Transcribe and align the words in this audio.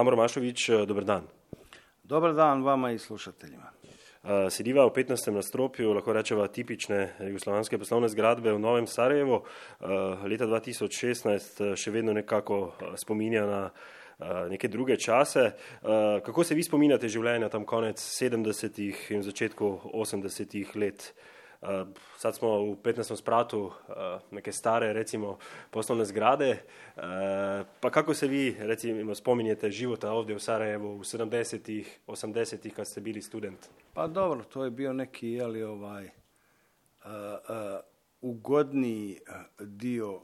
Amor 0.00 0.16
Mašović, 0.16 0.70
dober 0.88 1.04
dan. 1.04 1.26
Dobar 2.02 2.34
dan 2.34 2.62
vama 2.62 2.90
i 2.90 2.98
slušateljima. 2.98 3.70
Sediva 4.50 4.86
v 4.86 4.90
15. 4.96 5.30
nastropju, 5.30 5.92
lahko 5.92 6.12
rečemo, 6.12 6.46
tipične 6.46 7.12
jugoslovanske 7.20 7.78
poslovne 7.78 8.08
zgradbe 8.08 8.52
v 8.52 8.58
Novem 8.58 8.86
Sarajevu. 8.86 9.42
Leta 10.24 10.48
2016 10.48 11.76
še 11.76 11.92
vedno 11.92 12.14
nekako 12.16 12.72
spominja 12.96 13.44
na 13.44 13.60
neke 14.48 14.68
druge 14.68 14.96
čase. 14.96 15.50
Kako 16.24 16.44
se 16.44 16.56
vi 16.56 16.64
spominjate 16.64 17.08
življenja 17.08 17.52
tam 17.52 17.68
konec 17.68 18.00
70. 18.00 18.80
in 19.12 19.22
začetku 19.22 19.92
80. 19.92 20.76
let? 20.80 21.12
Uh, 21.60 21.68
sad 22.16 22.36
smo 22.36 22.48
u 22.48 22.76
15. 22.76 23.16
spratu 23.16 23.60
uh, 23.60 23.94
neke 24.30 24.52
stare, 24.52 24.92
recimo, 24.92 25.38
poslovne 25.70 26.04
zgrade. 26.04 26.62
Uh, 26.96 27.02
pa 27.80 27.90
kako 27.90 28.14
se 28.14 28.28
vi, 28.28 28.56
recimo, 28.58 29.14
spominjete 29.14 29.70
života 29.70 30.12
ovdje 30.12 30.36
u 30.36 30.38
Sarajevu 30.38 30.96
u 30.96 30.98
70-ih, 30.98 32.00
80-ih 32.06 32.74
kad 32.74 32.86
ste 32.86 33.00
bili 33.00 33.22
student? 33.22 33.68
Pa 33.94 34.06
dobro, 34.06 34.44
to 34.44 34.64
je 34.64 34.70
bio 34.70 34.92
neki, 34.92 35.28
jeli, 35.28 35.62
ovaj, 35.62 36.04
uh, 36.04 36.10
uh, 37.04 37.80
ugodniji 38.20 39.18
dio 39.58 40.22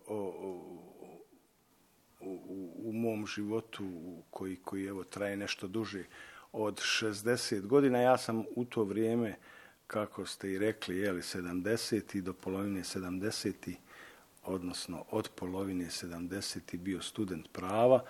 u, 2.21 2.77
u 2.77 2.93
mom 2.93 3.27
životu 3.27 3.85
koji, 4.31 4.57
koji 4.57 4.87
evo 4.87 5.05
traje 5.05 5.37
nešto 5.37 5.67
duže 5.67 6.05
od 6.53 6.75
60 6.75 7.67
godina. 7.67 8.01
Ja 8.01 8.17
sam 8.17 8.45
u 8.55 8.65
to 8.65 8.85
vrijeme 8.85 9.35
kako 9.87 10.27
ste 10.27 10.53
i 10.53 10.59
rekli, 10.59 10.99
jeli 10.99 11.21
70. 11.21 12.21
do 12.21 12.33
polovine 12.33 12.81
70. 12.81 13.75
odnosno 14.45 15.05
od 15.11 15.29
polovine 15.35 15.85
70. 15.85 16.79
bio 16.79 17.03
student 17.03 17.53
prava 17.53 18.05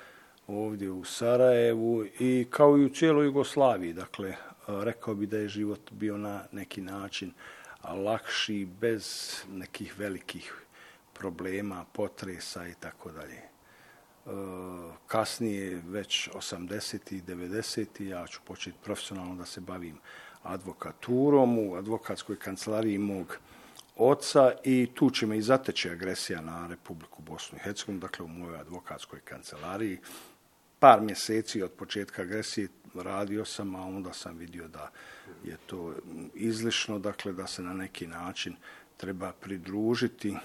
ovdje 0.47 0.91
u 0.91 1.05
Sarajevu 1.05 2.05
i 2.19 2.47
kao 2.51 2.79
i 2.79 2.85
u 2.85 2.89
cijeloj 2.89 3.27
Jugoslaviji. 3.27 3.93
Dakle, 3.93 4.37
rekao 4.67 5.15
bi 5.15 5.27
da 5.27 5.39
je 5.39 5.49
život 5.49 5.93
bio 5.93 6.19
na 6.19 6.45
neki 6.53 6.81
način 6.81 7.33
lakši, 7.85 8.69
bez 8.81 9.35
nekih 9.53 9.99
velikih 9.99 10.67
problema, 11.13 11.85
potresa 11.93 12.69
i 12.69 12.75
tako 12.81 13.11
dalje. 13.13 13.43
Kasnije, 15.07 15.83
već 15.87 16.29
80. 16.35 17.15
i 17.15 17.23
90. 17.23 18.03
ja 18.03 18.27
ću 18.27 18.41
početi 18.45 18.79
profesionalno 18.85 19.35
da 19.35 19.45
se 19.45 19.61
bavim 19.61 19.99
advokaturom 20.47 21.59
u 21.59 21.75
advokatskoj 21.75 22.37
kancelariji 22.37 22.99
mog 22.99 23.39
oca 23.97 24.53
i 24.65 24.89
tu 24.95 25.11
će 25.11 25.27
me 25.27 25.39
i 25.39 25.43
zateći 25.43 25.91
agresija 25.91 26.41
na 26.41 26.67
Republiku 26.67 27.23
Bosnu 27.23 27.59
i 27.59 27.61
Hercegovinu, 27.61 28.01
dakle 28.01 28.25
u 28.25 28.29
mojoj 28.29 28.59
advokatskoj 28.59 29.21
kancelariji. 29.21 29.99
Par 30.79 31.01
mjeseci 31.01 31.63
od 31.63 31.71
početka 31.73 32.23
agresije 32.23 32.69
radio 32.95 33.45
sam, 33.45 33.75
a 33.75 33.83
onda 33.83 34.13
sam 34.13 34.37
vidio 34.37 34.69
da 34.69 34.91
je 35.45 35.57
to 35.67 35.95
izlišno, 36.35 36.99
dakle 36.99 37.33
da 37.33 37.47
se 37.47 37.63
na 37.63 37.73
neki 37.73 38.07
način 38.07 38.57
treba 38.97 39.33
pridružiti 39.33 40.37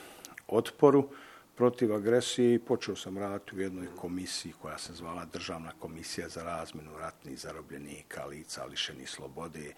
otporu 0.47 1.09
protiv 1.55 1.93
agresije 1.93 2.53
i 2.53 2.59
počeo 2.59 2.95
sam 2.95 3.17
raditi 3.17 3.55
u 3.55 3.59
jednoj 3.59 3.87
komisiji 3.95 4.53
koja 4.61 4.77
se 4.77 4.93
zvala 4.93 5.25
Državna 5.25 5.71
komisija 5.79 6.29
za 6.29 6.43
razmenu 6.43 6.97
ratnih 6.97 7.39
zarobljenika, 7.39 8.25
lica 8.25 8.65
lišenih 8.65 9.09
slobode, 9.09 9.73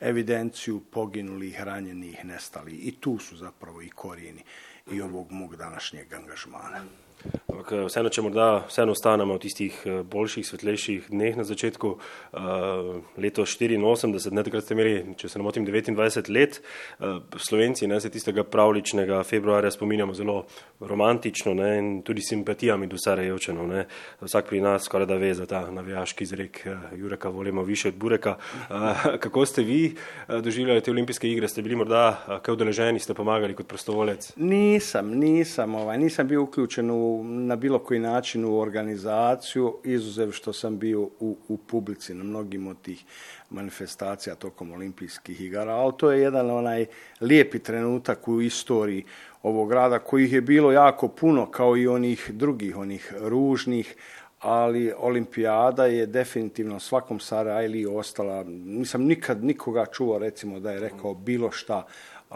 evidenciju 0.00 0.80
poginulih, 0.90 1.62
ranjenih, 1.62 2.24
nestali. 2.24 2.72
I 2.72 2.94
tu 3.00 3.18
su 3.18 3.36
zapravo 3.36 3.82
i 3.82 3.88
korijeni 3.88 4.44
i 4.92 5.00
ovog 5.00 5.30
mog 5.30 5.56
današnjeg 5.56 6.12
angažmana. 6.12 6.84
Ampak 7.58 7.72
eh, 7.74 7.86
vseeno, 7.88 8.10
če 8.12 8.22
morda 8.22 8.46
vseeno 8.68 8.94
ostanemo 8.94 9.34
v 9.34 9.42
tistih 9.42 9.74
eh, 9.84 10.00
boljših, 10.06 10.46
svetlejših 10.46 11.08
dneh 11.10 11.36
na 11.36 11.44
začetku, 11.44 11.88
uh, 11.90 13.00
leto 13.18 13.42
84, 13.42 14.30
ne 14.30 14.44
takrat 14.46 14.64
ste 14.64 14.76
imeli, 14.76 14.94
če 15.18 15.28
se 15.28 15.40
ne 15.40 15.44
motim, 15.44 15.66
29 15.66 16.30
let, 16.30 16.60
uh, 17.02 17.18
Slovenci 17.34 17.88
ne, 17.90 17.98
se 18.00 18.12
tistega 18.14 18.44
pravličnega 18.46 19.20
februarja 19.26 19.72
spominjamo 19.74 20.14
zelo 20.14 20.44
romantično 20.80 21.54
ne, 21.58 21.70
in 21.78 21.90
tudi 22.06 22.22
simpatijami 22.22 22.86
do 22.86 23.00
Sarajevčanov. 23.00 23.66
Ne. 23.68 23.84
Vsak 24.22 24.48
pri 24.52 24.62
nas 24.62 24.86
skoraj 24.86 25.10
da 25.10 25.18
ve 25.18 25.32
za 25.34 25.46
ta 25.50 25.64
navijaški 25.70 26.24
izrek 26.24 26.62
uh, 26.62 26.94
Jureka 26.98 27.28
volimo 27.28 27.66
više 27.66 27.88
od 27.88 27.98
Bureka. 27.98 28.36
Uh, 28.70 29.18
kako 29.24 29.46
ste 29.46 29.66
vi 29.66 29.82
uh, 29.92 30.38
doživljali 30.44 30.80
te 30.80 30.94
olimpijske 30.94 31.28
igre? 31.28 31.48
Ste 31.48 31.66
bili 31.66 31.76
morda 31.76 32.06
uh, 32.14 32.38
kaj 32.38 32.54
udeleženi, 32.54 33.02
ste 33.02 33.18
pomagali 33.18 33.58
kot 33.58 33.66
prostovolec? 33.66 34.30
Nisam, 34.36 35.10
nisam, 35.18 35.74
ovaj, 35.74 35.98
nisam 35.98 36.28
bio 36.28 36.46
uključen 36.46 36.90
na 37.24 37.56
bilo 37.56 37.78
koji 37.78 38.00
način 38.00 38.44
u 38.44 38.58
organizaciju, 38.58 39.76
izuzev 39.84 40.30
što 40.30 40.52
sam 40.52 40.78
bio 40.78 41.00
u, 41.02 41.36
u 41.48 41.56
publici 41.56 42.14
na 42.14 42.24
mnogim 42.24 42.66
od 42.66 42.82
tih 42.82 43.04
manifestacija 43.50 44.34
tokom 44.34 44.72
olimpijskih 44.72 45.40
igara, 45.40 45.72
ali 45.72 45.92
to 45.96 46.12
je 46.12 46.20
jedan 46.20 46.50
onaj 46.50 46.86
lijepi 47.20 47.58
trenutak 47.58 48.28
u 48.28 48.40
istoriji 48.40 49.04
ovog 49.42 49.68
grada 49.68 49.98
kojih 49.98 50.32
je 50.32 50.40
bilo 50.40 50.72
jako 50.72 51.08
puno 51.08 51.50
kao 51.50 51.76
i 51.76 51.88
onih 51.88 52.30
drugih, 52.34 52.76
onih 52.76 53.14
ružnih, 53.20 53.96
ali 54.40 54.92
olimpijada 54.98 55.86
je 55.86 56.06
definitivno 56.06 56.80
svakom 56.80 57.20
Sarajliji 57.20 57.86
ostala, 57.86 58.44
nisam 58.46 59.02
nikad 59.02 59.44
nikoga 59.44 59.86
čuo 59.86 60.18
recimo 60.18 60.60
da 60.60 60.70
je 60.72 60.80
rekao 60.80 61.14
bilo 61.14 61.50
šta 61.50 61.86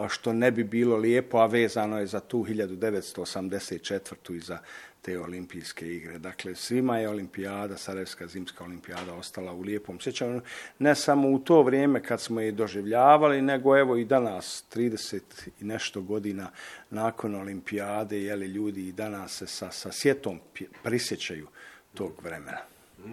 što 0.09 0.33
ne 0.33 0.51
bi 0.51 0.63
bilo 0.63 0.97
lijepo, 0.97 1.37
a 1.37 1.45
vezano 1.45 1.99
je 1.99 2.07
za 2.07 2.19
tu 2.19 2.43
1984. 2.43 4.35
i 4.35 4.39
za 4.39 4.57
te 5.01 5.19
olimpijske 5.19 5.87
igre. 5.87 6.19
Dakle, 6.19 6.55
svima 6.55 6.97
je 6.97 7.09
olimpijada, 7.09 7.77
Sarajevska 7.77 8.27
zimska 8.27 8.63
olimpijada 8.63 9.13
ostala 9.13 9.53
u 9.53 9.61
lijepom 9.61 9.99
sjećanju. 9.99 10.41
Ne 10.79 10.95
samo 10.95 11.29
u 11.29 11.39
to 11.39 11.61
vrijeme 11.61 12.03
kad 12.03 12.21
smo 12.21 12.41
je 12.41 12.51
doživljavali, 12.51 13.41
nego 13.41 13.77
evo 13.77 13.97
i 13.97 14.05
danas, 14.05 14.65
30 14.75 15.19
i 15.61 15.63
nešto 15.63 16.01
godina 16.01 16.49
nakon 16.89 17.35
olimpijade, 17.35 18.21
jeli 18.21 18.45
ljudi 18.45 18.87
i 18.87 18.91
danas 18.91 19.37
se 19.37 19.47
sa, 19.47 19.71
sa 19.71 19.91
sjetom 19.91 20.39
prisjećaju 20.83 21.47
tog 21.93 22.21
vremena. 22.23 22.57
Uh, 23.05 23.11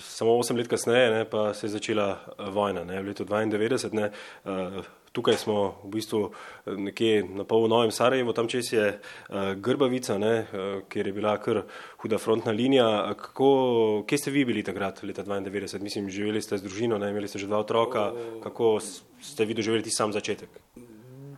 samo 0.00 0.38
osem 0.38 0.56
let 0.56 0.68
kasneje 0.68 1.10
ne, 1.10 1.30
pa 1.30 1.54
se 1.54 1.66
je 1.66 1.70
začela 1.70 2.34
vojna, 2.38 2.84
ne, 2.84 3.02
v 3.02 3.06
letu 3.06 3.24
92. 3.24 3.92
Ne, 3.92 4.10
uh, 4.44 4.84
tukaj 5.12 5.36
smo 5.36 5.76
v 5.84 5.88
bistvu 5.92 6.20
eh, 6.30 6.76
nekje 6.76 7.24
na 7.28 7.44
pol 7.44 7.66
v 7.66 7.72
Novem 7.72 7.92
Sarajevu, 7.92 8.32
tam 8.32 8.48
čez 8.48 8.72
je 8.72 8.86
uh, 8.96 9.52
Grbavica, 9.56 10.18
ne, 10.18 10.34
uh, 10.42 10.80
kjer 10.88 11.06
je 11.06 11.12
bila 11.12 11.36
kar 11.40 11.62
huda 12.02 12.18
frontna 12.18 12.52
linija. 12.52 13.14
Kako, 13.18 14.04
kje 14.08 14.18
ste 14.18 14.30
vi 14.30 14.44
bili 14.44 14.62
takrat, 14.62 15.02
leta 15.02 15.24
92? 15.24 15.80
Mislim, 15.82 16.10
živeli 16.10 16.42
ste 16.42 16.58
z 16.58 16.64
družino, 16.64 16.98
ne, 16.98 17.10
imeli 17.10 17.28
ste 17.28 17.38
že 17.38 17.46
dva 17.46 17.60
otroka. 17.60 18.10
Kako 18.42 18.78
ste 19.20 19.44
vi 19.44 19.54
doživeli 19.54 19.82
ti 19.82 19.90
sam 19.90 20.12
začetek? 20.12 20.48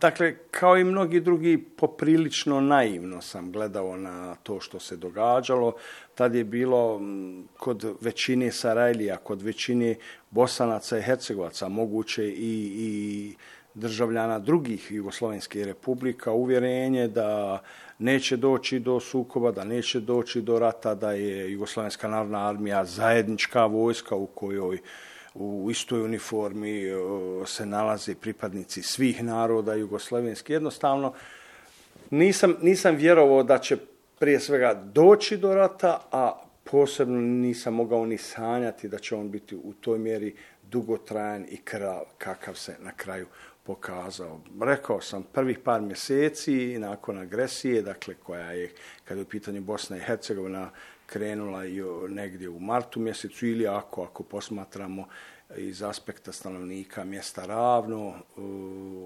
Dakle, 0.01 0.35
kao 0.51 0.77
i 0.77 0.83
mnogi 0.83 1.19
drugi, 1.19 1.57
poprilično 1.57 2.61
naivno 2.61 3.21
sam 3.21 3.51
gledao 3.51 3.97
na 3.97 4.35
to 4.35 4.59
što 4.59 4.79
se 4.79 4.97
događalo. 4.97 5.73
Tad 6.15 6.35
je 6.35 6.43
bilo 6.43 7.01
kod 7.57 7.95
većine 8.01 8.51
Sarajlija, 8.51 9.17
kod 9.17 9.41
većine 9.41 9.95
Bosanaca 10.29 10.97
i 10.97 11.01
Hercegovaca 11.01 11.69
moguće 11.69 12.27
i, 12.27 12.71
i 12.77 13.35
državljana 13.75 14.39
drugih 14.39 14.91
jugoslovenskih 14.91 15.65
republika 15.65 16.31
uvjerenje 16.31 17.07
da 17.07 17.61
neće 17.99 18.37
doći 18.37 18.79
do 18.79 18.99
sukoba, 18.99 19.51
da 19.51 19.63
neće 19.63 19.99
doći 19.99 20.41
do 20.41 20.59
rata, 20.59 20.95
da 20.95 21.11
je 21.11 21.51
Jugoslovenska 21.51 22.07
narodna 22.07 22.49
armija 22.49 22.85
zajednička 22.85 23.65
vojska 23.65 24.15
u 24.15 24.25
kojoj 24.25 24.77
u 25.33 25.67
istoj 25.71 26.01
uniformi 26.01 26.83
se 27.45 27.65
nalaze 27.65 28.15
pripadnici 28.15 28.81
svih 28.81 29.23
naroda 29.23 29.73
jugoslovenski. 29.73 30.53
Jednostavno, 30.53 31.13
nisam, 32.09 32.55
nisam 32.61 32.95
vjerovao 32.95 33.43
da 33.43 33.57
će 33.57 33.77
prije 34.19 34.39
svega 34.39 34.73
doći 34.73 35.37
do 35.37 35.55
rata, 35.55 36.07
a 36.11 36.41
posebno 36.63 37.21
nisam 37.21 37.73
mogao 37.73 38.05
ni 38.05 38.17
sanjati 38.17 38.87
da 38.87 38.99
će 38.99 39.15
on 39.15 39.31
biti 39.31 39.55
u 39.55 39.73
toj 39.73 39.99
mjeri 39.99 40.35
dugotrajan 40.63 41.45
i 41.49 41.57
krv 41.57 41.87
kakav 42.17 42.53
se 42.53 42.75
na 42.79 42.91
kraju 42.91 43.27
pokazao. 43.65 44.39
Rekao 44.61 45.01
sam 45.01 45.23
prvih 45.23 45.59
par 45.59 45.81
mjeseci 45.81 46.77
nakon 46.79 47.17
agresije, 47.17 47.81
dakle 47.81 48.13
koja 48.13 48.51
je 48.51 48.71
kada 49.05 49.19
je 49.19 49.25
u 49.25 49.29
pitanju 49.29 49.61
Bosna 49.61 49.97
i 49.97 49.99
Hercegovina 49.99 50.69
krenula 51.05 51.65
i 51.65 51.81
negdje 52.09 52.49
u 52.49 52.59
martu 52.59 52.99
mjesecu 52.99 53.47
ili 53.47 53.67
ako 53.67 54.03
ako 54.03 54.23
posmatramo 54.23 55.07
iz 55.57 55.83
aspekta 55.83 56.31
stanovnika 56.31 57.03
mjesta 57.03 57.45
ravno, 57.45 58.13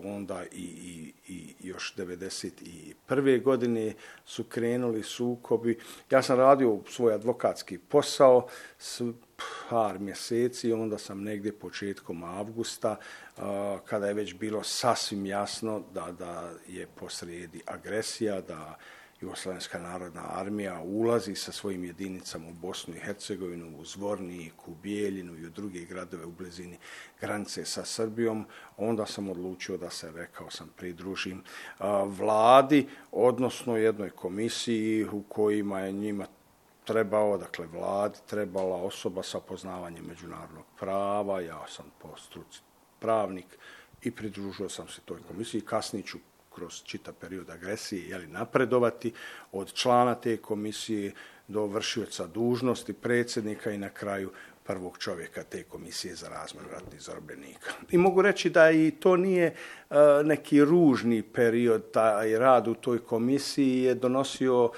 onda 0.04 0.44
i, 0.52 0.64
i, 0.64 1.14
i 1.28 1.56
još 1.60 1.96
91. 1.98 3.44
godine 3.44 3.94
su 4.26 4.44
krenuli 4.44 5.04
sukobi. 5.04 5.80
Ja 6.10 6.22
sam 6.22 6.38
radio 6.38 6.80
svoj 6.88 7.14
advokatski 7.14 7.78
posao 7.78 8.48
par 9.70 10.00
mjeseci, 10.00 10.74
onda 10.74 10.98
sam 10.98 11.24
negdje 11.24 11.60
početkom 11.60 12.24
avgusta, 12.24 12.96
kada 13.86 14.08
je 14.08 14.14
već 14.14 14.36
bilo 14.36 14.64
sasvim 14.64 15.26
jasno 15.26 15.84
da, 15.94 16.12
da 16.12 16.52
je 16.68 16.88
posrijedi 16.88 17.62
agresija, 17.66 18.42
da 18.42 18.78
Jugoslavenska 19.22 19.80
narodna 19.80 20.22
armija 20.28 20.82
ulazi 20.82 21.36
sa 21.36 21.52
svojim 21.52 21.84
jedinicama 21.84 22.48
u 22.50 22.54
Bosnu 22.54 22.96
i 22.96 23.00
Hercegovinu, 23.00 23.78
u 23.78 23.86
Zvornik, 23.86 24.68
u 24.68 24.76
Bijeljinu 24.76 25.38
i 25.38 25.46
u 25.46 25.50
druge 25.50 25.80
gradove 25.80 26.26
u 26.26 26.32
blizini 26.32 26.78
granice 27.22 27.66
sa 27.66 27.86
Srbijom, 27.86 28.46
onda 28.78 29.06
sam 29.06 29.30
odlučio 29.30 29.78
da 29.78 29.90
se, 29.90 30.12
rekao 30.12 30.50
sam, 30.52 30.70
pridružim 30.78 31.44
vladi, 32.06 32.88
odnosno 33.12 33.78
jednoj 33.78 34.10
komisiji 34.10 35.06
u 35.06 35.24
kojima 35.24 35.80
je 35.80 35.92
njima 35.92 36.26
trebao, 36.90 37.38
dakle 37.38 37.68
vladi 37.68 38.18
trebala 38.30 38.76
osoba 38.76 39.24
sa 39.24 39.40
poznavanjem 39.40 40.06
međunarodnog 40.06 40.66
prava, 40.80 41.42
ja 41.42 41.66
sam 41.68 41.86
po 42.02 42.18
struci 42.18 42.62
pravnik 43.00 43.46
i 44.02 44.12
pridružio 44.12 44.70
sam 44.70 44.88
se 44.88 45.02
toj 45.06 45.20
komisiji. 45.28 45.62
Kasnije 45.62 46.04
ću 46.04 46.18
kroz 46.56 46.84
čitav 46.84 47.14
period 47.14 47.50
agresije 47.50 48.10
jeli, 48.10 48.28
napredovati 48.28 49.14
od 49.52 49.74
člana 49.74 50.16
te 50.16 50.38
komisije 50.38 51.14
do 51.48 51.66
vršioca 51.66 52.28
dužnosti, 52.28 52.94
predsjednika 52.94 53.72
i 53.72 53.78
na 53.78 53.90
kraju 53.90 54.32
prvog 54.64 54.98
čovjeka 54.98 55.44
te 55.44 55.64
komisije 55.64 56.16
za 56.16 56.30
razmjer 56.30 56.66
ratnih 56.72 57.02
zarobljenika. 57.02 57.72
I 57.92 57.98
mogu 57.98 58.22
reći 58.22 58.50
da 58.50 58.72
i 58.72 58.92
to 58.92 59.18
nije 59.18 59.46
e, 59.46 59.56
neki 60.24 60.66
ružni 60.66 61.24
period, 61.24 61.92
taj 61.92 62.40
rad 62.40 62.68
u 62.68 62.74
toj 62.74 63.00
komisiji 63.00 63.84
je 63.84 63.96
donosio 63.96 64.72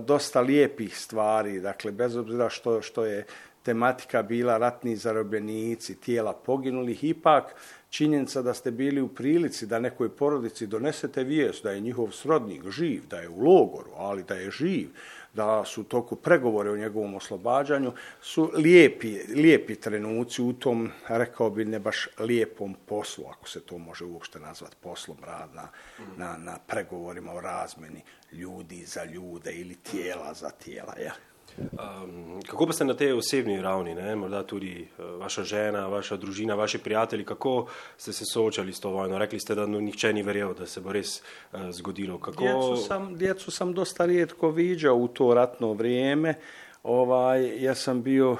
dosta 0.00 0.40
lijepih 0.40 0.98
stvari, 0.98 1.60
dakle 1.60 1.92
bez 1.92 2.16
obzira 2.16 2.50
što, 2.50 2.82
što 2.82 3.04
je 3.04 3.26
tematika 3.62 4.22
bila 4.22 4.58
ratni 4.58 4.96
zarobljenici, 4.96 6.00
tijela 6.00 6.32
poginulih, 6.32 7.04
ipak 7.04 7.54
činjenica 7.90 8.42
da 8.42 8.54
ste 8.54 8.70
bili 8.70 9.00
u 9.00 9.08
prilici 9.08 9.66
da 9.66 9.78
nekoj 9.78 10.08
porodici 10.08 10.66
donesete 10.66 11.24
vijest 11.24 11.62
da 11.62 11.70
je 11.70 11.80
njihov 11.80 12.10
srodnik 12.10 12.70
živ, 12.70 13.02
da 13.10 13.20
je 13.20 13.28
u 13.28 13.40
logoru, 13.40 13.90
ali 13.96 14.22
da 14.22 14.34
je 14.34 14.50
živ, 14.50 14.88
da 15.34 15.64
su 15.64 15.84
toku 15.84 16.16
pregovore 16.16 16.70
o 16.70 16.76
njegovom 16.76 17.14
oslobađanju, 17.14 17.92
su 18.20 18.50
lijepi, 18.54 19.18
lijepi 19.34 19.74
trenuci 19.74 20.42
u 20.42 20.52
tom, 20.52 20.90
rekao 21.08 21.50
bi, 21.50 21.64
ne 21.64 21.78
baš 21.78 22.08
lijepom 22.18 22.76
poslu, 22.86 23.24
ako 23.30 23.48
se 23.48 23.60
to 23.60 23.78
može 23.78 24.04
uopšte 24.04 24.40
nazvati 24.40 24.76
poslom, 24.80 25.16
rad 25.26 25.54
na, 25.54 25.68
na, 26.16 26.36
na 26.38 26.58
pregovorima 26.66 27.32
o 27.32 27.40
razmeni 27.40 28.02
ljudi 28.32 28.84
za 28.84 29.04
ljude 29.04 29.52
ili 29.52 29.74
tijela 29.74 30.34
za 30.34 30.50
tijela. 30.50 30.94
Ja. 30.98 31.12
Um, 31.58 32.42
kako 32.46 32.66
pa 32.66 32.72
ste 32.72 32.84
na 32.84 32.94
tej 32.94 33.12
osebni 33.12 33.62
ravni, 33.62 33.94
ne? 33.94 34.16
morda 34.16 34.42
tudi 34.42 34.88
uh, 34.98 35.20
vaša 35.20 35.42
žena, 35.42 35.86
vaša 35.86 36.16
družina, 36.16 36.54
vaši 36.54 36.78
prijatelji, 36.78 37.24
kako 37.24 37.66
ste 37.96 38.12
se 38.12 38.24
soočali 38.24 38.72
s 38.72 38.80
to 38.80 38.90
vojno? 38.90 39.18
Rekli 39.18 39.40
ste, 39.40 39.54
da 39.54 39.66
no, 39.66 39.80
nihče 39.80 40.12
ni 40.12 40.22
verjel, 40.22 40.54
da 40.54 40.66
se 40.66 40.80
bo 40.80 40.92
res 40.92 41.20
uh, 41.20 41.70
zgodilo. 41.70 42.18
Kako... 42.18 42.42
Djecu, 42.42 43.16
djecu 43.16 43.50
sam 43.50 43.72
dosta 43.72 44.06
rijetko 44.06 44.50
viđao 44.50 44.96
u 44.96 45.08
to 45.08 45.34
ratno 45.34 45.72
vrijeme. 45.72 46.34
Ovaj, 46.82 47.62
ja 47.62 47.74
sam 47.74 48.02
bio 48.02 48.32
uh, 48.32 48.38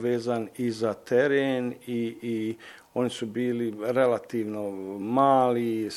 vezan 0.00 0.48
i 0.58 0.70
za 0.70 0.94
teren 0.94 1.74
i, 1.86 2.16
i 2.22 2.56
oni 2.94 3.10
su 3.10 3.26
bili 3.26 3.74
relativno 3.80 4.70
mali. 4.98 5.90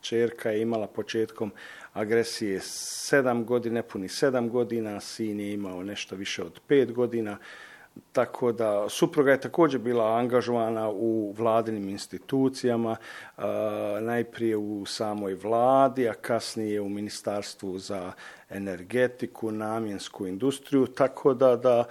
Čerka 0.00 0.50
je 0.50 0.62
imala 0.62 0.86
početkom 0.86 1.52
agresije 1.92 2.60
sedam 2.62 3.44
godina, 3.44 3.82
puni 3.82 4.08
sedam 4.08 4.48
godina, 4.48 5.00
sin 5.00 5.40
je 5.40 5.52
imao 5.52 5.82
nešto 5.82 6.16
više 6.16 6.42
od 6.42 6.60
pet 6.66 6.92
godina, 6.92 7.38
tako 8.12 8.52
da 8.52 8.88
supruga 8.88 9.30
je 9.30 9.40
također 9.40 9.80
bila 9.80 10.16
angažovana 10.16 10.90
u 10.90 11.34
vladinim 11.38 11.88
institucijama, 11.88 12.96
najprije 14.00 14.56
u 14.56 14.86
samoj 14.86 15.34
vladi, 15.34 16.08
a 16.08 16.14
kasnije 16.14 16.80
u 16.80 16.88
Ministarstvu 16.88 17.78
za 17.78 18.12
energetiku, 18.50 19.50
namjensku 19.50 20.26
industriju, 20.26 20.86
tako 20.86 21.34
da, 21.34 21.56
da 21.56 21.84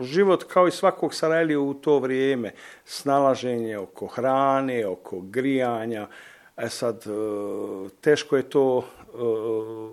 život 0.00 0.44
kao 0.44 0.68
i 0.68 0.70
svakog 0.70 1.14
Sarajlija 1.14 1.60
u 1.60 1.74
to 1.74 1.98
vrijeme, 1.98 2.50
snalaženje 2.84 3.78
oko 3.78 4.06
hrane, 4.06 4.86
oko 4.86 5.20
grijanja, 5.20 6.08
E 6.56 6.68
sad, 6.68 7.04
e, 7.06 7.88
teško 8.00 8.36
je 8.36 8.42
to 8.42 8.78
e, 8.78 9.12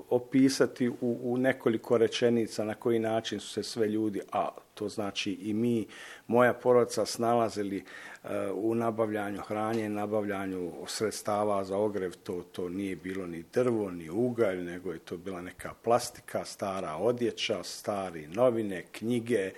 opisati 0.09 0.89
u, 0.89 0.95
u 1.01 1.37
nekoliko 1.37 1.97
rečenica 1.97 2.63
na 2.65 2.73
koji 2.73 2.99
način 2.99 3.39
su 3.39 3.49
se 3.49 3.63
sve 3.63 3.87
ljudi, 3.87 4.21
a 4.31 4.49
to 4.73 4.89
znači 4.89 5.31
i 5.31 5.53
mi, 5.53 5.87
moja 6.27 6.53
porodica 6.53 7.05
snalazili 7.05 7.77
e, 8.23 8.51
u 8.51 8.75
nabavljanju 8.75 9.41
hranje, 9.41 9.89
nabavljanju 9.89 10.71
sredstava 10.87 11.63
za 11.63 11.77
ogrev, 11.77 12.13
to, 12.23 12.43
to 12.51 12.69
nije 12.69 12.95
bilo 12.95 13.27
ni 13.27 13.43
drvo, 13.53 13.91
ni 13.91 14.09
ugalj, 14.09 14.63
nego 14.63 14.93
je 14.93 14.99
to 14.99 15.17
bila 15.17 15.41
neka 15.41 15.73
plastika, 15.83 16.45
stara 16.45 16.95
odjeća, 16.95 17.63
stari 17.63 18.27
novine, 18.27 18.83
knjige. 18.91 19.51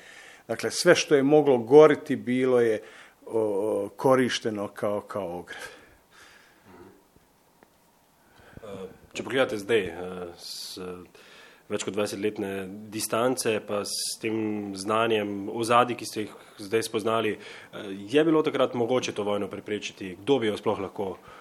Dakle, 0.48 0.72
sve 0.72 0.96
što 0.96 1.16
je 1.16 1.24
moglo 1.24 1.58
goriti 1.58 2.16
bilo 2.16 2.62
je 2.62 2.82
korišteno 3.96 4.68
kao, 4.68 5.02
kao 5.02 5.40
ogrev. 5.40 5.81
Če 9.12 9.24
pogledate 9.24 9.58
zdaj, 9.60 9.82
eh, 9.88 10.28
s 10.40 10.80
več 11.72 11.84
kot 11.88 11.96
20-letne 11.96 12.68
distance, 12.92 13.54
pa 13.68 13.82
s 13.88 14.18
tem 14.20 14.72
znanjem 14.76 15.50
ozadij, 15.50 15.98
ki 16.00 16.06
ste 16.08 16.26
jih 16.26 16.34
zdaj 16.68 16.84
spoznali, 16.88 17.36
eh, 17.38 17.92
je 18.12 18.24
bilo 18.24 18.44
takrat 18.44 18.74
mogoče 18.74 19.16
to 19.16 19.24
vojno 19.24 19.48
preprečiti? 19.48 20.16
Kdo 20.24 20.40
bi 20.40 20.52
jo 20.52 20.58
sploh 20.58 20.80
lahko 20.80 21.16
Eh, 21.16 21.41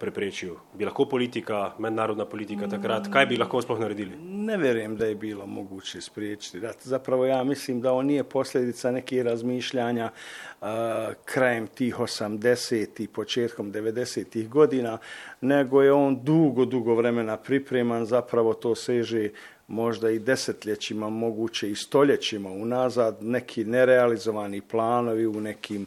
preprečil? 0.00 0.54
Bi 0.74 0.84
lahko 0.84 1.04
politika, 1.04 1.72
mednarodna 1.78 2.24
politika 2.24 2.68
takrat, 2.68 3.08
kaj 3.12 3.26
bi 3.26 3.36
lahko 3.36 3.62
sploh 3.62 3.80
naredili? 3.80 4.16
Ne 4.20 4.56
vjerujem 4.56 4.96
da 4.96 5.06
je 5.06 5.14
bilo 5.14 5.46
moguće 5.46 6.00
spriječiti. 6.00 6.60
Zapravo 6.82 7.26
ja 7.26 7.44
mislim 7.44 7.80
da 7.80 7.92
on 7.92 8.06
nije 8.06 8.24
posljedica 8.24 8.90
nekih 8.90 9.22
razmišljanja 9.22 10.10
uh, 10.60 10.66
krajem 11.24 11.66
tih 11.66 11.96
80. 11.96 13.02
i 13.02 13.08
početkom 13.08 13.72
90. 13.72 14.48
godina, 14.48 14.98
nego 15.40 15.82
je 15.82 15.92
on 15.92 16.24
dugo, 16.24 16.64
dugo 16.64 16.94
vremena 16.94 17.36
pripreman, 17.36 18.06
zapravo 18.06 18.54
to 18.54 18.74
seže 18.74 19.28
možda 19.68 20.10
i 20.10 20.18
desetljećima, 20.18 21.10
moguće 21.10 21.70
i 21.70 21.74
stoljećima 21.74 22.50
unazad, 22.50 23.16
neki 23.20 23.64
nerealizovani 23.64 24.60
planovi 24.60 25.26
u 25.26 25.40
nekim 25.40 25.86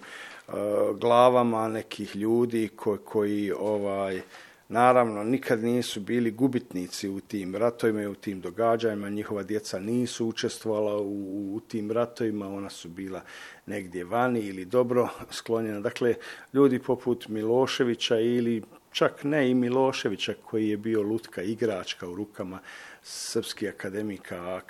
glavama 0.99 1.67
nekih 1.67 2.15
ljudi 2.15 2.69
koji, 2.75 2.99
koji 3.05 3.51
ovaj 3.51 4.21
naravno 4.69 5.23
nikad 5.23 5.63
nisu 5.63 5.99
bili 5.99 6.31
gubitnici 6.31 7.09
u 7.09 7.19
tim 7.19 7.55
ratovima 7.55 8.01
i 8.01 8.07
u 8.07 8.15
tim 8.15 8.41
događajima 8.41 9.09
njihova 9.09 9.43
djeca 9.43 9.79
nisu 9.79 10.27
učestvovala 10.27 11.01
u, 11.01 11.55
u 11.55 11.59
tim 11.67 11.91
ratovima. 11.91 12.47
Ona 12.47 12.69
su 12.69 12.89
bila 12.89 13.21
negdje 13.65 14.03
vani 14.03 14.39
ili 14.39 14.65
dobro 14.65 15.07
sklonjena. 15.31 15.79
Dakle 15.79 16.15
ljudi 16.53 16.79
poput 16.79 17.27
Miloševića 17.27 18.19
ili 18.19 18.63
čak 18.91 19.23
ne 19.23 19.49
i 19.49 19.53
Miloševića 19.53 20.33
koji 20.45 20.69
je 20.69 20.77
bio 20.77 21.01
lutka 21.01 21.41
igračka 21.41 22.09
u 22.09 22.15
rukama 22.15 22.59
srpskih 23.03 23.69
akademika, 23.69 24.61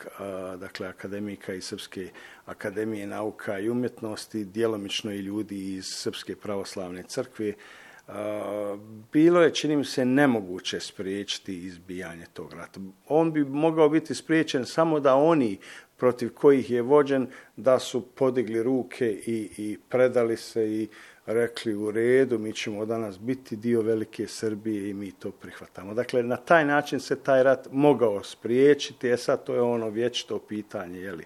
dakle 0.57 0.87
akademika 0.87 1.53
i 1.53 1.61
Srpske 1.61 2.09
akademije 2.45 3.07
nauka 3.07 3.59
i 3.59 3.69
umjetnosti, 3.69 4.45
djelomično 4.45 5.11
i 5.11 5.19
ljudi 5.19 5.73
iz 5.73 5.85
Srpske 5.85 6.35
pravoslavne 6.35 7.03
crkve. 7.03 7.53
Bilo 9.11 9.41
je, 9.41 9.53
čini 9.53 9.75
mi 9.75 9.85
se, 9.85 10.05
nemoguće 10.05 10.79
spriječiti 10.79 11.65
izbijanje 11.65 12.25
tog 12.33 12.53
rata. 12.53 12.79
On 13.07 13.33
bi 13.33 13.45
mogao 13.45 13.89
biti 13.89 14.15
spriječen 14.15 14.65
samo 14.65 14.99
da 14.99 15.15
oni 15.15 15.57
protiv 15.97 16.33
kojih 16.33 16.71
je 16.71 16.81
vođen, 16.81 17.27
da 17.55 17.79
su 17.79 18.01
podigli 18.01 18.63
ruke 18.63 19.11
i, 19.25 19.49
i 19.57 19.77
predali 19.89 20.37
se 20.37 20.71
i 20.71 20.87
rekli 21.33 21.75
u 21.75 21.91
redu, 21.91 22.39
mi 22.39 22.53
ćemo 22.53 22.85
danas 22.85 23.19
biti 23.19 23.55
dio 23.55 23.81
velike 23.81 24.27
Srbije 24.27 24.89
i 24.89 24.93
mi 24.93 25.11
to 25.11 25.31
prihvatamo. 25.31 25.93
Dakle, 25.93 26.23
na 26.23 26.37
taj 26.37 26.65
način 26.65 26.99
se 26.99 27.15
taj 27.15 27.43
rat 27.43 27.67
mogao 27.71 28.23
spriječiti, 28.23 29.09
e 29.09 29.17
sad 29.17 29.43
to 29.43 29.53
je 29.53 29.61
ono 29.61 29.89
vječito 29.89 30.39
pitanje, 30.39 30.99
je 30.99 31.11
li, 31.11 31.25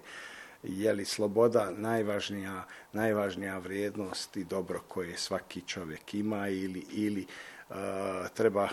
je 0.62 0.92
li 0.92 1.04
sloboda 1.04 1.70
najvažnija, 1.70 2.64
najvažnija 2.92 3.58
vrijednost 3.58 4.36
i 4.36 4.44
dobro 4.44 4.80
koje 4.88 5.16
svaki 5.16 5.60
čovjek 5.60 6.14
ima 6.14 6.48
ili, 6.48 6.84
ili 6.92 7.26
treba 8.34 8.68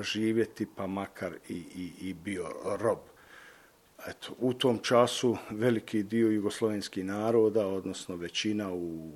živjeti 0.00 0.66
pa 0.76 0.86
makar 0.86 1.32
i, 1.48 1.54
i, 1.54 1.92
i 2.00 2.14
bio 2.14 2.48
rob. 2.78 2.98
Eto, 4.08 4.34
u 4.38 4.52
tom 4.52 4.78
času 4.78 5.36
veliki 5.50 6.02
dio 6.02 6.28
jugoslovenskih 6.28 7.04
naroda, 7.04 7.66
odnosno 7.66 8.16
većina 8.16 8.72
u 8.72 9.10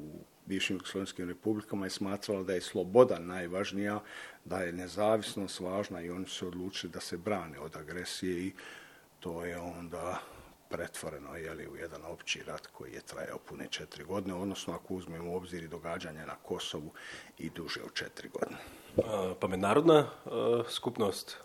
bivšim 0.49 0.77
jugoslovenskim 0.77 1.29
republikama 1.29 1.87
je 1.87 1.91
smatrala 1.91 2.43
da 2.43 2.55
je 2.55 2.61
sloboda 2.61 3.19
najvažnija, 3.19 4.01
da 4.45 4.59
je 4.59 4.73
nezavisnost 4.73 5.61
važna 5.61 6.01
i 6.01 6.11
oni 6.11 6.27
su 6.27 6.47
odlučili 6.47 6.93
da 6.93 7.01
se 7.01 7.17
brane 7.17 7.59
od 7.59 7.77
agresije 7.77 8.47
i 8.47 8.53
to 9.21 9.45
je 9.45 9.59
onda 9.59 10.21
pretvoreno 10.69 11.37
jeli, 11.37 11.69
u 11.69 11.77
jedan 11.77 12.05
opći 12.05 12.43
rat 12.47 12.67
koji 12.67 12.93
je 12.93 13.01
trajao 13.01 13.39
pune 13.39 13.67
četiri 13.71 14.05
godine, 14.05 14.35
odnosno 14.35 14.75
ako 14.75 14.95
uzmemo 14.95 15.33
u 15.33 15.37
obzir 15.37 15.63
i 15.63 15.69
događanja 15.69 16.27
na 16.27 16.35
Kosovu 16.35 16.93
i 17.39 17.51
duže 17.51 17.81
od 17.83 17.95
četiri 17.95 18.29
godine. 18.29 18.59
Pa 19.41 19.49
međunarodna 19.49 20.11
skupnost 20.69 21.37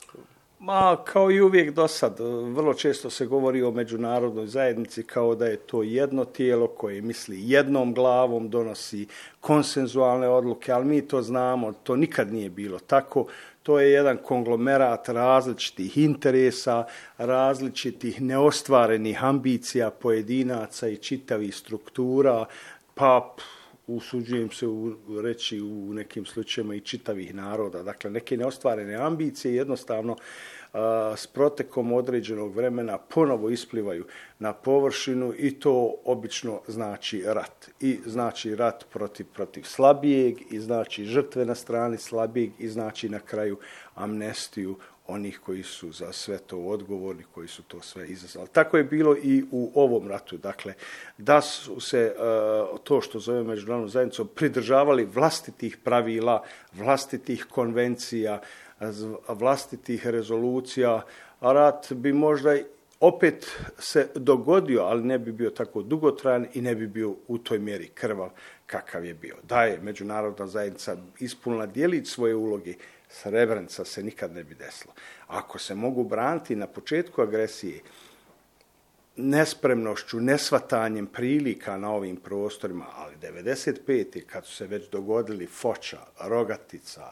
Ma, 0.65 0.97
kao 1.05 1.31
i 1.31 1.41
uvijek 1.41 1.71
do 1.73 1.87
sad, 1.87 2.19
vrlo 2.55 2.73
često 2.73 3.09
se 3.09 3.25
govori 3.25 3.63
o 3.63 3.71
međunarodnoj 3.71 4.47
zajednici 4.47 5.03
kao 5.03 5.35
da 5.35 5.45
je 5.45 5.57
to 5.57 5.83
jedno 5.83 6.25
tijelo 6.25 6.67
koje 6.67 7.01
misli 7.01 7.51
jednom 7.51 7.93
glavom, 7.93 8.49
donosi 8.49 9.07
konsenzualne 9.41 10.27
odluke, 10.27 10.71
ali 10.71 10.85
mi 10.85 11.07
to 11.07 11.21
znamo, 11.21 11.73
to 11.73 11.95
nikad 11.95 12.33
nije 12.33 12.49
bilo 12.49 12.79
tako. 12.79 13.25
To 13.63 13.79
je 13.79 13.91
jedan 13.91 14.17
konglomerat 14.17 15.09
različitih 15.09 15.97
interesa, 15.97 16.85
različitih 17.17 18.21
neostvarenih 18.21 19.23
ambicija 19.23 19.89
pojedinaca 19.89 20.87
i 20.87 20.97
čitavih 20.97 21.55
struktura, 21.55 22.45
pa 22.95 23.35
usuđujem 23.95 24.51
se 24.51 24.65
reći 25.23 25.61
u 25.61 25.93
nekim 25.93 26.25
slučajevima 26.25 26.75
i 26.75 26.79
čitavih 26.79 27.35
naroda. 27.35 27.83
Dakle, 27.83 28.11
neke 28.11 28.37
neostvarene 28.37 28.95
ambicije 28.95 29.55
jednostavno 29.55 30.15
s 31.15 31.27
protekom 31.27 31.93
određenog 31.93 32.55
vremena 32.55 32.97
ponovo 32.97 33.49
isplivaju 33.49 34.05
na 34.39 34.53
površinu 34.53 35.33
i 35.37 35.59
to 35.59 35.95
obično 36.05 36.61
znači 36.67 37.23
rat. 37.25 37.69
I 37.79 37.99
znači 38.05 38.55
rat 38.55 38.85
protiv, 38.93 39.25
protiv 39.33 39.63
slabijeg 39.63 40.35
i 40.51 40.59
znači 40.59 41.05
žrtve 41.05 41.45
na 41.45 41.55
strani 41.55 41.97
slabijeg 41.97 42.51
i 42.59 42.67
znači 42.67 43.09
na 43.09 43.19
kraju 43.19 43.57
amnestiju 43.95 44.77
onih 45.07 45.39
koji 45.45 45.63
su 45.63 45.91
za 45.91 46.11
sve 46.11 46.37
to 46.37 46.57
odgovorni, 46.57 47.23
koji 47.33 47.47
su 47.47 47.63
to 47.63 47.81
sve 47.81 48.07
izazvali. 48.07 48.49
Tako 48.51 48.77
je 48.77 48.83
bilo 48.83 49.15
i 49.23 49.43
u 49.51 49.71
ovom 49.75 50.07
ratu. 50.07 50.37
Dakle, 50.37 50.73
da 51.17 51.41
su 51.41 51.79
se 51.79 51.99
e, 51.99 52.13
to 52.83 53.01
što 53.01 53.19
zove 53.19 53.43
međunarodnom 53.43 53.89
zajednicom 53.89 54.29
pridržavali 54.35 55.05
vlastitih 55.05 55.77
pravila, 55.77 56.43
vlastitih 56.73 57.45
konvencija, 57.49 58.41
vlastitih 59.27 60.07
rezolucija, 60.07 61.01
a 61.39 61.53
rat 61.53 61.93
bi 61.93 62.13
možda 62.13 62.57
opet 62.99 63.59
se 63.79 64.07
dogodio, 64.15 64.81
ali 64.81 65.03
ne 65.03 65.19
bi 65.19 65.31
bio 65.31 65.49
tako 65.49 65.81
dugotrajan 65.81 66.47
i 66.53 66.61
ne 66.61 66.75
bi 66.75 66.87
bio 66.87 67.15
u 67.27 67.37
toj 67.37 67.59
mjeri 67.59 67.87
krvav 67.87 68.29
kakav 68.65 69.05
je 69.05 69.13
bio. 69.13 69.35
Da 69.49 69.63
je 69.63 69.79
međunarodna 69.81 70.47
zajednica 70.47 70.97
ispunila 71.19 71.65
dijelić 71.65 72.07
svoje 72.07 72.35
uloge, 72.35 72.73
Srebrenica 73.13 73.85
se 73.85 74.03
nikad 74.03 74.33
ne 74.33 74.43
bi 74.43 74.55
desilo. 74.55 74.93
Ako 75.27 75.59
se 75.59 75.75
mogu 75.75 76.03
braniti 76.03 76.55
na 76.55 76.67
početku 76.67 77.21
agresije 77.21 77.81
nespremnošću, 79.15 80.19
nesvatanjem 80.19 81.07
prilika 81.07 81.77
na 81.77 81.91
ovim 81.91 82.15
prostorima, 82.15 82.85
ali 82.95 83.15
95. 83.15 84.25
kad 84.25 84.45
su 84.45 84.55
se 84.55 84.67
već 84.67 84.89
dogodili 84.89 85.47
Foča, 85.47 85.99
Rogatica, 86.19 87.11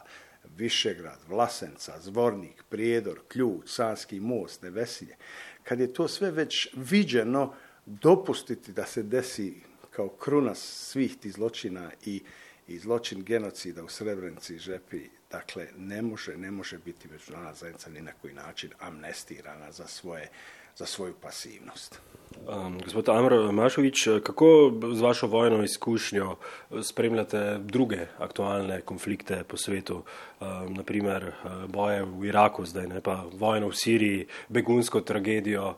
Višegrad, 0.56 1.18
Vlasenca, 1.28 2.00
Zvornik, 2.00 2.62
Prijedor, 2.68 3.20
Ključ, 3.28 3.70
Sanski 3.70 4.20
most, 4.20 4.62
Nevesilje, 4.62 5.16
kad 5.64 5.80
je 5.80 5.92
to 5.92 6.08
sve 6.08 6.30
već 6.30 6.68
viđeno, 6.76 7.54
dopustiti 7.86 8.72
da 8.72 8.86
se 8.86 9.02
desi 9.02 9.54
kao 9.90 10.08
kruna 10.08 10.54
svih 10.54 11.16
tih 11.16 11.32
zločina 11.32 11.90
i, 12.04 12.22
i 12.68 12.78
zločin 12.78 13.24
genocida 13.24 13.84
u 13.84 13.88
Srebrenici 13.88 14.54
i 14.54 14.58
Žepi, 14.58 15.08
dakle, 15.32 15.66
ne 15.78 16.02
može, 16.02 16.36
ne 16.36 16.50
može 16.50 16.78
biti 16.78 17.08
međunarodna 17.08 17.54
zajednica 17.54 17.90
ni 17.90 18.00
na 18.00 18.12
koji 18.12 18.34
način 18.34 18.70
amnestirana 18.80 19.72
za 19.72 19.86
svoje 19.86 20.28
za 20.76 20.86
svoju 20.86 21.14
pasivnost. 21.20 22.00
Um, 22.48 22.80
gospod 22.84 23.08
Amro 23.08 23.52
Mašovič, 23.52 24.08
kako 24.22 24.72
z 24.92 25.00
vašo 25.00 25.26
vojno 25.26 25.64
izkušnjo 25.64 26.36
spremljate 26.82 27.58
druge 27.58 28.06
aktualne 28.18 28.80
konflikte 28.80 29.44
po 29.48 29.56
svetu, 29.56 30.02
um, 30.40 30.74
naprimer 30.74 31.32
boje 31.68 32.04
v 32.04 32.26
Iraku 32.26 32.64
zdaj, 32.64 32.86
ne 32.86 33.00
pa 33.00 33.24
vojno 33.32 33.68
v 33.68 33.76
Siriji, 33.76 34.26
begunsko 34.48 35.00
tragedijo? 35.00 35.74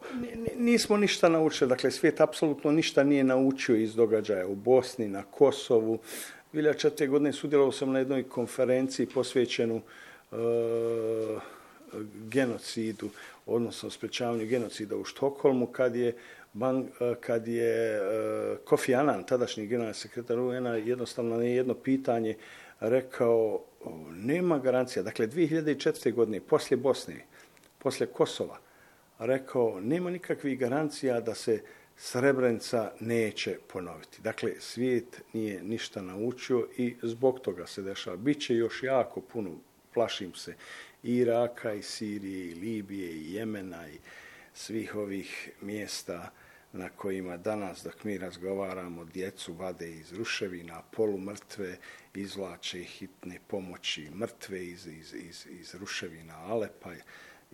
Nismo 0.56 0.96
ništa 0.96 1.28
naučili, 1.28 1.68
dakle 1.68 1.90
svijet 1.90 2.20
apsolutno 2.20 2.72
ništa 2.72 3.04
nije 3.04 3.24
naučio 3.24 3.76
iz 3.76 3.94
događaja 3.94 4.46
u 4.46 4.54
Bosni, 4.54 5.08
na 5.08 5.22
Kosovu. 5.22 5.98
2004. 6.54 7.08
godine 7.08 7.32
sudjelovao 7.32 7.72
sam 7.72 7.92
na 7.92 7.98
jednoj 7.98 8.22
konferenciji 8.22 9.06
posvećenu 9.06 9.76
uh, 10.30 10.38
genocidu 12.28 13.10
odnosno 13.46 13.90
sprečavanju 13.90 14.46
genocida 14.46 14.96
u 14.96 15.04
Štokholmu 15.04 15.66
kad 15.66 15.96
je 15.96 16.14
kad 17.20 17.48
je 17.48 18.00
Kofi 18.64 18.94
Annan, 18.94 19.24
tadašnji 19.24 19.66
generalni 19.66 19.94
sekretar 19.94 20.38
UN-a, 20.38 20.76
jednostavno 20.76 21.36
na 21.36 21.44
jedno 21.44 21.74
pitanje 21.74 22.36
rekao 22.80 23.64
nema 24.10 24.58
garancija. 24.58 25.02
Dakle, 25.02 25.26
2004. 25.26 26.12
godine, 26.12 26.40
poslije 26.40 26.76
Bosne, 26.78 27.14
poslije 27.78 28.06
Kosova, 28.06 28.58
rekao 29.18 29.80
nema 29.80 30.10
nikakvih 30.10 30.58
garancija 30.58 31.20
da 31.20 31.34
se 31.34 31.60
Srebrenica 31.96 32.92
neće 33.00 33.58
ponoviti. 33.72 34.22
Dakle, 34.22 34.52
svijet 34.60 35.22
nije 35.32 35.62
ništa 35.62 36.02
naučio 36.02 36.68
i 36.76 36.96
zbog 37.02 37.40
toga 37.40 37.66
se 37.66 37.82
dešava. 37.82 38.16
Biće 38.16 38.54
još 38.54 38.82
jako 38.82 39.20
puno, 39.20 39.50
plašim 39.94 40.34
se, 40.34 40.54
i 41.02 41.16
Iraka, 41.16 41.72
i 41.72 41.82
Sirije, 41.82 42.50
i 42.50 42.54
Libije, 42.54 43.12
i 43.12 43.34
Jemena, 43.34 43.88
i 43.88 43.98
svih 44.54 44.94
ovih 44.94 45.50
mjesta 45.60 46.30
na 46.72 46.88
kojima 46.88 47.36
danas, 47.36 47.82
dok 47.84 48.04
mi 48.04 48.18
razgovaramo, 48.18 49.04
djecu 49.04 49.52
vade 49.52 49.90
iz 49.90 50.12
ruševina, 50.12 50.82
polumrtve, 50.90 51.78
izvlače 52.14 52.78
hitne 52.78 53.38
pomoći, 53.46 54.10
mrtve 54.10 54.66
iz, 54.66 54.86
iz, 54.86 55.14
iz, 55.14 55.46
iz 55.50 55.74
ruševina 55.74 56.34
Alepa, 56.38 56.92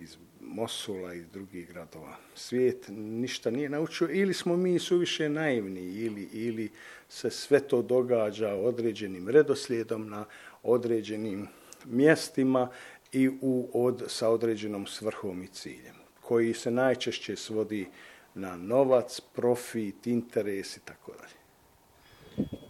iz 0.02 0.16
Mosula 0.40 1.14
i 1.14 1.22
drugih 1.32 1.68
gradova. 1.68 2.16
Svijet 2.34 2.84
ništa 2.88 3.50
nije 3.50 3.68
naučio 3.68 4.08
ili 4.12 4.34
smo 4.34 4.56
mi 4.56 4.78
suviše 4.78 5.28
naivni 5.28 5.80
ili, 5.80 6.28
ili 6.32 6.70
se 7.08 7.30
sve 7.30 7.60
to 7.60 7.82
događa 7.82 8.54
određenim 8.54 9.28
redoslijedom 9.28 10.08
na 10.08 10.24
određenim 10.62 11.48
mjestima 11.84 12.68
i 13.12 13.28
u, 13.28 13.68
od, 13.72 14.04
sa 14.06 14.28
određenom 14.28 14.86
svrhom 14.86 15.42
i 15.42 15.46
ciljem, 15.46 15.94
koji 16.20 16.54
se 16.54 16.70
najčešće 16.70 17.36
svodi 17.36 17.88
na 18.34 18.56
novac, 18.56 19.20
profit, 19.20 20.06
interes 20.06 20.76
i 20.76 20.80
tako 20.84 21.12
dalje. 21.12 21.40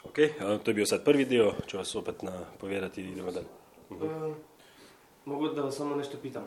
Ok, 0.05 0.17
to 0.65 0.71
je 0.71 0.75
bio 0.75 0.87
sad 0.87 1.05
prvi 1.05 1.25
dio, 1.25 1.53
ću 1.67 1.77
vas 1.77 1.95
opet 1.95 2.23
na 2.23 2.45
povjerati 2.61 3.03
i 3.03 3.09
idemo 3.09 3.31
dalje. 3.31 3.47
Mhm. 3.91 4.05
Uh, 4.05 4.37
mogu 5.25 5.49
da 5.49 5.63
vas 5.63 5.77
samo 5.77 5.97
nešto 5.97 6.19
pitam. 6.23 6.45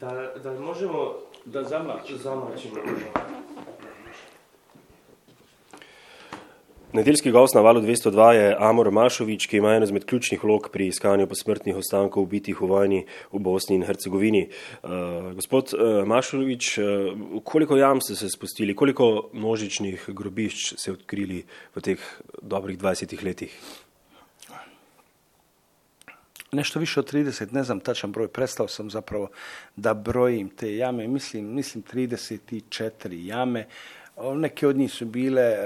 Da, 0.00 0.32
da 0.42 0.60
možemo 0.60 1.14
da 1.44 1.62
zamlačimo? 1.62 2.18
Zamlačimo. 2.18 2.74
Nedeljski 6.92 7.30
gost 7.30 7.54
na 7.54 7.60
valu 7.60 7.80
202 7.80 8.30
je 8.30 8.56
Amor 8.58 8.90
Mašovič, 8.90 9.46
ki 9.46 9.56
ima 9.56 9.72
eno 9.72 9.84
izmed 9.84 10.04
ključnih 10.04 10.44
vlog 10.44 10.68
pri 10.72 10.86
iskanju 10.86 11.26
posmrtnih 11.26 11.76
ostankov 11.76 12.22
ubitih 12.22 12.60
v 12.60 12.66
vojni 12.66 13.06
v 13.32 13.38
Bosni 13.38 13.76
in 13.76 13.84
Hercegovini. 13.84 14.48
Uh, 14.82 14.90
gospod 15.34 15.72
uh, 15.72 16.04
Mašovič, 16.06 16.78
uh, 16.78 16.84
koliko 17.44 17.76
jam 17.76 18.00
ste 18.00 18.14
se 18.14 18.28
spustili, 18.28 18.76
koliko 18.76 19.30
množičnih 19.32 20.04
grobišč 20.08 20.74
ste 20.76 20.92
odkrili 20.92 21.44
v 21.74 21.80
teh 21.80 22.00
dobrih 22.42 22.78
20 22.78 23.24
letih? 23.24 23.85
Nešto 26.52 26.78
više 26.78 27.00
od 27.00 27.12
30, 27.12 27.52
ne 27.52 27.64
znam 27.64 27.80
tačan 27.80 28.12
broj, 28.12 28.28
prestao 28.28 28.68
sam 28.68 28.90
zapravo 28.90 29.28
da 29.76 29.94
brojim 29.94 30.48
te 30.48 30.76
jame, 30.76 31.08
mislim, 31.08 31.54
mislim 31.54 31.84
34 31.94 33.26
jame. 33.26 33.66
Neke 34.34 34.66
od 34.66 34.76
njih 34.76 34.92
su 34.92 35.06
bile 35.06 35.42
e, 35.42 35.58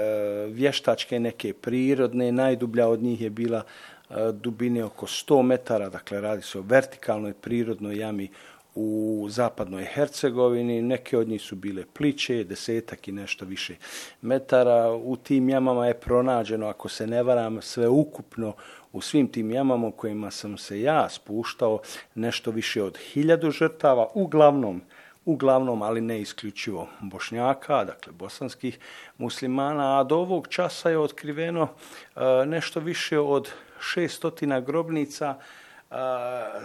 vještačke, 0.47 1.19
neke 1.19 1.53
prirodne, 1.53 2.31
najdublja 2.31 2.87
od 2.87 3.03
njih 3.03 3.21
je 3.21 3.29
bila 3.29 3.63
e, 4.09 4.13
dubine 4.31 4.83
oko 4.83 5.05
100 5.05 5.41
metara, 5.41 5.89
dakle 5.89 6.21
radi 6.21 6.41
se 6.41 6.59
o 6.59 6.61
vertikalnoj 6.61 7.33
prirodnoj 7.33 7.97
jami 7.97 8.29
u 8.75 9.27
zapadnoj 9.29 9.85
Hercegovini, 9.85 10.81
neke 10.81 11.17
od 11.17 11.27
njih 11.27 11.41
su 11.41 11.55
bile 11.55 11.83
pliče, 11.93 12.43
desetak 12.43 13.07
i 13.07 13.11
nešto 13.11 13.45
više 13.45 13.75
metara. 14.21 14.91
U 14.91 15.15
tim 15.15 15.49
jamama 15.49 15.87
je 15.87 15.93
pronađeno, 15.93 16.67
ako 16.67 16.89
se 16.89 17.07
ne 17.07 17.23
varam, 17.23 17.61
sve 17.61 17.87
ukupno 17.87 18.53
u 18.93 19.01
svim 19.01 19.27
tim 19.27 19.51
jamama 19.51 19.87
u 19.87 19.91
kojima 19.91 20.31
sam 20.31 20.57
se 20.57 20.81
ja 20.81 21.09
spuštao, 21.09 21.79
nešto 22.15 22.51
više 22.51 22.83
od 22.83 22.97
hiljadu 22.97 23.51
žrtava, 23.51 24.07
uglavnom 24.13 24.81
uglavnom, 25.25 25.81
ali 25.81 26.01
ne 26.01 26.21
isključivo 26.21 26.87
bošnjaka, 27.01 27.83
dakle 27.85 28.13
bosanskih 28.13 28.79
muslimana, 29.17 29.99
a 29.99 30.03
do 30.03 30.17
ovog 30.17 30.47
časa 30.47 30.89
je 30.89 30.97
otkriveno 30.97 31.67
e, 32.15 32.45
nešto 32.45 32.79
više 32.79 33.19
od 33.19 33.49
600 33.95 34.65
grobnica 34.65 35.35
e, 35.35 35.95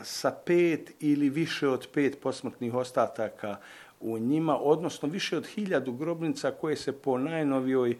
sa 0.02 0.30
pet 0.46 0.92
ili 1.00 1.28
više 1.28 1.68
od 1.68 1.88
pet 1.94 2.18
posmrtnih 2.22 2.74
ostataka 2.74 3.56
u 4.00 4.18
njima, 4.18 4.58
odnosno 4.58 5.08
više 5.08 5.36
od 5.36 5.46
hiljadu 5.46 5.92
grobnica 5.92 6.50
koje 6.50 6.76
se 6.76 6.92
po 6.92 7.18
najnovijoj 7.18 7.90
e, 7.90 7.96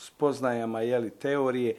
spoznajama 0.00 0.80
jeli, 0.80 1.10
teorije 1.10 1.76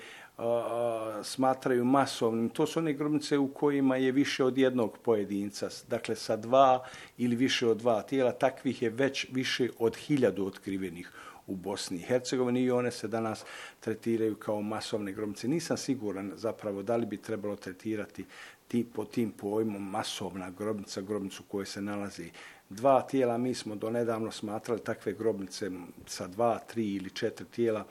smatraju 1.23 1.85
masovnim. 1.85 2.49
To 2.49 2.67
su 2.67 2.79
one 2.79 2.93
grobnice 2.93 3.37
u 3.37 3.47
kojima 3.47 3.97
je 3.97 4.11
više 4.11 4.43
od 4.43 4.57
jednog 4.57 4.97
pojedinca, 4.97 5.69
dakle 5.87 6.15
sa 6.15 6.35
dva 6.35 6.85
ili 7.17 7.35
više 7.35 7.67
od 7.67 7.77
dva 7.77 8.01
tijela, 8.01 8.31
takvih 8.31 8.81
je 8.81 8.89
već 8.89 9.27
više 9.31 9.69
od 9.79 9.95
hiljadu 9.95 10.45
otkrivenih 10.45 11.11
u 11.47 11.55
Bosni 11.55 11.97
i 11.97 12.01
Hercegovini 12.01 12.61
i 12.61 12.71
one 12.71 12.91
se 12.91 13.07
danas 13.07 13.45
tretiraju 13.79 14.35
kao 14.35 14.61
masovne 14.61 15.11
grobnice. 15.11 15.47
Nisam 15.47 15.77
siguran 15.77 16.31
zapravo 16.35 16.83
da 16.83 16.95
li 16.95 17.05
bi 17.05 17.17
trebalo 17.17 17.55
tretirati 17.55 18.25
ti, 18.67 18.85
po 18.93 19.05
tim 19.05 19.31
pojmom 19.31 19.89
masovna 19.89 20.49
grobnica, 20.49 21.01
grobnicu 21.01 21.43
u 21.43 21.51
kojoj 21.51 21.65
se 21.65 21.81
nalazi 21.81 22.31
dva 22.71 23.01
tijela. 23.01 23.37
Mi 23.37 23.53
smo 23.53 23.75
donedavno 23.75 24.31
smatrali 24.31 24.83
takve 24.83 25.13
grobnice 25.13 25.71
sa 26.05 26.27
dva, 26.27 26.59
tri 26.59 26.95
ili 26.95 27.09
četiri 27.09 27.45
tijela. 27.45 27.85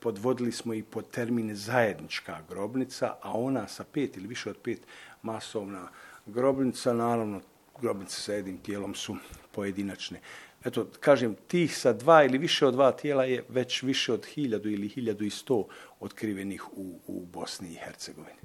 Podvodili 0.00 0.52
smo 0.52 0.74
i 0.74 0.82
pod 0.82 1.10
termin 1.10 1.56
zajednička 1.56 2.38
grobnica, 2.48 3.14
a 3.22 3.32
ona 3.32 3.68
sa 3.68 3.84
pet 3.84 4.16
ili 4.16 4.26
više 4.26 4.50
od 4.50 4.56
pet 4.56 4.86
masovna 5.22 5.88
grobnica, 6.26 6.92
naravno 6.92 7.40
grobnice 7.80 8.20
sa 8.20 8.32
jednim 8.32 8.58
tijelom 8.58 8.94
su 8.94 9.16
pojedinačne. 9.52 10.20
Eto, 10.64 10.86
kažem, 11.00 11.36
tih 11.48 11.78
sa 11.78 11.92
dva 11.92 12.24
ili 12.24 12.38
više 12.38 12.66
od 12.66 12.74
dva 12.74 12.92
tijela 12.92 13.24
je 13.24 13.44
već 13.48 13.82
više 13.82 14.12
od 14.12 14.26
hiljadu 14.26 14.70
ili 14.70 14.88
hiljadu 14.88 15.24
i 15.24 15.30
sto 15.30 15.66
otkrivenih 16.00 16.68
u, 16.72 17.00
u 17.06 17.26
Bosni 17.32 17.72
i 17.72 17.78
Hercegovini. 17.84 18.38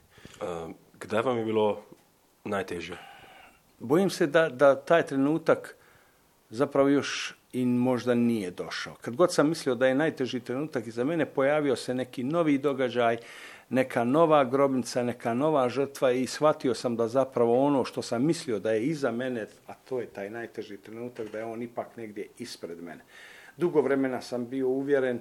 Gdje 1.00 1.22
vam 1.22 1.38
je 1.38 1.46
bilo 1.46 1.84
najteže? 2.44 3.09
Bojim 3.80 4.10
se 4.10 4.28
da, 4.28 4.50
da 4.50 4.76
taj 4.76 5.06
trenutak 5.06 5.76
zapravo 6.50 6.90
još 6.90 7.36
i 7.54 7.66
možda 7.66 8.16
nije 8.16 8.52
došao. 8.52 8.96
Kad 9.02 9.16
god 9.16 9.34
sam 9.34 9.50
mislio 9.50 9.76
da 9.76 9.88
je 9.88 9.96
najteži 9.96 10.40
trenutak 10.40 10.88
i 10.88 10.92
za 10.92 11.04
mene 11.04 11.26
pojavio 11.26 11.76
se 11.76 11.94
neki 11.94 12.24
novi 12.24 12.58
događaj, 12.58 13.18
neka 13.70 14.04
nova 14.04 14.44
grobnica, 14.44 15.04
neka 15.04 15.34
nova 15.34 15.70
žrtva 15.70 16.12
i 16.12 16.28
shvatio 16.28 16.74
sam 16.74 16.96
da 16.96 17.08
zapravo 17.08 17.66
ono 17.66 17.86
što 17.86 18.02
sam 18.02 18.26
mislio 18.26 18.60
da 18.60 18.72
je 18.72 18.84
iza 18.84 19.12
mene, 19.12 19.48
a 19.68 19.74
to 19.74 20.00
je 20.00 20.06
taj 20.06 20.30
najteži 20.30 20.78
trenutak, 20.78 21.32
da 21.32 21.38
je 21.38 21.46
on 21.46 21.62
ipak 21.62 21.98
negdje 21.98 22.28
ispred 22.38 22.84
mene. 22.84 23.04
Dugo 23.58 23.82
vremena 23.82 24.22
sam 24.22 24.50
bio 24.50 24.68
uvjeren 24.68 25.20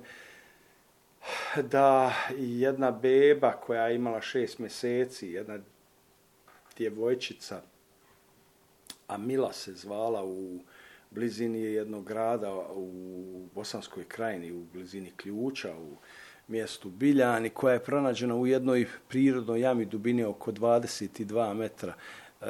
da 1.56 2.14
jedna 2.36 2.90
beba 2.90 3.52
koja 3.52 3.86
je 3.86 3.96
imala 3.96 4.20
šest 4.20 4.58
mjeseci, 4.58 5.28
jedna 5.28 5.58
djevojčica, 6.76 7.60
a 9.08 9.16
Mila 9.16 9.52
se 9.52 9.72
zvala 9.72 10.24
u 10.24 10.58
blizini 11.10 11.60
jednog 11.60 12.04
grada 12.04 12.52
u 12.74 13.48
Bosanskoj 13.54 14.04
krajini, 14.04 14.52
u 14.52 14.64
blizini 14.72 15.12
Ključa, 15.16 15.76
u 15.78 15.96
mjestu 16.48 16.90
Biljani, 16.90 17.50
koja 17.50 17.72
je 17.72 17.84
pronađena 17.84 18.36
u 18.36 18.46
jednoj 18.46 18.86
prirodnoj 19.08 19.60
jami 19.60 19.84
dubine 19.84 20.26
oko 20.26 20.52
22 20.52 21.54
metra, 21.54 21.94
e, 22.40 22.44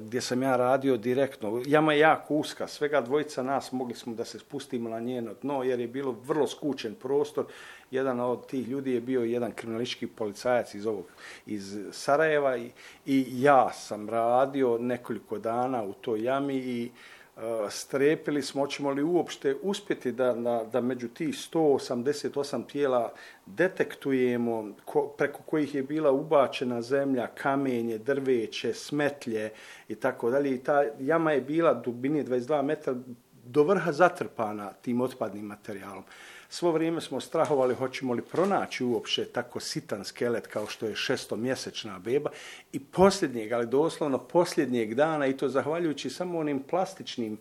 gdje 0.00 0.20
sam 0.20 0.42
ja 0.42 0.56
radio 0.56 0.96
direktno. 0.96 1.62
Jama 1.66 1.92
je 1.92 1.98
jako 1.98 2.34
uska, 2.34 2.68
svega 2.68 3.00
dvojica 3.00 3.42
nas 3.42 3.72
mogli 3.72 3.94
smo 3.94 4.14
da 4.14 4.24
se 4.24 4.38
spustimo 4.38 4.88
na 4.88 5.00
njeno 5.00 5.34
dno, 5.42 5.62
jer 5.62 5.80
je 5.80 5.88
bilo 5.88 6.12
vrlo 6.12 6.46
skučen 6.46 6.94
prostor. 6.94 7.46
Jedan 7.90 8.20
od 8.20 8.46
tih 8.46 8.68
ljudi 8.68 8.92
je 8.92 9.00
bio 9.00 9.20
jedan 9.20 9.52
kriminalistički 9.52 10.06
policajac 10.06 10.74
iz 10.74 10.86
ovog, 10.86 11.04
iz 11.46 11.78
Sarajeva 11.92 12.56
i, 12.56 12.70
i 13.06 13.24
ja 13.42 13.72
sam 13.72 14.08
radio 14.08 14.78
nekoliko 14.78 15.38
dana 15.38 15.82
u 15.82 15.92
toj 15.92 16.22
jami 16.22 16.56
i 16.56 16.90
strepili 17.70 18.42
smo, 18.42 18.62
hoćemo 18.62 18.90
li 18.90 19.02
uopšte 19.02 19.56
uspjeti 19.62 20.12
da, 20.12 20.32
da, 20.32 20.64
da 20.72 20.80
među 20.80 21.08
tih 21.08 21.28
188 21.28 22.66
tijela 22.66 23.12
detektujemo 23.46 24.74
preko 25.18 25.42
kojih 25.42 25.74
je 25.74 25.82
bila 25.82 26.10
ubačena 26.10 26.82
zemlja, 26.82 27.26
kamenje, 27.26 27.98
drveće, 27.98 28.74
smetlje 28.74 29.50
i 29.88 29.94
tako 29.94 30.30
dalje. 30.30 30.54
I 30.54 30.58
ta 30.58 30.84
jama 31.00 31.32
je 31.32 31.40
bila 31.40 31.74
dubini 31.74 32.24
22 32.24 32.62
metra 32.62 32.94
do 33.44 33.62
vrha 33.62 33.92
zatrpana 33.92 34.72
tim 34.72 35.00
otpadnim 35.00 35.44
materijalom. 35.44 36.04
Svo 36.54 36.72
vrijeme 36.72 37.00
smo 37.00 37.20
strahovali 37.20 37.74
hoćemo 37.74 38.12
li 38.14 38.22
pronaći 38.22 38.84
uopće 38.84 39.24
tako 39.24 39.60
sitan 39.60 40.04
skelet 40.04 40.46
kao 40.46 40.66
što 40.66 40.86
je 40.86 40.96
šestomjesečna 40.96 41.98
beba 41.98 42.30
i 42.72 42.80
posljednjeg, 42.80 43.52
ali 43.52 43.66
doslovno 43.66 44.18
posljednjeg 44.18 44.94
dana 44.94 45.26
i 45.26 45.36
to 45.36 45.48
zahvaljujući 45.48 46.10
samo 46.10 46.38
onim 46.38 46.62
plastičnim 46.62 47.38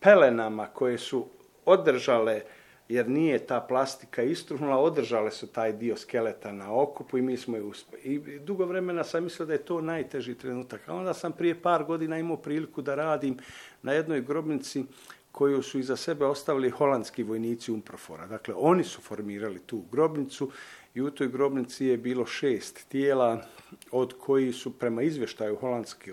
pelenama 0.00 0.66
koje 0.66 0.98
su 0.98 1.26
održale 1.64 2.42
jer 2.88 3.08
nije 3.08 3.46
ta 3.46 3.60
plastika 3.60 4.22
istruhnula, 4.22 4.78
održale 4.78 5.30
su 5.30 5.46
taj 5.46 5.72
dio 5.72 5.96
skeleta 5.96 6.52
na 6.52 6.74
okupu 6.74 7.18
i 7.18 7.22
mi 7.22 7.36
smo 7.36 7.56
je 7.56 7.62
uspjeli. 7.62 8.04
I 8.04 8.38
dugo 8.38 8.64
vremena 8.64 9.04
sam 9.04 9.24
mislio 9.24 9.46
da 9.46 9.52
je 9.52 9.64
to 9.64 9.80
najteži 9.80 10.34
trenutak. 10.34 10.88
A 10.88 10.94
onda 10.94 11.14
sam 11.14 11.32
prije 11.32 11.62
par 11.62 11.84
godina 11.84 12.18
imao 12.18 12.36
priliku 12.36 12.82
da 12.82 12.94
radim 12.94 13.38
na 13.82 13.92
jednoj 13.92 14.20
grobnici 14.20 14.84
koju 15.32 15.62
su 15.62 15.78
iza 15.78 15.96
sebe 15.96 16.26
ostavili 16.26 16.70
holandski 16.70 17.22
vojnici 17.22 17.72
Umprofora. 17.72 18.26
Dakle, 18.26 18.54
oni 18.56 18.84
su 18.84 19.00
formirali 19.00 19.58
tu 19.58 19.82
grobnicu 19.92 20.50
i 20.94 21.00
u 21.00 21.10
toj 21.10 21.28
grobnici 21.28 21.86
je 21.86 21.96
bilo 21.96 22.26
šest 22.26 22.88
tijela 22.88 23.42
od 23.90 24.14
koji 24.18 24.52
su 24.52 24.78
prema 24.78 25.02
izvještaju 25.02 25.58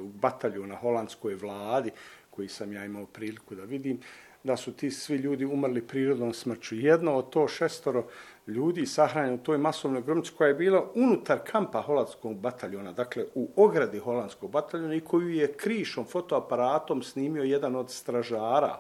u 0.02 0.08
batalju 0.08 0.68
na 0.68 0.76
holandskoj 0.76 1.36
vladi, 1.36 1.92
koji 2.30 2.48
sam 2.48 2.74
ja 2.74 2.86
imao 2.86 3.06
priliku 3.06 3.56
da 3.56 3.64
vidim, 3.64 4.00
da 4.44 4.58
su 4.58 4.74
ti 4.74 4.92
svi 4.92 5.16
ljudi 5.16 5.46
umrli 5.46 5.82
prirodnom 5.82 6.34
smrću. 6.34 6.76
Jedno 6.76 7.16
od 7.16 7.30
to 7.30 7.48
šestoro 7.48 8.08
ljudi 8.48 8.86
sahranjeno 8.86 9.36
u 9.36 9.46
toj 9.46 9.58
masovnoj 9.58 10.02
grobnici 10.02 10.32
koja 10.38 10.48
je 10.48 10.54
bila 10.54 10.92
unutar 10.96 11.40
kampa 11.52 11.82
holandskog 11.82 12.36
bataljona, 12.36 12.92
dakle 12.92 13.26
u 13.36 13.50
ogradi 13.56 14.00
holandskog 14.00 14.52
bataljona 14.52 14.96
i 14.96 15.00
koju 15.00 15.30
je 15.30 15.54
krišom, 15.54 16.06
fotoaparatom 16.06 17.04
snimio 17.04 17.44
jedan 17.44 17.76
od 17.76 17.92
stražara 17.92 18.80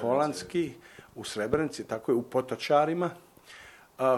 holandski 0.00 0.72
u 1.14 1.24
Srebrenici, 1.24 1.84
tako 1.84 2.12
je 2.12 2.16
u 2.16 2.22
Potočarima, 2.22 3.10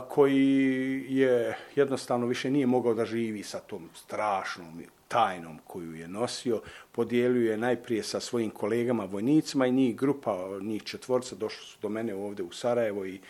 koji 0.09 1.05
je 1.09 1.59
jednostavno 1.74 2.27
više 2.27 2.51
nije 2.51 2.66
mogao 2.66 2.94
da 2.94 3.05
živi 3.05 3.42
sa 3.42 3.59
tom 3.59 3.88
strašnom 3.94 4.83
tajnom 5.09 5.59
koju 5.66 5.94
je 5.94 6.09
nosio, 6.09 6.61
podijelio 6.92 7.51
je 7.51 7.57
najprije 7.57 8.03
sa 8.03 8.20
svojim 8.20 8.51
kolegama 8.51 9.05
vojnicima 9.05 9.66
i 9.66 9.72
njih 9.72 9.96
grupa, 9.96 10.59
njih 10.61 10.83
četvorca 10.83 11.37
došli 11.37 11.66
su 11.66 11.79
do 11.83 11.88
mene 11.88 12.14
ovdje 12.14 12.44
u 12.44 12.53
Sarajevo 12.53 13.07
i 13.07 13.20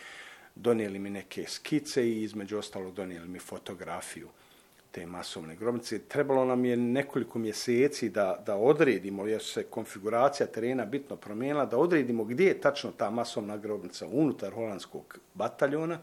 donijeli 0.61 0.99
mi 0.99 1.09
neke 1.09 1.45
skice 1.47 2.09
i 2.09 2.23
između 2.23 2.57
ostalog 2.57 2.93
donijeli 2.93 3.27
mi 3.27 3.39
fotografiju 3.39 4.27
te 4.91 5.05
masovne 5.05 5.55
grobnice. 5.55 5.99
Trebalo 5.99 6.45
nam 6.45 6.65
je 6.65 6.77
nekoliko 6.77 7.39
mjeseci 7.39 8.09
da, 8.09 8.43
da 8.45 8.55
odredimo, 8.55 9.27
jer 9.27 9.43
se 9.43 9.63
konfiguracija 9.63 10.47
terena 10.47 10.85
bitno 10.85 11.15
promijenila, 11.15 11.65
da 11.65 11.77
odredimo 11.77 12.23
gdje 12.23 12.45
je 12.45 12.61
tačno 12.61 12.91
ta 12.91 13.09
masovna 13.09 13.57
grobnica 13.57 14.07
unutar 14.07 14.53
holandskog 14.53 15.19
bataljona 15.33 15.99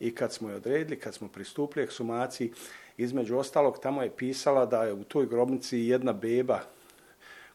i 0.00 0.14
kad 0.14 0.32
smo 0.32 0.50
je 0.50 0.56
odredili, 0.56 0.98
kad 0.98 1.14
smo 1.14 1.28
pristupili 1.28 1.84
eksumaciji, 1.84 2.52
između 2.96 3.36
ostalog 3.36 3.78
tamo 3.82 4.02
je 4.02 4.16
pisala 4.16 4.66
da 4.66 4.84
je 4.84 4.92
u 4.92 5.04
toj 5.04 5.26
grobnici 5.26 5.78
jedna 5.78 6.12
beba 6.12 6.60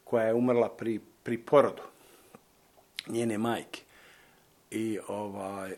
koja 0.04 0.26
je 0.26 0.34
umrla 0.34 0.70
pri, 0.70 1.00
pri 1.24 1.38
porodu 1.38 1.82
njene 3.08 3.38
majke. 3.38 3.85
I 4.72 5.00
ovaj, 5.08 5.76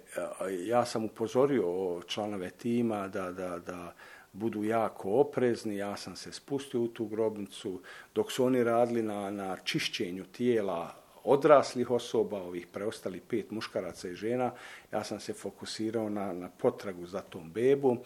ja 0.65 0.85
sam 0.85 1.05
upozorio 1.05 2.01
članove 2.07 2.49
tima 2.49 3.07
da, 3.07 3.31
da, 3.31 3.59
da 3.59 3.93
budu 4.33 4.63
jako 4.63 5.11
oprezni. 5.11 5.77
Ja 5.77 5.97
sam 5.97 6.15
se 6.15 6.31
spustio 6.31 6.81
u 6.81 6.87
tu 6.87 7.05
grobnicu 7.05 7.81
dok 8.15 8.31
su 8.31 8.45
oni 8.45 8.63
radili 8.63 9.03
na, 9.03 9.31
na 9.31 9.57
čišćenju 9.63 10.25
tijela 10.25 10.95
odraslih 11.23 11.91
osoba, 11.91 12.41
ovih 12.41 12.67
preostali 12.67 13.19
pet 13.19 13.51
muškaraca 13.51 14.09
i 14.09 14.15
žena. 14.15 14.51
Ja 14.91 15.03
sam 15.03 15.19
se 15.19 15.33
fokusirao 15.33 16.09
na, 16.09 16.33
na 16.33 16.49
potragu 16.49 17.05
za 17.05 17.21
tom 17.21 17.51
bebu 17.51 17.97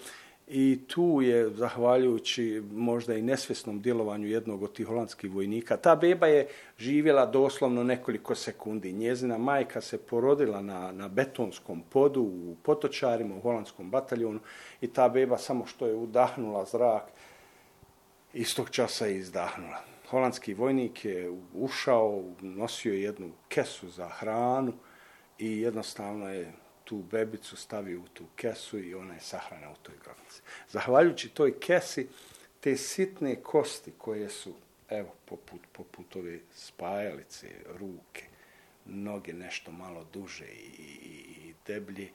i 0.54 0.80
tu 0.88 1.22
je, 1.22 1.50
zahvaljujući 1.50 2.64
možda 2.72 3.16
i 3.16 3.22
nesvjesnom 3.22 3.82
djelovanju 3.82 4.28
jednog 4.28 4.64
od 4.64 4.74
tih 4.74 4.88
holandskih 4.88 5.32
vojnika, 5.32 5.78
ta 5.78 5.96
beba 5.96 6.28
je 6.28 6.48
živjela 6.78 7.26
doslovno 7.26 7.84
nekoliko 7.84 8.36
sekundi. 8.36 8.94
Njezina 8.94 9.38
majka 9.38 9.82
se 9.82 9.98
porodila 9.98 10.62
na, 10.62 10.92
na 10.92 11.08
betonskom 11.08 11.84
podu 11.90 12.22
u 12.22 12.56
Potočarima, 12.64 13.36
u 13.36 13.42
holandskom 13.42 13.92
bataljonu 13.92 14.40
i 14.82 14.88
ta 14.88 15.10
beba 15.10 15.38
samo 15.38 15.66
što 15.66 15.88
je 15.88 15.96
udahnula 15.96 16.66
zrak, 16.66 17.04
istog 18.34 18.70
časa 18.70 19.06
je 19.06 19.18
izdahnula. 19.18 19.78
Holandski 20.10 20.54
vojnik 20.54 21.06
je 21.06 21.32
ušao, 21.54 22.24
nosio 22.42 22.94
jednu 22.94 23.32
kesu 23.50 23.90
za 23.90 24.10
hranu 24.10 24.74
i 25.40 25.62
jednostavno 25.62 26.30
je 26.30 26.52
tu 26.91 26.97
bebicu 27.12 27.56
stavi 27.56 27.95
u 27.95 28.04
tu 28.13 28.23
kesu 28.36 28.80
i 28.80 28.95
ona 28.95 29.13
je 29.13 29.19
sahrana 29.19 29.71
u 29.71 29.75
toj 29.82 29.95
grobnici. 30.04 30.41
Zahvaljujući 30.69 31.30
toj 31.30 31.60
kesi, 31.60 32.08
te 32.60 32.77
sitne 32.77 33.36
kosti 33.36 33.91
koje 33.97 34.30
su, 34.30 34.54
evo, 34.89 35.13
poput, 35.25 35.60
poput 35.71 36.15
ove 36.15 36.39
spajalice, 36.54 37.47
ruke, 37.80 38.23
noge 38.86 39.34
nešto 39.34 39.71
malo 39.71 40.06
duže 40.13 40.45
i, 40.45 40.82
i, 41.47 41.54
deblje, 41.67 42.10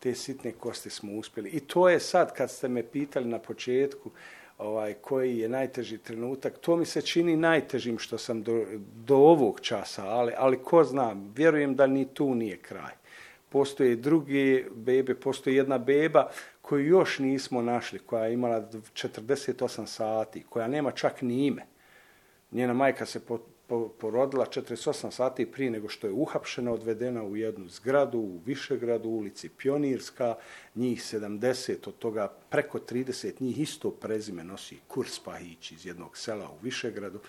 te 0.00 0.14
sitne 0.14 0.52
kosti 0.52 0.90
smo 0.90 1.12
uspjeli. 1.12 1.50
I 1.50 1.60
to 1.60 1.88
je 1.88 2.00
sad, 2.00 2.34
kad 2.34 2.50
ste 2.50 2.68
me 2.68 2.82
pitali 2.82 3.26
na 3.26 3.38
početku, 3.38 4.10
ovaj, 4.58 4.94
koji 4.94 5.38
je 5.38 5.48
najteži 5.48 5.98
trenutak, 5.98 6.58
to 6.58 6.76
mi 6.76 6.86
se 6.86 7.02
čini 7.02 7.36
najtežim 7.36 7.98
što 7.98 8.18
sam 8.18 8.42
do, 8.42 8.66
do 9.06 9.16
ovog 9.16 9.60
časa, 9.60 10.06
ali, 10.08 10.32
ali 10.36 10.62
ko 10.62 10.84
zna, 10.84 11.16
vjerujem 11.36 11.76
da 11.76 11.86
ni 11.86 12.14
tu 12.14 12.34
nije 12.34 12.56
kraj. 12.56 13.01
Postoje 13.52 13.96
druge 13.96 14.64
bebe, 14.74 15.14
postoji 15.14 15.56
jedna 15.56 15.78
beba 15.78 16.30
koju 16.62 16.86
još 16.86 17.18
nismo 17.18 17.62
našli, 17.62 17.98
koja 17.98 18.24
je 18.24 18.34
imala 18.34 18.60
48 18.60 19.86
sati, 19.86 20.44
koja 20.48 20.68
nema 20.68 20.90
čak 20.90 21.22
ni 21.22 21.46
ime. 21.46 21.66
Njena 22.52 22.72
majka 22.72 23.06
se 23.06 23.20
porodila 23.98 24.46
48 24.46 25.10
sati 25.10 25.46
prije 25.46 25.70
nego 25.70 25.88
što 25.88 26.06
je 26.06 26.12
uhapšena, 26.12 26.72
odvedena 26.72 27.22
u 27.22 27.36
jednu 27.36 27.68
zgradu 27.68 28.18
u 28.18 28.40
Višegradu, 28.46 29.08
u 29.08 29.16
ulici 29.16 29.48
Pionirska, 29.48 30.34
njih 30.74 31.00
70, 31.00 31.88
od 31.88 31.98
toga 31.98 32.32
preko 32.50 32.78
30 32.78 33.40
njih 33.40 33.60
isto 33.60 33.90
prezime 33.90 34.44
nosi 34.44 34.78
Kurs 34.88 35.18
Pahić 35.18 35.72
iz 35.72 35.86
jednog 35.86 36.16
sela 36.16 36.50
u 36.50 36.64
Višegradu. 36.64 37.20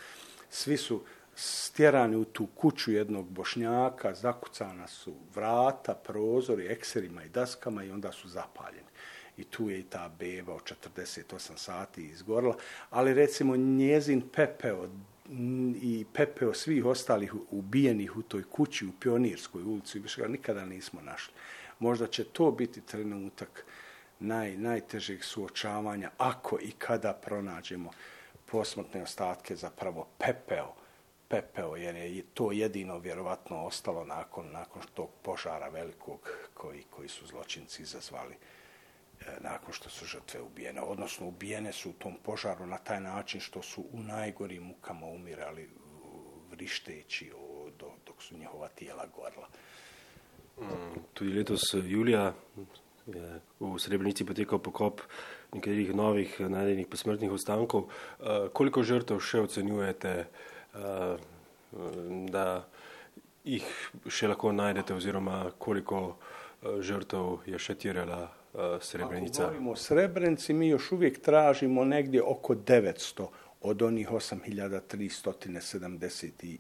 Svi 0.50 0.78
su 0.78 1.02
stjerani 1.36 2.16
u 2.16 2.26
tu 2.26 2.48
kuću 2.48 2.92
jednog 2.92 3.30
bošnjaka, 3.30 4.14
zakucana 4.14 4.88
su 4.88 5.16
vrata, 5.36 5.96
prozori, 5.96 6.68
ekserima 6.68 7.24
i 7.24 7.30
daskama 7.30 7.84
i 7.84 7.92
onda 7.92 8.12
su 8.12 8.30
zapaljeni. 8.30 8.88
I 9.38 9.44
tu 9.44 9.70
je 9.70 9.80
i 9.80 9.84
ta 9.84 10.12
beba 10.20 10.54
od 10.54 10.62
48 10.86 11.58
sati 11.58 12.06
izgorila, 12.06 12.56
ali 12.90 13.14
recimo 13.14 13.56
njezin 13.56 14.22
pepeo 14.36 14.88
i 15.82 16.06
pepeo 16.14 16.54
svih 16.54 16.86
ostalih 16.86 17.34
ubijenih 17.52 18.18
u 18.18 18.22
toj 18.22 18.44
kući 18.44 18.86
u 18.86 18.92
Pionirskoj 19.00 19.64
ulici 19.64 20.00
više 20.00 20.30
nikada 20.30 20.66
nismo 20.66 21.02
našli. 21.02 21.34
Možda 21.80 22.08
će 22.08 22.24
to 22.24 22.52
biti 22.52 22.82
trenutak 22.82 23.66
naj, 24.20 24.58
najtežeg 24.58 25.24
suočavanja 25.24 26.12
ako 26.18 26.60
i 26.62 26.72
kada 26.72 27.14
pronađemo 27.14 27.92
posmrtne 28.46 29.04
ostatke 29.04 29.56
zapravo 29.56 30.08
pepeo 30.18 30.83
pepeo 31.34 31.76
jer 31.76 31.96
je 31.96 32.24
to 32.34 32.52
jedino 32.52 33.00
vjerovatno 33.00 33.66
ostalo 33.66 34.06
nakon, 34.06 34.52
nakon 34.52 34.82
tog 34.94 35.10
požara 35.22 35.70
velikog 35.70 36.30
koji, 36.54 36.84
koji 36.90 37.10
su 37.10 37.28
zločinci 37.28 37.82
izazvali 37.82 38.36
E, 39.28 39.40
nakon 39.42 39.74
što 39.74 39.90
su 39.90 40.06
žrtve 40.06 40.42
ubijene, 40.42 40.82
odnosno 40.82 41.28
ubijene 41.28 41.74
su 41.74 41.90
u 41.90 41.94
tom 41.94 42.16
požaru 42.24 42.66
na 42.66 42.78
taj 42.78 43.02
način 43.02 43.42
što 43.42 43.62
su 43.62 43.82
u 43.94 44.00
najgorim 44.00 44.64
mukama 44.64 45.08
umirali 45.08 45.70
vrišteći 46.52 47.32
dok 48.06 48.22
su 48.22 48.38
njihova 48.38 48.68
tijela 48.68 49.06
gorla. 49.16 49.48
Mm, 50.58 51.00
tudi 51.14 51.34
letos 51.34 51.62
julija 51.74 52.34
je 53.08 53.40
v 53.60 53.80
Srebrenici 53.80 54.26
potekal 54.26 54.60
pokop 54.60 55.02
nekaterih 55.54 55.96
novih 55.96 56.40
najdenih 56.40 56.88
posmrtnih 56.88 57.32
ostankov. 57.32 57.84
E, 57.84 58.24
koliko 58.54 58.84
žrtev 58.84 59.20
še 59.20 59.42
ocenjujete, 59.42 60.10
e, 60.10 60.26
da 62.32 62.64
jih 63.44 63.66
še 64.08 64.28
lahko 64.28 64.52
najdete 64.52 64.96
oziroma 64.96 65.52
koliko 65.58 66.16
žrtev 66.80 67.44
je 67.46 67.60
še 67.60 67.76
tirala 67.76 68.28
Srebrenica? 68.82 69.42
Ako 69.42 69.50
govorimo 69.50 69.72
o 69.72 69.76
Srebrenici, 69.76 70.54
mi 70.54 70.68
još 70.68 70.92
uvijek 70.92 71.22
tražimo 71.22 71.86
negdje 71.86 72.24
oko 72.24 72.56
900 72.56 73.28
od 73.64 73.82
onih 73.82 74.12
8372 74.12 76.58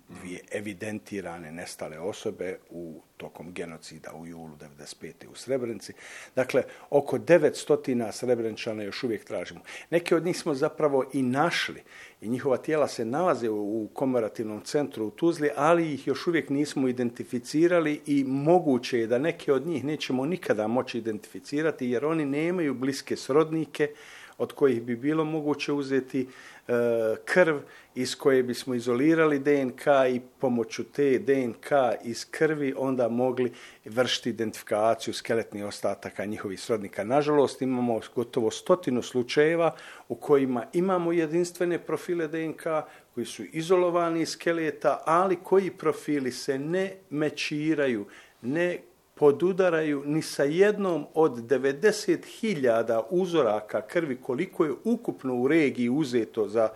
evidentirane 0.51 1.51
nestale 1.51 1.99
osobe 1.99 2.57
u 2.69 3.01
tokom 3.17 3.53
genocida 3.53 4.13
u 4.13 4.27
julu 4.27 4.57
95. 4.77 5.27
u 5.31 5.35
Srebrenici. 5.35 5.93
Dakle, 6.35 6.63
oko 6.89 7.17
900 7.17 8.11
Srebrenčana 8.11 8.83
još 8.83 9.03
uvijek 9.03 9.25
tražimo. 9.25 9.59
Neke 9.89 10.15
od 10.15 10.25
njih 10.25 10.37
smo 10.37 10.53
zapravo 10.53 11.05
i 11.13 11.21
našli 11.21 11.83
i 12.21 12.29
njihova 12.29 12.57
tijela 12.57 12.87
se 12.87 13.05
nalaze 13.05 13.49
u 13.49 13.89
komemorativnom 13.93 14.61
centru 14.61 15.05
u 15.05 15.11
Tuzli, 15.11 15.49
ali 15.55 15.93
ih 15.93 16.07
još 16.07 16.27
uvijek 16.27 16.49
nismo 16.49 16.87
identificirali 16.87 18.01
i 18.05 18.23
moguće 18.23 18.99
je 18.99 19.07
da 19.07 19.17
neke 19.17 19.53
od 19.53 19.67
njih 19.67 19.83
nećemo 19.83 20.25
nikada 20.25 20.67
moći 20.67 20.97
identificirati 20.97 21.89
jer 21.89 22.05
oni 22.05 22.25
nemaju 22.25 22.73
bliske 22.73 23.15
srodnike 23.15 23.89
od 24.37 24.53
kojih 24.53 24.81
bi 24.81 24.95
bilo 24.95 25.25
moguće 25.25 25.73
uzeti 25.73 26.27
krv 27.25 27.57
iz 27.95 28.15
koje 28.15 28.43
bismo 28.43 28.75
izolirali 28.75 29.39
DNK 29.39 29.85
i 30.09 30.21
pomoću 30.39 30.83
te 30.83 31.19
DNK 31.19 31.71
iz 32.03 32.25
krvi 32.31 32.73
onda 32.77 33.07
mogli 33.07 33.53
vršiti 33.85 34.29
identifikaciju 34.29 35.13
skeletnih 35.13 35.65
ostataka 35.65 36.25
njihovih 36.25 36.61
srodnika. 36.61 37.03
Nažalost, 37.03 37.61
imamo 37.61 37.99
gotovo 38.15 38.51
stotinu 38.51 39.01
slučajeva 39.01 39.75
u 40.09 40.15
kojima 40.15 40.65
imamo 40.73 41.11
jedinstvene 41.11 41.79
profile 41.79 42.27
DNK 42.27 42.63
koji 43.13 43.25
su 43.25 43.43
izolovani 43.43 44.21
iz 44.21 44.29
skeleta, 44.29 45.03
ali 45.05 45.35
koji 45.43 45.71
profili 45.71 46.31
se 46.31 46.59
ne 46.59 46.93
mečiraju, 47.09 48.05
ne 48.41 48.79
podudaraju 49.15 50.03
ni 50.05 50.21
sa 50.21 50.43
jednom 50.43 51.05
od 51.13 51.31
90.000 51.31 53.03
uzoraka 53.09 53.81
krvi 53.81 54.17
koliko 54.21 54.65
je 54.65 54.73
ukupno 54.83 55.35
u 55.35 55.47
regiji 55.47 55.89
uzeto 55.89 56.47
za 56.47 56.69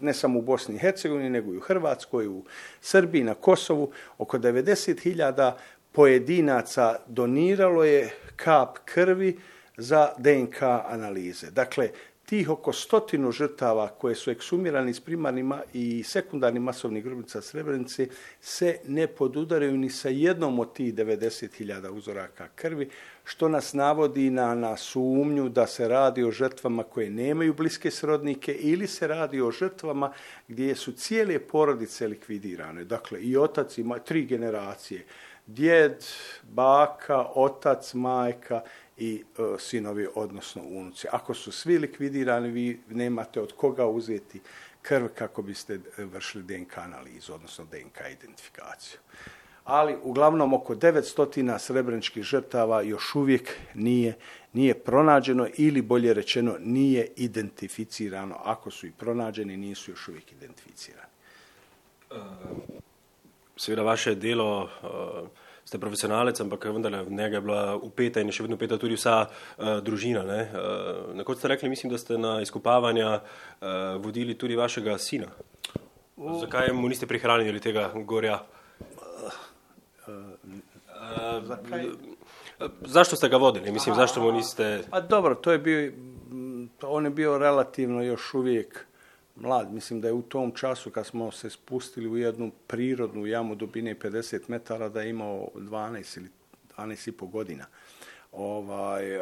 ne 0.00 0.14
samo 0.14 0.38
u 0.38 0.42
Bosni 0.42 0.74
i 0.74 0.78
Hercegovini 0.78 1.30
nego 1.30 1.52
i 1.52 1.56
u 1.56 1.60
Hrvatskoj, 1.60 2.28
u 2.28 2.44
Srbiji, 2.80 3.24
na 3.24 3.34
Kosovu, 3.34 3.90
oko 4.18 4.38
90.000 4.38 5.52
pojedinaca 5.92 6.96
doniralo 7.06 7.84
je 7.84 8.10
kap 8.36 8.78
krvi 8.84 9.38
za 9.76 10.08
DNK 10.18 10.62
analize. 10.88 11.50
Dakle, 11.50 11.88
tih 12.30 12.50
oko 12.50 12.72
stotinu 12.72 13.32
žrtava 13.32 13.88
koje 13.88 14.14
su 14.14 14.30
eksumirani 14.30 14.90
iz 14.90 15.00
primarnih 15.00 15.44
i 15.72 16.02
sekundarnih 16.06 16.62
masovnih 16.62 17.04
grobnica 17.04 17.42
Srebrenice 17.42 18.06
se 18.40 18.78
ne 18.86 19.06
podudaraju 19.06 19.76
ni 19.76 19.90
sa 19.90 20.08
jednom 20.08 20.58
od 20.58 20.72
tih 20.72 20.94
90.000 20.94 21.88
uzoraka 21.88 22.48
krvi, 22.54 22.88
što 23.24 23.48
nas 23.48 23.72
navodi 23.74 24.30
na, 24.30 24.54
na 24.54 24.76
sumnju 24.76 25.48
da 25.48 25.66
se 25.66 25.88
radi 25.88 26.24
o 26.24 26.30
žrtvama 26.30 26.82
koje 26.82 27.10
nemaju 27.10 27.54
bliske 27.54 27.90
srodnike 27.90 28.52
ili 28.52 28.86
se 28.86 29.06
radi 29.06 29.40
o 29.40 29.50
žrtvama 29.50 30.12
gdje 30.48 30.74
su 30.74 30.92
cijele 30.92 31.38
porodice 31.38 32.08
likvidirane. 32.08 32.84
Dakle, 32.84 33.20
i 33.20 33.36
otac 33.36 33.78
ima 33.78 33.98
tri 33.98 34.24
generacije. 34.24 35.04
Djed, 35.46 36.04
baka, 36.42 37.26
otac, 37.34 37.94
majka 37.94 38.62
i 39.00 39.24
e, 39.38 39.42
sinovi, 39.58 40.06
odnosno 40.14 40.62
unuci. 40.62 41.06
Ako 41.12 41.34
su 41.34 41.52
svi 41.52 41.78
likvidirani, 41.78 42.50
vi 42.50 42.80
nemate 42.88 43.40
od 43.40 43.52
koga 43.52 43.86
uzeti 43.86 44.40
krv 44.82 45.06
kako 45.14 45.42
biste 45.42 45.80
vršili 45.98 46.44
DNK 46.44 46.78
analizu, 46.78 47.34
odnosno 47.34 47.64
DNK 47.64 47.98
identifikaciju. 48.12 48.98
Ali 49.64 49.96
uglavnom 50.02 50.52
oko 50.54 50.74
900 50.74 51.58
srebreničkih 51.58 52.22
žrtava 52.22 52.82
još 52.82 53.14
uvijek 53.14 53.56
nije, 53.74 54.14
nije 54.52 54.74
pronađeno 54.74 55.48
ili 55.56 55.82
bolje 55.82 56.14
rečeno 56.14 56.56
nije 56.60 57.08
identificirano. 57.16 58.36
Ako 58.44 58.70
su 58.70 58.86
i 58.86 58.92
pronađeni, 58.92 59.56
nisu 59.56 59.90
još 59.90 60.08
uvijek 60.08 60.32
identificirani. 60.32 61.10
Seveda 63.56 63.82
vaše 63.82 64.14
delo 64.14 64.62
uh 64.62 65.28
ste 65.70 65.78
profesionalec, 65.78 66.40
ampak 66.42 66.66
vendar 66.74 66.96
v 67.06 67.14
njega 67.14 67.38
je 67.38 67.44
bila 67.46 67.76
upeta 67.78 68.18
in 68.18 68.26
je 68.26 68.34
še 68.34 68.42
vedno 68.42 68.58
upeta 68.58 68.74
tudi 68.74 68.98
vsa 68.98 69.22
uh, 69.22 69.78
družina. 69.86 70.24
Ne? 70.26 70.40
Uh, 70.50 71.14
na 71.14 71.22
kot 71.26 71.38
ste 71.38 71.52
rekli, 71.54 71.70
mislim, 71.70 71.92
da 71.94 71.98
ste 72.02 72.18
na 72.18 72.40
izkopavanja 72.42 73.20
uh, 73.20 73.68
vodili 74.02 74.34
tudi 74.34 74.58
vašega 74.58 74.98
sina. 74.98 75.30
Uh. 76.18 76.40
Zakaj 76.42 76.74
mu 76.74 76.90
niste 76.90 77.06
prihranili 77.06 77.62
tega 77.62 77.92
gorja? 78.02 78.42
Uh, 78.82 79.38
uh, 80.10 81.38
zakaj? 81.46 81.86
Zašto 82.90 83.16
ste 83.16 83.30
ga 83.30 83.38
vodili? 83.38 83.70
Mislim, 83.70 83.94
aha, 83.94 84.02
zašto 84.02 84.26
mu 84.26 84.34
niste... 84.34 84.82
Pa 84.90 85.00
dobro, 85.00 85.38
to 85.38 85.54
je 85.54 85.62
bio, 85.62 85.78
on 86.82 87.06
je 87.06 87.14
bio 87.14 87.38
relativno 87.38 88.02
još 88.02 88.34
uvijek 88.34 88.86
mlad. 89.40 89.72
Mislim 89.72 90.00
da 90.00 90.08
je 90.08 90.12
u 90.12 90.22
tom 90.22 90.52
času 90.52 90.90
kad 90.90 91.06
smo 91.06 91.30
se 91.30 91.50
spustili 91.50 92.08
u 92.08 92.16
jednu 92.16 92.50
prirodnu 92.66 93.26
jamu 93.26 93.54
dubine 93.54 93.94
50 93.94 94.40
metara 94.48 94.88
da 94.88 95.02
je 95.02 95.10
imao 95.10 95.48
12 95.54 96.18
ili 96.18 96.28
12 96.76 97.08
i 97.08 97.12
po 97.12 97.26
godina. 97.26 97.66
Ovaj, 98.32 99.18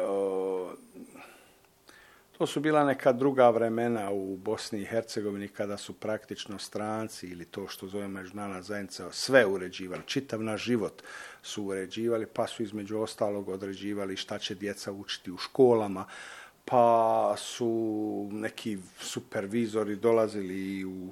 to 2.39 2.47
su 2.47 2.59
bila 2.59 2.85
neka 2.85 3.11
druga 3.11 3.49
vremena 3.49 4.11
u 4.11 4.37
Bosni 4.37 4.81
i 4.81 4.85
Hercegovini 4.85 5.47
kada 5.47 5.77
su 5.77 5.93
praktično 5.93 6.59
stranci 6.59 7.27
ili 7.27 7.45
to 7.45 7.67
što 7.67 7.87
zove 7.87 8.07
međunarodna 8.07 8.61
zajednica 8.61 9.11
sve 9.11 9.45
uređivali. 9.45 10.01
Čitav 10.05 10.43
naš 10.43 10.63
život 10.63 11.03
su 11.43 11.63
uređivali 11.63 12.25
pa 12.25 12.47
su 12.47 12.63
između 12.63 12.99
ostalog 12.99 13.49
određivali 13.49 14.15
šta 14.15 14.37
će 14.37 14.55
djeca 14.55 14.91
učiti 14.91 15.31
u 15.31 15.37
školama, 15.37 16.05
pa 16.69 17.35
su 17.37 18.29
neki 18.31 18.77
supervizori 18.99 19.95
dolazili 19.95 20.85
u 20.85 21.09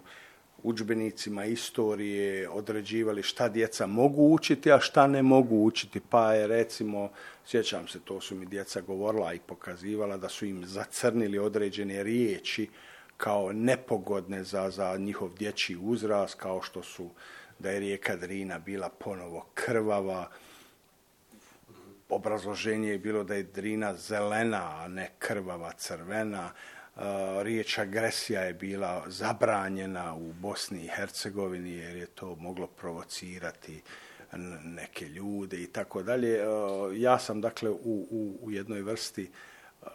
udžbenicima 0.63 1.46
istorije 1.46 2.50
određivali 2.50 3.24
šta 3.24 3.50
djeca 3.50 3.88
mogu 3.88 4.34
učiti, 4.34 4.72
a 4.72 4.80
šta 4.80 5.08
ne 5.08 5.24
mogu 5.24 5.63
učiti. 5.63 6.02
Pa 6.10 6.34
je 6.34 6.48
recimo, 6.48 7.10
sjećam 7.46 7.88
se, 7.88 8.00
to 8.00 8.22
su 8.22 8.36
mi 8.36 8.46
djeca 8.46 8.82
govorila 8.82 9.34
i 9.34 9.39
pokazivala 9.39 10.17
da 10.17 10.30
su 10.30 10.46
im 10.46 10.65
zacrnili 10.65 11.39
određene 11.39 12.04
riječi 12.04 12.70
kao 13.17 13.54
nepogodne 13.54 14.43
za, 14.43 14.70
za 14.70 14.98
njihov 14.98 15.30
dječji 15.34 15.78
uzrast, 15.82 16.36
kao 16.36 16.62
što 16.62 16.84
su 16.84 17.10
da 17.60 17.70
je 17.70 17.80
rijeka 17.80 18.15
Drina 18.15 18.60
bila 18.60 18.89
ponovo 18.89 19.46
krvava, 19.54 20.30
obrazloženje 22.10 22.89
je 22.89 22.98
bilo 22.98 23.24
da 23.24 23.36
je 23.36 23.43
Drina 23.43 23.93
zelena, 23.93 24.84
a 24.84 24.88
ne 24.88 25.10
krvava 25.20 25.72
crvena. 25.72 26.52
E, 26.52 27.02
riječ 27.43 27.78
agresija 27.78 28.41
je 28.41 28.54
bila 28.54 29.04
zabranjena 29.08 30.15
u 30.15 30.34
Bosni 30.34 30.86
i 30.86 30.89
Hercegovini 30.96 31.72
jer 31.72 31.98
je 31.98 32.06
to 32.06 32.36
moglo 32.36 32.67
provocirati 32.67 33.82
neke 34.63 35.06
ljude 35.06 35.58
i 35.58 35.67
tako 35.67 36.04
dalje. 36.04 36.38
E, 36.38 36.46
ja 36.93 37.20
sam 37.20 37.41
dakle 37.41 37.70
u, 37.70 38.08
u, 38.10 38.38
u 38.41 38.52
jednoj 38.52 38.82
vrsti 38.82 39.24
e, 39.24 39.88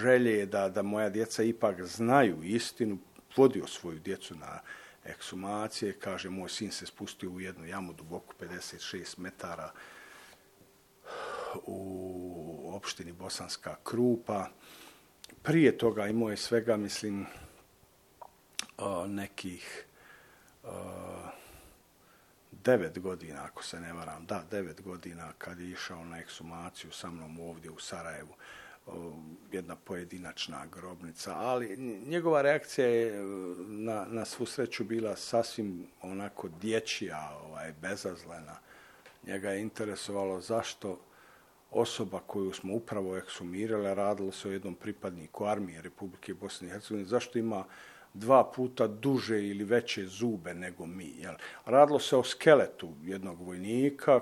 želje 0.00 0.46
da, 0.46 0.68
da 0.68 0.82
moja 0.82 1.08
djeca 1.08 1.42
ipak 1.42 1.82
znaju 1.82 2.42
istinu, 2.42 2.98
vodio 3.36 3.66
svoju 3.66 3.98
djecu 3.98 4.34
na 4.34 4.60
eksumacije, 5.04 5.92
kaže 5.92 6.30
moj 6.30 6.48
sin 6.48 6.72
se 6.72 6.86
spustio 6.86 7.30
u 7.30 7.40
jednu 7.40 7.66
jamu 7.66 7.92
duboku 7.92 8.34
56 8.40 9.18
metara 9.18 9.72
u 11.66 12.70
opštini 12.74 13.12
Bosanska 13.12 13.76
Krupa. 13.84 14.48
Prije 15.42 15.78
toga 15.78 16.06
imao 16.06 16.30
je 16.30 16.36
svega, 16.36 16.76
mislim, 16.76 17.26
nekih 19.06 19.84
devet 22.50 22.98
godina, 22.98 23.44
ako 23.44 23.64
se 23.64 23.80
ne 23.80 23.92
varam, 23.92 24.26
da, 24.26 24.42
devet 24.50 24.82
godina 24.82 25.32
kad 25.38 25.60
je 25.60 25.70
išao 25.70 26.04
na 26.04 26.18
eksumaciju 26.18 26.92
sa 26.92 27.10
mnom 27.10 27.40
ovdje 27.40 27.70
u 27.70 27.78
Sarajevu 27.78 28.34
jedna 29.52 29.76
pojedinačna 29.76 30.66
grobnica, 30.66 31.34
ali 31.36 31.76
njegova 32.06 32.42
reakcija 32.42 32.86
je 32.86 33.22
na, 33.66 34.06
na 34.08 34.24
svu 34.24 34.46
sreću 34.46 34.84
bila 34.84 35.16
sasvim 35.16 35.86
onako 36.02 36.48
dječja, 36.48 37.30
ovaj, 37.44 37.72
bezazlena. 37.82 38.56
Njega 39.26 39.50
je 39.50 39.60
interesovalo 39.60 40.40
zašto 40.40 41.00
osoba 41.70 42.20
koju 42.26 42.52
smo 42.52 42.74
upravo 42.74 43.16
eksumirali, 43.16 43.94
radilo 43.94 44.32
se 44.32 44.48
o 44.48 44.52
jednom 44.52 44.74
pripadniku 44.74 45.44
armije 45.44 45.82
Republike 45.82 46.34
Bosne 46.34 46.68
i 46.68 46.70
Hercegovine, 46.70 47.08
zašto 47.08 47.38
ima 47.38 47.64
dva 48.14 48.44
puta 48.44 48.86
duže 48.86 49.48
ili 49.48 49.64
veće 49.64 50.06
zube 50.06 50.54
nego 50.54 50.86
mi. 50.86 51.14
Jel? 51.18 51.34
Radilo 51.64 51.98
se 51.98 52.16
o 52.16 52.24
skeletu 52.24 52.92
jednog 53.02 53.40
vojnika 53.40 54.20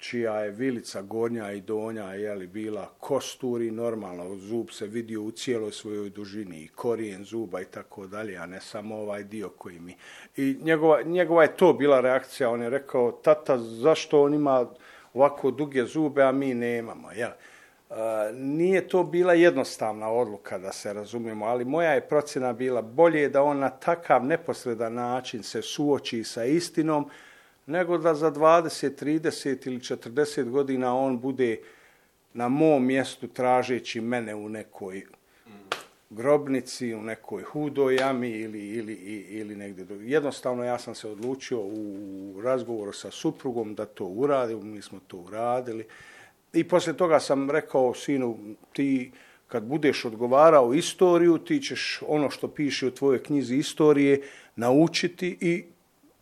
čija 0.00 0.34
je 0.34 0.50
vilica 0.50 1.02
gornja 1.02 1.52
i 1.52 1.60
donja 1.60 2.14
je 2.14 2.34
li 2.34 2.46
bila 2.46 2.88
kosturi 2.98 3.70
normalno 3.70 4.36
zub 4.36 4.70
se 4.70 4.86
vidio 4.86 5.22
u 5.22 5.30
cijeloj 5.30 5.72
svojoj 5.72 6.10
dužini 6.10 6.62
i 6.62 6.68
korijen 6.68 7.24
zuba 7.24 7.60
i 7.60 7.64
tako 7.64 8.06
dalje 8.06 8.36
a 8.36 8.46
ne 8.46 8.60
samo 8.60 8.96
ovaj 8.96 9.24
dio 9.24 9.48
koji 9.48 9.80
mi 9.80 9.96
i 10.36 10.56
njegova, 10.62 11.02
njegova 11.02 11.42
je 11.42 11.56
to 11.56 11.72
bila 11.72 12.00
reakcija 12.00 12.50
on 12.50 12.62
je 12.62 12.70
rekao 12.70 13.12
tata 13.12 13.58
zašto 13.58 14.22
on 14.22 14.34
ima 14.34 14.66
ovako 15.14 15.50
duge 15.50 15.84
zube, 15.84 16.22
a 16.22 16.32
mi 16.32 16.54
nemamo. 16.54 17.12
Jel? 17.12 17.30
Nije 18.34 18.88
to 18.88 19.04
bila 19.04 19.32
jednostavna 19.32 20.10
odluka, 20.10 20.58
da 20.58 20.72
se 20.72 20.92
razumijemo, 20.92 21.46
ali 21.46 21.64
moja 21.64 21.90
je 21.90 22.08
procjena 22.08 22.52
bila 22.52 22.82
bolje 22.82 23.28
da 23.28 23.42
on 23.42 23.58
na 23.58 23.70
takav 23.70 24.24
neposredan 24.24 24.94
način 24.94 25.42
se 25.42 25.62
suoči 25.62 26.24
sa 26.24 26.44
istinom, 26.44 27.10
nego 27.66 27.98
da 27.98 28.14
za 28.14 28.30
20, 28.30 29.04
30 29.04 29.66
ili 29.66 29.78
40 29.78 30.50
godina 30.50 30.96
on 30.96 31.20
bude 31.20 31.60
na 32.34 32.48
mom 32.48 32.86
mjestu 32.86 33.28
tražeći 33.28 34.00
mene 34.00 34.34
u 34.34 34.48
nekoj 34.48 35.02
grobnici, 36.10 36.94
u 36.94 37.02
nekoj 37.02 37.42
hudoj 37.42 37.96
jami 37.96 38.30
ili, 38.30 38.68
ili, 38.68 38.94
ili 39.28 39.56
negdje 39.56 39.84
drugo. 39.84 40.02
Jednostavno 40.02 40.64
ja 40.64 40.78
sam 40.78 40.94
se 40.94 41.08
odlučio 41.08 41.60
u 41.60 42.40
razgovoru 42.44 42.92
sa 42.92 43.10
suprugom 43.10 43.74
da 43.74 43.86
to 43.86 44.04
uradim, 44.04 44.70
mi 44.70 44.82
smo 44.82 45.00
to 45.06 45.16
uradili. 45.16 45.86
I 46.52 46.64
poslije 46.64 46.96
toga 46.96 47.20
sam 47.20 47.50
rekao 47.50 47.94
sinu, 47.94 48.38
ti 48.72 49.12
kad 49.48 49.62
budeš 49.62 50.04
odgovarao 50.04 50.74
istoriju, 50.74 51.38
ti 51.38 51.60
ćeš 51.60 52.02
ono 52.06 52.30
što 52.30 52.48
piše 52.48 52.86
u 52.86 52.90
tvojoj 52.90 53.22
knjizi 53.22 53.56
istorije 53.56 54.22
naučiti 54.56 55.38
i 55.40 55.64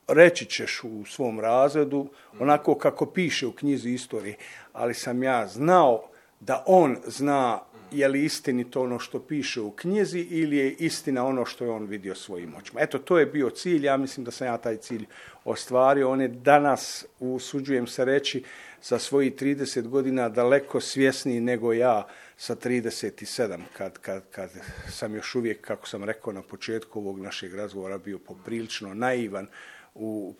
reći 0.08 0.44
ćeš 0.44 0.84
u 0.84 1.04
svom 1.04 1.40
razredu 1.40 2.08
onako 2.40 2.74
kako 2.74 3.06
piše 3.06 3.46
u 3.46 3.52
knjizi 3.52 3.90
istorije. 3.90 4.36
Ali 4.72 4.94
sam 4.94 5.22
ja 5.22 5.46
znao 5.46 6.08
da 6.40 6.64
on 6.66 6.96
zna 7.06 7.60
je 7.90 8.08
li 8.08 8.24
istinito 8.24 8.82
ono 8.82 8.98
što 8.98 9.20
piše 9.20 9.60
u 9.60 9.70
knjizi 9.70 10.20
ili 10.20 10.56
je 10.56 10.72
istina 10.72 11.26
ono 11.26 11.44
što 11.44 11.64
je 11.64 11.70
on 11.70 11.86
vidio 11.86 12.14
svojim 12.14 12.54
očima. 12.54 12.80
Eto, 12.80 12.98
to 12.98 13.18
je 13.18 13.26
bio 13.26 13.50
cilj, 13.50 13.84
ja 13.84 13.96
mislim 13.96 14.24
da 14.24 14.30
sam 14.30 14.46
ja 14.46 14.58
taj 14.58 14.76
cilj 14.76 15.06
ostvario. 15.44 16.10
On 16.10 16.20
je 16.20 16.28
danas, 16.28 17.06
usuđujem 17.20 17.86
se 17.86 18.04
reći, 18.04 18.42
sa 18.80 18.98
svojih 18.98 19.34
30 19.34 19.88
godina 19.88 20.28
daleko 20.28 20.80
svjesniji 20.80 21.40
nego 21.40 21.72
ja 21.72 22.06
sa 22.36 22.56
37, 22.56 23.60
kad, 23.76 23.98
kad, 23.98 24.22
kad 24.30 24.50
sam 24.90 25.14
još 25.14 25.34
uvijek, 25.34 25.60
kako 25.60 25.88
sam 25.88 26.04
rekao 26.04 26.32
na 26.32 26.42
početku 26.42 27.00
ovog 27.00 27.20
našeg 27.20 27.54
razgovora, 27.54 27.98
bio 27.98 28.18
poprilično 28.18 28.94
naivan 28.94 29.46
u 29.94 30.34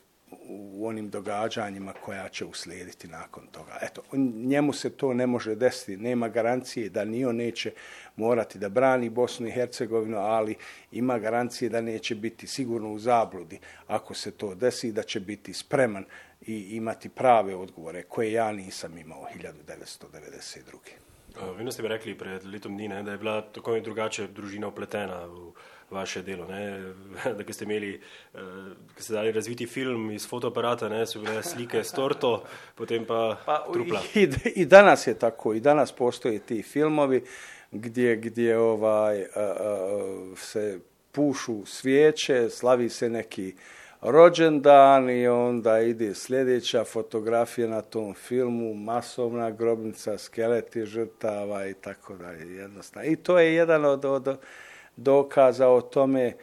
u 0.49 0.87
onim 0.87 1.11
događanjima 1.11 1.93
koja 1.93 2.29
će 2.29 2.45
uslijediti 2.45 3.09
nakon 3.09 3.47
toga. 3.47 3.79
Eto, 3.83 4.03
njemu 4.35 4.73
se 4.73 4.91
to 4.91 5.15
ne 5.15 5.27
može 5.27 5.55
desiti, 5.55 5.97
nema 5.97 6.29
garancije 6.29 6.89
da 6.89 7.05
ni 7.05 7.25
on 7.25 7.37
neće 7.37 7.73
morati 8.17 8.59
da 8.59 8.69
brani 8.69 9.11
Bosnu 9.11 9.47
i 9.47 9.51
Hercegovinu, 9.51 10.19
ali 10.19 10.55
ima 10.93 11.19
garancije 11.19 11.69
da 11.69 11.81
neće 11.81 12.15
biti 12.15 12.47
sigurno 12.47 12.93
u 12.93 12.99
zabludi 12.99 13.59
ako 13.87 14.15
se 14.15 14.31
to 14.31 14.55
desi, 14.55 14.93
da 14.93 15.03
će 15.03 15.21
biti 15.21 15.53
spreman 15.53 16.05
i 16.47 16.77
imati 16.77 17.09
prave 17.09 17.55
odgovore 17.55 18.03
koje 18.03 18.33
ja 18.33 18.53
nisam 18.53 18.99
imao 18.99 19.27
1992. 19.37 20.99
Vi 21.59 21.73
ste 21.73 21.83
mi 21.83 21.89
rekli 21.89 22.19
pred 22.19 22.45
letom 22.45 22.75
dni, 22.75 22.89
ne, 22.89 23.03
da 23.03 23.13
je 23.13 23.19
bila 23.19 23.43
tako 23.43 23.77
in 23.77 23.83
drugače 23.83 24.27
družina 24.27 24.69
upletena 24.69 25.25
v 25.25 25.53
vaše 25.91 26.23
delo. 26.23 26.47
Ne? 26.47 26.93
Da 27.39 27.53
ste 27.53 27.65
imeli, 27.65 28.01
uh, 28.35 28.41
ste 28.97 29.13
dali 29.13 29.33
razviti 29.33 29.67
film 29.67 30.11
iz 30.11 30.29
fotoaparata, 30.29 30.89
ne? 30.89 31.07
so 31.07 31.21
bile 31.21 31.43
slike 31.43 31.85
s 31.85 31.93
torto, 31.93 32.45
potem 32.75 33.05
pa, 33.05 33.37
pa 33.47 33.67
trupla. 33.73 34.01
I, 34.15 34.29
I 34.55 34.67
danas 34.67 35.07
je 35.07 35.15
tako, 35.15 35.55
i 35.55 35.61
danas 35.61 35.93
postoje 35.93 36.39
ti 36.39 36.63
filmovi 36.63 37.25
gdje, 37.73 38.17
gdje 38.17 38.59
ovaj, 38.59 39.21
uh, 39.21 39.27
uh, 39.27 40.39
se 40.39 40.81
pušu 41.13 41.67
svijeće, 41.67 42.51
slavi 42.51 42.89
se 42.89 43.09
neki 43.09 43.55
rođendan 44.01 45.11
i 45.11 45.29
onda 45.29 45.81
ide 45.81 46.15
sljedeća 46.15 46.85
fotografija 46.85 47.69
na 47.69 47.83
tom 47.83 48.15
filmu, 48.15 48.75
masovna 48.75 49.51
grobnica, 49.51 50.19
skeleti 50.19 50.87
žrtava 50.87 51.67
i 51.67 51.75
tako 51.75 52.17
dalje. 52.17 52.57
Jednostavno. 52.57 53.11
I 53.11 53.17
to 53.17 53.39
je 53.39 53.55
jedan 53.55 53.85
od, 53.85 54.05
od 54.05 54.39
dokaza 54.99 55.69
o 55.69 55.81
tome 55.81 56.23
e, 56.23 56.35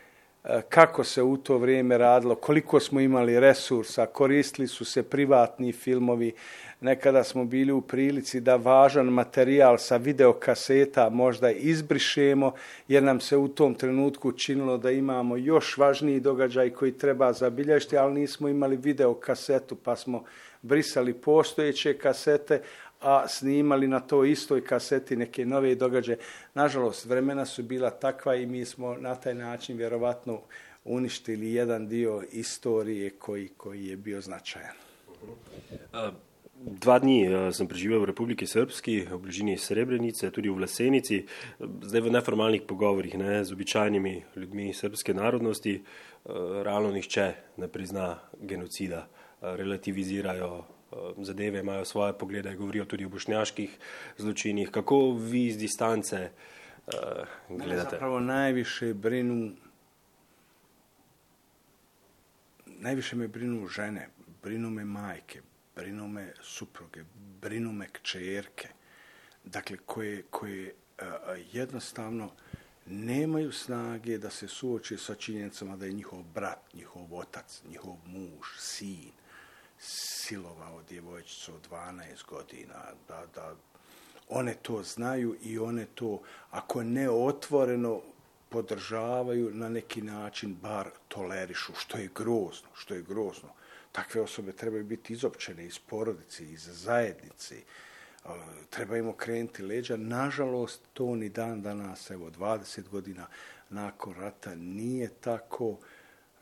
kako 0.69 1.03
se 1.03 1.23
u 1.23 1.37
to 1.37 1.57
vrijeme 1.57 1.97
radilo, 1.97 2.35
koliko 2.35 2.79
smo 2.79 2.99
imali 2.99 3.39
resursa, 3.39 4.05
koristili 4.05 4.67
su 4.67 4.85
se 4.85 5.03
privatni 5.03 5.71
filmovi, 5.71 6.33
nekada 6.81 7.23
smo 7.23 7.45
bili 7.45 7.71
u 7.71 7.81
prilici 7.81 8.39
da 8.39 8.55
važan 8.55 9.05
materijal 9.05 9.77
sa 9.77 9.97
videokaseta 9.97 11.09
možda 11.09 11.51
izbrišemo, 11.51 12.51
jer 12.87 13.03
nam 13.03 13.19
se 13.19 13.37
u 13.37 13.47
tom 13.47 13.75
trenutku 13.75 14.31
činilo 14.31 14.77
da 14.77 14.91
imamo 14.91 15.37
još 15.37 15.77
važniji 15.77 16.19
događaj 16.19 16.69
koji 16.69 16.91
treba 16.91 17.33
zabilježiti, 17.33 17.97
ali 17.97 18.19
nismo 18.19 18.47
imali 18.47 18.77
videokasetu, 18.77 19.75
pa 19.75 19.95
smo 19.95 20.23
brisali 20.61 21.13
postojeće 21.13 21.97
kasete, 21.97 22.61
a 23.01 23.27
snimali 23.27 23.87
na 23.87 23.99
toj 23.99 24.31
istoj 24.31 24.63
kaseti 24.65 25.15
neke 25.15 25.45
nove 25.45 25.75
događaje. 25.75 26.17
Nažalost, 26.53 27.05
vremena 27.05 27.45
su 27.45 27.63
bila 27.63 27.89
takva 27.89 28.35
i 28.35 28.45
mi 28.45 28.65
smo 28.65 28.95
na 28.95 29.15
taj 29.15 29.35
način 29.35 29.77
vjerovatno 29.77 30.41
uništili 30.85 31.53
jedan 31.53 31.87
dio 31.87 32.23
istorije 32.31 33.09
koji, 33.09 33.47
koji 33.57 33.85
je 33.85 33.97
bio 33.97 34.21
značajan. 34.21 34.73
Dva 36.55 36.99
dni 36.99 37.27
sem 37.51 37.67
preživel 37.67 37.99
v 37.99 38.05
Republiki 38.05 38.47
Srpski, 38.47 39.01
v 39.11 39.17
bližini 39.17 39.57
Srebrenice, 39.57 40.31
tudi 40.31 40.49
v 40.49 40.55
Vlasenici, 40.55 41.25
zdaj 41.59 42.01
v 42.01 42.13
neformalnih 42.15 42.61
pogovorih 42.67 43.17
ne, 43.17 43.43
z 43.43 43.51
običajnimi 43.53 44.23
ljudmi 44.35 44.73
srpske 44.73 45.13
narodnosti. 45.13 45.83
Realno 46.63 46.91
nihče 46.91 47.33
ne 47.57 47.67
prizna 47.67 48.19
genocida, 48.41 49.07
relativizirajo 49.41 50.63
zadeve, 51.17 51.59
imajo 51.59 51.85
svoje 51.85 52.13
poglede, 52.17 52.55
govorijo 52.55 52.85
tudi 52.85 53.05
o 53.05 53.09
bošnjaških 53.09 53.77
zločinih. 54.17 54.69
Kako 54.71 55.11
vi 55.11 55.45
iz 55.45 55.57
distance 55.57 56.29
uh, 56.87 56.93
gledate? 57.49 57.89
Zapravo 57.89 58.19
najviše 58.19 58.93
brinu 58.93 59.51
najviše 62.65 63.15
me 63.15 63.27
brinu 63.27 63.67
žene, 63.67 64.09
brinu 64.43 64.69
me 64.69 64.85
majke, 64.85 65.41
brinu 65.75 66.07
me 66.07 66.33
supruge, 66.41 67.03
brinu 67.41 67.71
me 67.71 67.87
kćerke, 67.87 68.67
dakle 69.43 69.77
koje, 69.85 70.23
koje 70.29 70.73
jednostavno 71.51 72.31
nemaju 72.85 73.51
snage 73.51 74.17
da 74.17 74.29
se 74.29 74.47
suoče 74.47 74.97
sa 74.97 75.15
činjenicama 75.15 75.75
da 75.75 75.85
je 75.85 75.91
njihov 75.91 76.23
brat, 76.23 76.73
njihov 76.73 77.15
otac, 77.15 77.61
njihov 77.69 77.95
muž, 78.05 78.47
sin 78.59 79.11
silovao 79.79 80.81
djevojčicu 80.89 81.55
od 81.55 81.67
12 81.71 82.25
godina, 82.29 82.75
da, 83.07 83.25
da 83.35 83.55
one 84.29 84.55
to 84.61 84.83
znaju 84.83 85.35
i 85.41 85.59
one 85.59 85.85
to, 85.95 86.21
ako 86.51 86.83
ne 86.83 87.09
otvoreno, 87.09 88.01
podržavaju 88.49 89.51
na 89.53 89.69
neki 89.69 90.01
način, 90.01 90.55
bar 90.61 90.89
tolerišu, 91.07 91.73
što 91.75 91.97
je 91.97 92.09
grozno, 92.15 92.69
što 92.73 92.93
je 92.93 93.01
grozno. 93.01 93.49
Takve 93.91 94.21
osobe 94.21 94.51
trebaju 94.51 94.83
biti 94.83 95.13
izopćene 95.13 95.65
iz 95.65 95.79
porodice, 95.79 96.43
iz 96.51 96.69
zajednice, 96.71 97.55
treba 98.69 98.97
im 98.97 99.07
okrenuti 99.07 99.63
leđa. 99.63 99.97
Nažalost, 99.97 100.81
to 100.93 101.15
ni 101.15 101.29
dan 101.29 101.61
danas, 101.61 102.09
evo, 102.11 102.29
20 102.29 102.89
godina 102.89 103.27
nakon 103.69 104.13
rata 104.13 104.55
nije 104.55 105.09
tako. 105.21 105.77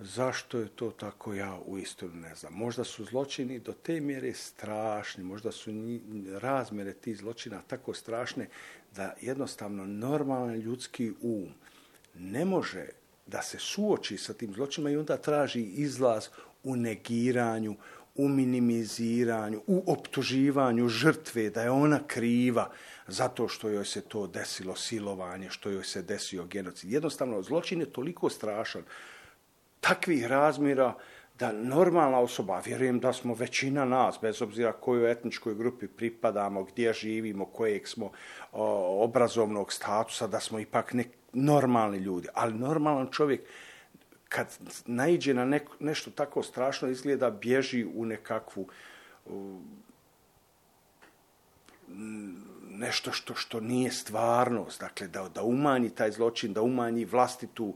Zašto 0.05 0.59
je 0.59 0.67
to 0.67 0.91
tako, 0.91 1.33
ja 1.33 1.59
uistinu 1.65 2.13
ne 2.13 2.35
znam. 2.35 2.53
Možda 2.53 2.83
su 2.83 3.05
zločini 3.05 3.59
do 3.59 3.73
te 3.73 3.99
mjere 3.99 4.33
strašni, 4.33 5.23
možda 5.23 5.51
su 5.51 5.71
razmjere 6.41 6.93
tih 6.93 7.17
zločina 7.17 7.61
tako 7.67 7.93
strašne 7.93 8.47
da 8.95 9.13
jednostavno 9.21 9.85
normalan 9.85 10.55
ljudski 10.55 11.11
um 11.21 11.53
ne 12.15 12.45
može 12.45 12.85
da 13.27 13.41
se 13.41 13.59
suoči 13.59 14.17
sa 14.17 14.33
tim 14.33 14.53
zločinima 14.53 14.89
i 14.89 14.97
onda 14.97 15.17
traži 15.17 15.61
izlaz 15.61 16.27
u 16.63 16.75
negiranju, 16.75 17.75
u 18.15 18.27
minimiziranju, 18.27 19.61
u 19.67 19.83
optuživanju 19.87 20.87
žrtve, 20.87 21.49
da 21.49 21.61
je 21.61 21.69
ona 21.69 21.99
kriva 22.07 22.71
zato 23.07 23.47
što 23.47 23.69
joj 23.69 23.85
se 23.85 24.01
to 24.01 24.27
desilo 24.27 24.75
silovanje, 24.75 25.49
što 25.49 25.69
joj 25.69 25.83
se 25.83 26.01
desio 26.01 26.45
genocid. 26.45 26.91
Jednostavno, 26.91 27.41
zločin 27.41 27.79
je 27.79 27.93
toliko 27.93 28.29
strašan, 28.29 28.83
takvih 29.83 30.25
razmjera, 30.25 30.93
da 31.39 31.51
normalna 31.51 32.19
osoba, 32.19 32.61
vjerujem 32.65 32.99
da 32.99 33.13
smo 33.13 33.33
većina 33.33 33.85
nas, 33.85 34.19
bez 34.21 34.41
obzira 34.41 34.71
kojoj 34.71 35.11
etničkoj 35.11 35.55
grupi 35.55 35.87
pripadamo, 35.87 36.63
gdje 36.63 36.93
živimo, 36.93 37.45
kojeg 37.45 37.87
smo 37.87 38.11
obrazovnog 39.01 39.73
statusa, 39.73 40.27
da 40.27 40.39
smo 40.39 40.59
ipak 40.59 40.93
ne, 40.93 41.05
normalni 41.33 41.97
ljudi. 41.97 42.27
Ali 42.33 42.53
normalan 42.53 43.07
čovjek 43.11 43.41
kad 44.29 44.57
naiđe 44.85 45.33
na 45.33 45.59
nešto 45.79 46.11
tako 46.11 46.43
strašno 46.43 46.89
izgleda, 46.89 47.29
bježi 47.29 47.85
u 47.95 48.05
nekakvu 48.05 48.67
nešto 52.69 53.11
što, 53.11 53.35
što 53.35 53.59
nije 53.59 53.91
stvarnost. 53.91 54.79
Dakle, 54.79 55.07
da, 55.07 55.29
da 55.29 55.43
umanji 55.43 55.89
taj 55.89 56.11
zločin, 56.11 56.53
da 56.53 56.61
umanji 56.61 57.05
vlastitu 57.05 57.75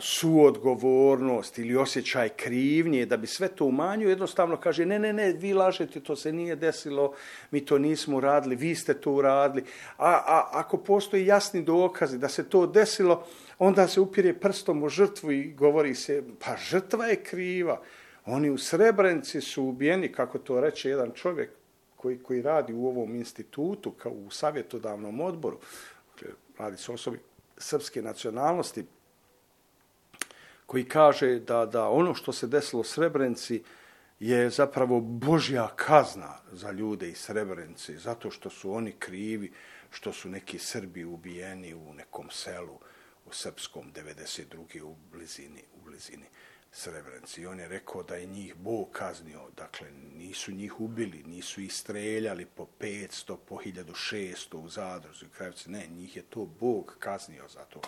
suodgovornost 0.00 1.58
ili 1.58 1.76
osjećaj 1.76 2.28
krivnje, 2.28 3.06
da 3.06 3.16
bi 3.16 3.26
sve 3.26 3.48
to 3.48 3.64
umanjio, 3.64 4.08
jednostavno 4.08 4.56
kaže 4.56 4.86
ne, 4.86 4.98
ne, 4.98 5.12
ne, 5.12 5.32
vi 5.32 5.52
lažete, 5.52 6.00
to 6.00 6.16
se 6.16 6.32
nije 6.32 6.56
desilo, 6.56 7.12
mi 7.50 7.64
to 7.64 7.78
nismo 7.78 8.16
uradili, 8.16 8.56
vi 8.56 8.74
ste 8.74 8.94
to 8.94 9.12
uradili. 9.12 9.64
A, 9.98 10.10
a 10.10 10.48
ako 10.52 10.76
postoji 10.76 11.26
jasni 11.26 11.62
dokazi 11.62 12.18
da 12.18 12.28
se 12.28 12.48
to 12.48 12.66
desilo, 12.66 13.26
onda 13.58 13.88
se 13.88 14.00
upire 14.00 14.34
prstom 14.34 14.82
u 14.82 14.88
žrtvu 14.88 15.32
i 15.32 15.52
govori 15.52 15.94
se, 15.94 16.22
pa 16.44 16.56
žrtva 16.56 17.06
je 17.06 17.16
kriva. 17.16 17.80
Oni 18.26 18.50
u 18.50 18.58
Srebrenici 18.58 19.40
su 19.40 19.64
ubijeni, 19.64 20.12
kako 20.12 20.38
to 20.38 20.60
reče 20.60 20.88
jedan 20.88 21.10
čovjek 21.14 21.50
koji, 21.96 22.18
koji 22.18 22.42
radi 22.42 22.72
u 22.72 22.86
ovom 22.86 23.14
institutu, 23.14 23.90
kao 23.90 24.12
u 24.12 24.30
savjetodavnom 24.30 25.20
odboru, 25.20 25.58
radi 26.58 26.76
se 26.76 26.92
osobi 26.92 27.18
srpske 27.58 28.02
nacionalnosti, 28.02 28.84
koji 30.72 30.84
kaže 30.84 31.38
da, 31.38 31.66
da 31.66 31.88
ono 31.88 32.14
što 32.14 32.32
se 32.32 32.46
desilo 32.46 32.80
u 32.80 32.84
Srebrenici 32.84 33.62
je 34.20 34.50
zapravo 34.50 35.00
božja 35.00 35.68
kazna 35.76 36.38
za 36.52 36.70
ljude 36.70 37.08
iz 37.08 37.18
Srebrenice, 37.18 37.98
zato 37.98 38.30
što 38.30 38.50
su 38.50 38.72
oni 38.72 38.92
krivi, 38.92 39.52
što 39.90 40.12
su 40.12 40.28
neki 40.28 40.58
Srbi 40.58 41.04
ubijeni 41.04 41.74
u 41.74 41.94
nekom 41.94 42.30
selu 42.30 42.78
u 43.26 43.32
Srpskom 43.32 43.92
92. 43.92 44.82
u 44.82 44.96
blizini, 45.12 45.62
u 45.76 45.84
blizini 45.84 46.26
Srebrenici. 46.70 47.42
I 47.42 47.46
on 47.46 47.60
je 47.60 47.68
rekao 47.68 48.02
da 48.02 48.16
je 48.16 48.26
njih 48.26 48.54
Bog 48.54 48.88
kaznio, 48.92 49.50
dakle 49.56 49.90
nisu 50.16 50.52
njih 50.52 50.80
ubili, 50.80 51.22
nisu 51.26 51.60
ih 51.60 51.74
streljali 51.74 52.46
po 52.46 52.66
500, 52.80 53.36
po 53.36 53.56
1600 53.56 54.56
u 54.56 54.68
Zadruzi, 54.68 55.26
u 55.26 55.28
Krajevci, 55.36 55.70
ne, 55.70 55.86
njih 55.86 56.16
je 56.16 56.22
to 56.22 56.46
Bog 56.46 56.96
kaznio 56.98 57.48
za 57.48 57.64
to 57.64 57.80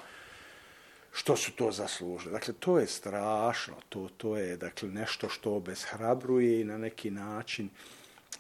što 1.15 1.37
su 1.37 1.53
to 1.53 1.73
zaslužili. 1.73 2.33
Dakle, 2.33 2.55
to 2.55 2.79
je 2.79 2.87
strašno, 2.87 3.75
to, 3.89 4.09
to 4.17 4.37
je 4.37 4.57
dakle, 4.57 4.89
nešto 4.89 5.29
što 5.29 5.55
obeshrabruje 5.55 6.61
i 6.61 6.65
na 6.65 6.79
neki 6.79 7.11
način 7.11 7.69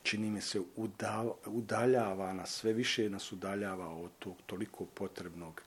čini 0.03 0.31
mi 0.31 0.41
se 0.41 0.61
udaljava 1.47 2.33
nas, 2.33 2.51
sve 2.51 2.73
više 2.73 3.11
nas 3.11 3.33
udaljava 3.33 3.89
od 3.89 4.11
tog 4.19 4.37
toliko 4.47 4.85
potrebnog 4.85 5.63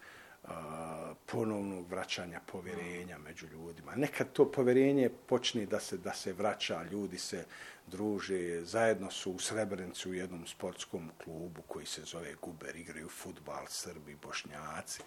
ponovnog 1.25 1.87
vraćanja 1.89 2.41
povjerenja 2.51 3.17
među 3.17 3.47
ljudima. 3.47 3.95
Nekad 3.95 4.31
to 4.33 4.51
povjerenje 4.51 5.09
počne 5.09 5.65
da 5.65 5.79
se, 5.79 5.97
da 5.97 6.13
se 6.13 6.33
vraća, 6.33 6.83
ljudi 6.83 7.17
se 7.17 7.45
druže, 7.87 8.61
zajedno 8.61 9.11
su 9.11 9.31
u 9.31 9.39
Srebrenici 9.39 10.09
u 10.09 10.13
jednom 10.13 10.47
sportskom 10.47 11.11
klubu 11.23 11.61
koji 11.67 11.85
se 11.85 12.01
zove 12.01 12.35
Guber, 12.41 12.75
igraju 12.75 13.09
futbal, 13.09 13.65
Srbi, 13.67 14.15
Bošnjaci 14.23 15.01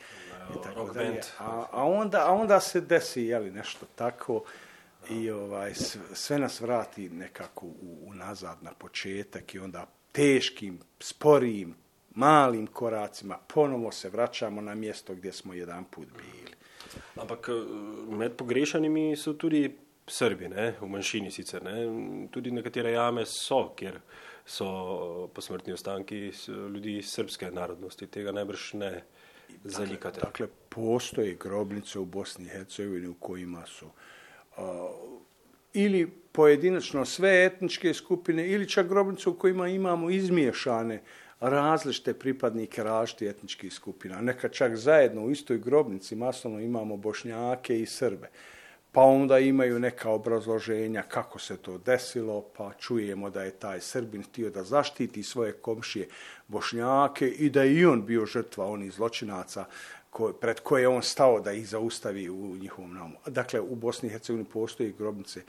i 0.50 0.62
tako 0.64 0.92
dalje. 0.92 1.20
A, 1.38 1.66
a, 1.72 1.84
onda, 1.84 2.26
a 2.26 2.32
onda 2.32 2.60
se 2.60 2.80
desi 2.80 3.22
jeli, 3.22 3.50
nešto 3.50 3.86
tako 3.94 4.44
i 5.10 5.30
ovaj, 5.30 5.74
sve 6.12 6.38
nas 6.38 6.60
vrati 6.60 7.08
nekako 7.08 7.66
u, 7.66 7.98
unazad 8.06 8.62
na 8.62 8.72
početak 8.72 9.54
i 9.54 9.58
onda 9.58 9.86
teškim, 10.12 10.78
sporijim, 11.00 11.74
malim 12.14 12.66
koracima 12.66 13.38
ponovo 13.54 13.92
se 13.92 14.08
vračamo 14.08 14.60
na 14.60 14.74
mjesto 14.74 15.14
gdje 15.14 15.32
smo 15.32 15.54
jedan 15.54 15.84
put 15.84 16.08
bili. 16.16 16.54
Ampak 17.16 17.48
eh, 17.48 17.52
med 18.16 18.36
pogrešanimi 18.36 19.16
so 19.16 19.32
tudi 19.32 19.78
Srbi, 20.06 20.48
ne? 20.48 20.74
v 20.80 20.88
manjšini 20.88 21.30
sicer. 21.30 21.62
Ne? 21.62 21.86
Tudi 22.30 22.50
nekatere 22.50 22.92
jame 22.92 23.26
so, 23.26 23.68
kjer 23.76 24.00
so 24.46 25.28
posmrtni 25.34 25.72
ostanki 25.72 26.32
ljudi 26.74 27.02
srpske 27.02 27.50
narodnosti. 27.50 28.06
Tega 28.06 28.32
najbrž 28.32 28.72
ne 28.72 28.92
zalikate. 29.64 30.20
Dakle, 30.20 30.48
postoje 30.68 31.34
grobnice 31.34 31.98
u 31.98 32.04
Bosni 32.04 32.44
i 32.44 32.48
Hercegovini 32.48 33.08
u 33.08 33.14
kojima 33.14 33.66
su 33.66 33.86
uh, 33.86 34.64
ili 35.72 36.10
pojedinačno 36.32 37.04
sve 37.04 37.44
etničke 37.44 37.94
skupine 37.94 38.48
ili 38.48 38.68
čak 38.68 38.88
grobnice 38.88 39.30
u 39.30 39.38
kojima 39.38 39.68
imamo 39.68 40.10
izmiješane 40.10 41.02
različite 41.40 42.14
pripadnike 42.14 42.82
različitih 42.82 43.28
etničkih 43.28 43.72
skupina. 43.72 44.20
Neka 44.20 44.48
čak 44.48 44.76
zajedno 44.76 45.24
u 45.24 45.30
istoj 45.30 45.58
grobnici 45.58 46.16
masovno 46.16 46.60
imamo 46.60 46.96
bošnjake 46.96 47.80
i 47.80 47.86
srbe. 47.86 48.30
Pa 48.92 49.02
onda 49.02 49.38
imaju 49.38 49.78
neka 49.78 50.10
obrazloženja 50.10 51.02
kako 51.02 51.38
se 51.38 51.56
to 51.56 51.78
desilo, 51.78 52.44
pa 52.56 52.72
čujemo 52.78 53.30
da 53.30 53.42
je 53.42 53.50
taj 53.50 53.80
Srbin 53.80 54.22
htio 54.22 54.50
da 54.50 54.64
zaštiti 54.64 55.22
svoje 55.22 55.52
komšije 55.52 56.08
bošnjake 56.48 57.28
i 57.28 57.50
da 57.50 57.62
je 57.62 57.74
i 57.74 57.86
on 57.86 58.06
bio 58.06 58.26
žrtva 58.26 58.66
onih 58.66 58.92
zločinaca 58.92 59.64
pred 60.40 60.60
koje 60.60 60.82
je 60.82 60.88
on 60.88 61.02
stao 61.02 61.40
da 61.40 61.52
ih 61.52 61.68
zaustavi 61.68 62.30
u 62.30 62.56
njihovom 62.56 62.94
namu. 62.94 63.16
Dakle, 63.26 63.60
u 63.60 63.74
Bosni 63.74 64.08
i 64.08 64.12
Hercegovini 64.12 64.48
postoji 64.52 64.94
grobnice 64.98 65.42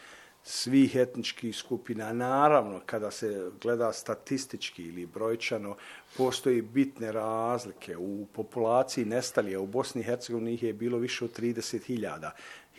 svih 0.44 0.96
etničkih 0.96 1.56
skupina. 1.56 2.14
Naravno, 2.14 2.82
kada 2.86 3.12
se 3.12 3.52
gleda 3.62 3.94
statistički 3.94 4.84
ili 4.84 5.06
brojčano, 5.06 5.76
postoji 6.18 6.62
bitne 6.62 7.12
razlike. 7.12 7.98
U 7.98 8.28
populaciji 8.34 9.06
nestalije 9.06 9.58
u 9.58 9.68
Bosni 9.68 10.02
i 10.02 10.04
Hercegovini 10.04 10.54
ih 10.54 10.64
je 10.64 10.74
bilo 10.74 10.98
više 10.98 11.26
od 11.26 11.40
30.000 11.40 12.30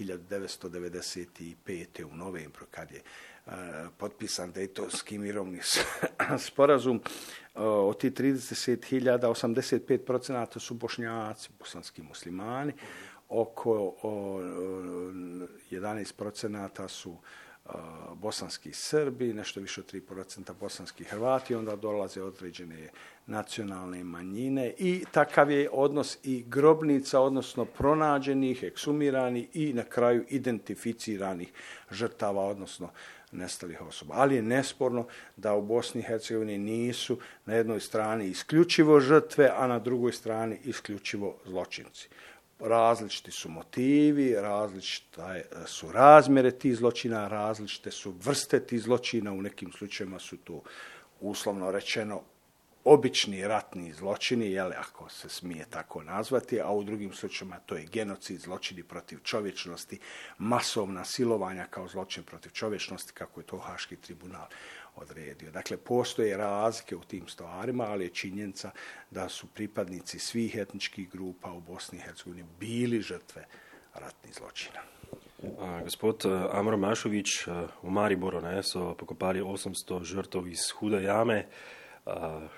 1995. 0.04 2.04
u 2.04 2.16
novembru 2.16 2.66
kad 2.70 2.90
je 2.90 3.02
potpisan 3.98 4.52
Dejtonski 4.52 5.18
mirovni 5.18 5.60
sporazum. 6.46 7.00
Od 7.54 8.00
tih 8.00 8.12
30.000, 8.12 9.18
85% 9.18 10.58
su 10.58 10.74
bošnjaci, 10.74 11.50
bosanski 11.58 12.02
muslimani, 12.02 12.72
oko 13.28 13.82
uh, 13.82 13.94
11% 15.70 16.88
su 16.88 17.16
bosanski 18.14 18.72
Srbi, 18.72 19.32
nešto 19.32 19.60
više 19.60 19.80
od 19.80 19.92
3% 19.92 20.52
bosanski 20.60 21.04
Hrvati, 21.04 21.54
onda 21.54 21.76
dolaze 21.76 22.22
određene 22.22 22.88
nacionalne 23.26 24.04
manjine 24.04 24.74
i 24.78 25.04
takav 25.10 25.50
je 25.50 25.68
odnos 25.72 26.18
i 26.24 26.44
grobnica, 26.48 27.20
odnosno 27.20 27.64
pronađenih, 27.64 28.62
eksumiranih 28.62 29.48
i 29.54 29.72
na 29.72 29.84
kraju 29.84 30.24
identificiranih 30.28 31.52
žrtava, 31.90 32.44
odnosno 32.44 32.90
nestalih 33.32 33.80
osoba. 33.80 34.14
Ali 34.16 34.34
je 34.34 34.42
nesporno 34.42 35.06
da 35.36 35.54
u 35.54 35.62
Bosni 35.62 36.00
i 36.00 36.04
Hercegovini 36.04 36.58
nisu 36.58 37.18
na 37.46 37.54
jednoj 37.54 37.80
strani 37.80 38.26
isključivo 38.26 39.00
žrtve, 39.00 39.50
a 39.56 39.66
na 39.66 39.78
drugoj 39.78 40.12
strani 40.12 40.58
isključivo 40.64 41.36
zločinci 41.46 42.08
različiti 42.62 43.30
su 43.30 43.48
motivi, 43.48 44.34
različite 44.34 45.44
su 45.66 45.92
razmjere 45.92 46.50
tih 46.50 46.76
zločina, 46.76 47.28
različite 47.28 47.90
su 47.90 48.14
vrste 48.24 48.66
tih 48.66 48.82
zločina, 48.82 49.32
u 49.32 49.42
nekim 49.42 49.72
slučajevima 49.72 50.18
su 50.18 50.36
to 50.36 50.62
uslovno 51.20 51.70
rečeno 51.70 52.22
obični 52.84 53.48
ratni 53.48 53.92
zločini, 53.92 54.50
jel, 54.50 54.72
ako 54.78 55.08
se 55.08 55.28
smije 55.28 55.66
tako 55.70 56.02
nazvati, 56.02 56.60
a 56.60 56.70
u 56.70 56.84
drugim 56.84 57.12
slučajevima 57.12 57.60
to 57.66 57.74
je 57.76 57.86
genocid, 57.92 58.40
zločini 58.40 58.82
protiv 58.82 59.18
čovječnosti, 59.22 59.98
masovna 60.38 61.04
silovanja 61.04 61.66
kao 61.70 61.88
zločin 61.88 62.22
protiv 62.22 62.50
čovječnosti, 62.50 63.12
kako 63.12 63.40
je 63.40 63.46
to 63.46 63.58
Haški 63.58 63.96
tribunal 63.96 64.46
odredio. 64.96 65.50
Dakle, 65.50 65.76
postoje 65.76 66.36
razlike 66.36 66.96
u 66.96 67.04
tim 67.04 67.28
stvarima, 67.28 67.84
ali 67.84 68.04
je 68.04 68.14
činjenica 68.14 68.70
da 69.10 69.28
su 69.28 69.46
pripadnici 69.46 70.18
svih 70.18 70.56
etničkih 70.56 71.10
grupa 71.10 71.52
u 71.52 71.60
Bosni 71.60 71.98
i 71.98 72.00
Hercegovini 72.00 72.44
bili 72.60 73.00
žrtve 73.00 73.46
ratnih 73.94 74.34
zločina. 74.34 74.80
A, 75.60 75.80
gospod 75.84 76.24
Amro 76.52 76.76
Mašović, 76.76 77.46
v 77.82 77.90
Mariboru 77.90 78.40
ne, 78.40 78.62
so 78.62 78.94
pokopali 78.94 79.40
800 79.40 80.04
žrtov 80.04 80.48
iz 80.48 80.70
hude 80.78 81.02
jame. 81.02 81.46
A, 82.06 82.48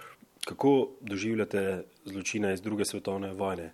kako 0.45 0.91
doživljate 1.01 1.85
zločine 2.05 2.55
iz 2.55 2.61
druge 2.61 2.85
svetovne 2.85 3.33
vojne? 3.33 3.73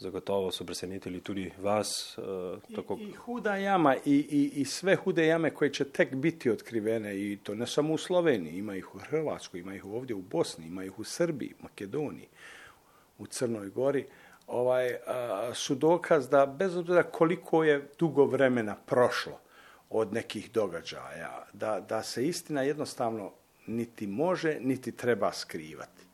Zagotovo 0.00 0.50
so 0.50 0.64
presenetili 0.64 1.20
tudi 1.20 1.52
vas. 1.58 2.18
Uh, 2.18 2.74
tako... 2.76 2.96
I, 3.00 3.02
I 3.02 3.12
huda 3.12 3.56
jama 3.56 3.96
i, 3.96 4.00
i, 4.14 4.60
i 4.60 4.64
sve 4.64 4.96
hude 4.96 5.26
jame 5.26 5.50
koje 5.50 5.72
će 5.72 5.84
tek 5.84 6.14
biti 6.14 6.50
otkrivene 6.50 7.16
i 7.16 7.38
to 7.42 7.54
ne 7.54 7.66
samo 7.66 7.94
u 7.94 7.98
Sloveniji, 7.98 8.58
ima 8.58 8.76
ih 8.76 8.94
u 8.94 8.98
Hrvatskoj, 8.98 9.60
ima 9.60 9.74
ih 9.74 9.84
ovdje 9.84 10.16
u 10.16 10.22
Bosni, 10.22 10.66
ima 10.66 10.84
ih 10.84 10.98
u 10.98 11.04
Srbiji, 11.04 11.54
Makedoniji, 11.62 12.28
u 13.18 13.26
Crnoj 13.26 13.68
Gori, 13.68 14.06
ovaj, 14.46 14.94
a, 15.06 15.50
su 15.54 15.74
dokaz 15.74 16.28
da 16.28 16.46
bez 16.46 16.76
obzira 16.76 17.02
koliko 17.02 17.64
je 17.64 17.88
dugo 17.98 18.24
vremena 18.24 18.76
prošlo 18.86 19.40
od 19.90 20.12
nekih 20.12 20.50
događaja, 20.52 21.46
da, 21.52 21.80
da 21.88 22.02
se 22.02 22.26
istina 22.26 22.62
jednostavno 22.62 23.32
niti 23.66 24.06
može, 24.06 24.58
niti 24.60 24.92
treba 24.92 25.32
skrivati. 25.32 26.10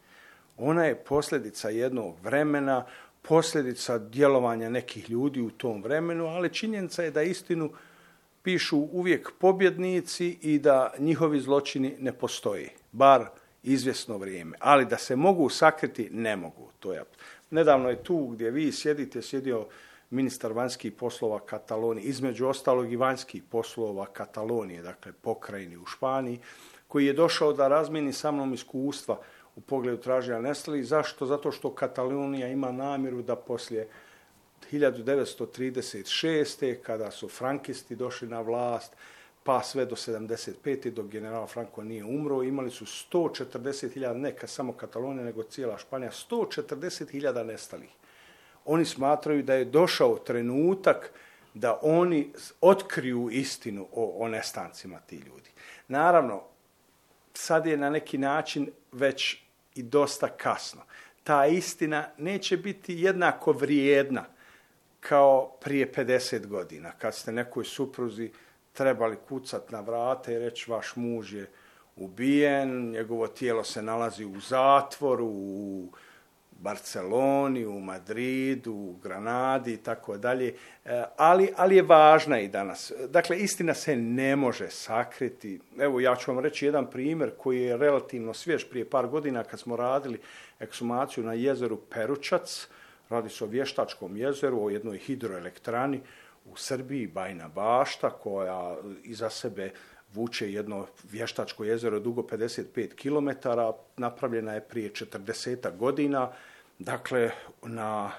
Ona 0.59 0.84
je 0.84 1.05
posljedica 1.05 1.70
jednog 1.70 2.16
vremena, 2.22 2.87
posljedica 3.29 3.99
djelovanja 3.99 4.70
nekih 4.70 5.11
ljudi 5.11 5.41
u 5.41 5.51
tom 5.51 5.83
vremenu, 5.83 6.27
ali 6.27 6.55
činjenica 6.55 7.03
je 7.03 7.11
da 7.11 7.22
istinu 7.22 7.70
pišu 8.43 8.79
uvijek 8.79 9.31
pobjednici 9.39 10.39
i 10.43 10.59
da 10.59 10.93
njihovi 10.99 11.41
zločini 11.41 11.95
ne 11.99 12.12
postoji, 12.12 12.68
bar 12.93 13.27
izvjesno 13.62 14.18
vrijeme. 14.18 14.57
Ali 14.61 14.85
da 14.85 14.99
se 14.99 15.16
mogu 15.16 15.49
sakriti, 15.49 16.09
ne 16.12 16.37
mogu. 16.37 16.70
To 16.79 16.93
je. 16.93 17.03
Nedavno 17.51 17.89
je 17.89 18.03
tu 18.05 18.27
gdje 18.27 18.51
vi 18.51 18.72
sjedite, 18.72 19.22
sjedio 19.22 19.66
ministar 20.11 20.53
vanjskih 20.53 20.93
poslova 20.93 21.41
Katalonije, 21.41 22.05
između 22.05 22.47
ostalog 22.47 22.93
i 22.93 22.97
vanjskih 22.97 23.43
poslova 23.51 24.07
Katalonije, 24.07 24.83
dakle 24.83 25.12
pokrajini 25.12 25.77
u 25.77 25.87
Španiji, 25.87 26.39
koji 26.89 27.07
je 27.07 27.12
došao 27.12 27.53
da 27.53 27.68
razmijeni 27.68 28.12
sa 28.12 28.31
mnom 28.31 28.55
iskustva 28.55 29.18
u 29.57 29.61
pogledu 29.61 29.97
traženja 29.97 30.41
nestalih. 30.41 30.87
Zašto? 30.87 31.27
Zato 31.27 31.53
što 31.53 31.75
Katalonija 31.75 32.49
ima 32.49 32.73
namjeru 32.73 33.23
da 33.23 33.37
poslije 33.37 33.89
1936. 34.73 36.77
kada 36.83 37.11
su 37.11 37.29
frankisti 37.29 37.97
došli 37.97 38.29
na 38.29 38.41
vlast, 38.41 38.93
pa 39.43 39.63
sve 39.63 39.87
do 39.87 39.97
75. 39.97 40.91
dok 40.91 41.07
general 41.07 41.47
Franco 41.47 41.83
nije 41.83 42.05
umro, 42.05 42.43
imali 42.43 42.71
su 42.71 42.85
140.000, 42.85 44.15
ne 44.15 44.35
samo 44.45 44.73
Katalonija, 44.73 45.25
nego 45.25 45.43
cijela 45.43 45.79
Španija, 45.79 46.11
140.000 46.11 47.45
nestalih. 47.45 47.91
Oni 48.65 48.85
smatraju 48.85 49.43
da 49.43 49.55
je 49.55 49.65
došao 49.65 50.19
trenutak 50.19 51.13
da 51.55 51.79
oni 51.83 52.33
otkriju 52.61 53.29
istinu 53.33 53.89
o, 53.93 54.15
o 54.19 54.29
nestancima 54.29 54.99
ti 54.99 55.17
ljudi. 55.17 55.51
Naravno, 55.89 56.43
sad 57.35 57.67
je 57.67 57.77
na 57.77 57.91
neki 57.91 58.19
način 58.19 58.71
već 58.93 59.45
i 59.77 59.83
dosta 59.83 60.29
kasno. 60.29 60.83
Ta 61.24 61.47
istina 61.47 62.09
neće 62.18 62.57
biti 62.57 62.95
jednako 62.95 63.53
vrijedna 63.53 64.24
kao 65.01 65.57
prije 65.61 65.93
50 65.93 66.47
godina, 66.47 66.93
kad 66.99 67.14
ste 67.14 67.33
nekoj 67.33 67.64
supruzi 67.64 68.33
trebali 68.72 69.16
kucat 69.29 69.70
na 69.70 69.81
vrate 69.81 70.35
i 70.35 70.39
reći 70.39 70.70
vaš 70.70 70.97
muž 70.97 71.35
je 71.35 71.51
ubijen, 71.97 72.91
njegovo 72.91 73.27
tijelo 73.27 73.64
se 73.64 73.83
nalazi 73.83 74.24
u 74.24 74.41
zatvoru, 74.41 75.27
u 75.27 75.89
Barceloni, 76.61 77.67
u 77.67 77.81
Madridu, 77.81 78.73
u 78.73 78.97
Granadi 79.03 79.73
i 79.73 79.77
tako 79.77 80.17
dalje, 80.17 80.55
e, 80.85 81.05
ali, 81.17 81.53
ali 81.57 81.77
je 81.77 81.83
važna 81.83 82.41
i 82.41 82.49
danas. 82.49 82.93
Dakle, 83.09 83.39
istina 83.39 83.75
se 83.75 83.97
ne 83.97 84.37
može 84.37 84.71
sakriti. 84.71 85.61
Evo, 85.79 86.01
ja 86.01 86.17
ću 86.17 86.33
vam 86.35 86.45
reći 86.45 86.67
jedan 86.67 86.91
primjer 86.91 87.31
koji 87.39 87.63
je 87.63 87.77
relativno 87.77 88.35
svjež 88.35 88.65
prije 88.71 88.91
par 88.91 89.07
godina 89.07 89.45
kad 89.45 89.61
smo 89.61 89.77
radili 89.77 90.21
eksumaciju 90.61 91.25
na 91.25 91.33
jezeru 91.33 91.81
Peručac. 91.91 92.69
Radi 93.09 93.29
se 93.29 93.45
o 93.45 93.47
vještačkom 93.47 94.17
jezeru, 94.17 94.65
o 94.65 94.71
jednoj 94.71 94.99
hidroelektrani 94.99 96.01
u 96.45 96.57
Srbiji, 96.57 97.07
Bajna 97.07 97.49
Bašta, 97.49 98.11
koja 98.11 98.77
iza 99.03 99.31
sebe 99.31 99.71
vuče 100.15 100.53
jedno 100.53 100.87
vještačko 101.11 101.65
jezero 101.65 102.01
dugo 102.01 102.23
55 102.23 102.95
km, 102.95 103.49
napravljena 103.97 104.55
je 104.55 104.61
prije 104.61 104.91
40 104.91 105.77
godina, 105.77 106.33
dakle 106.79 107.31
na 107.63 108.13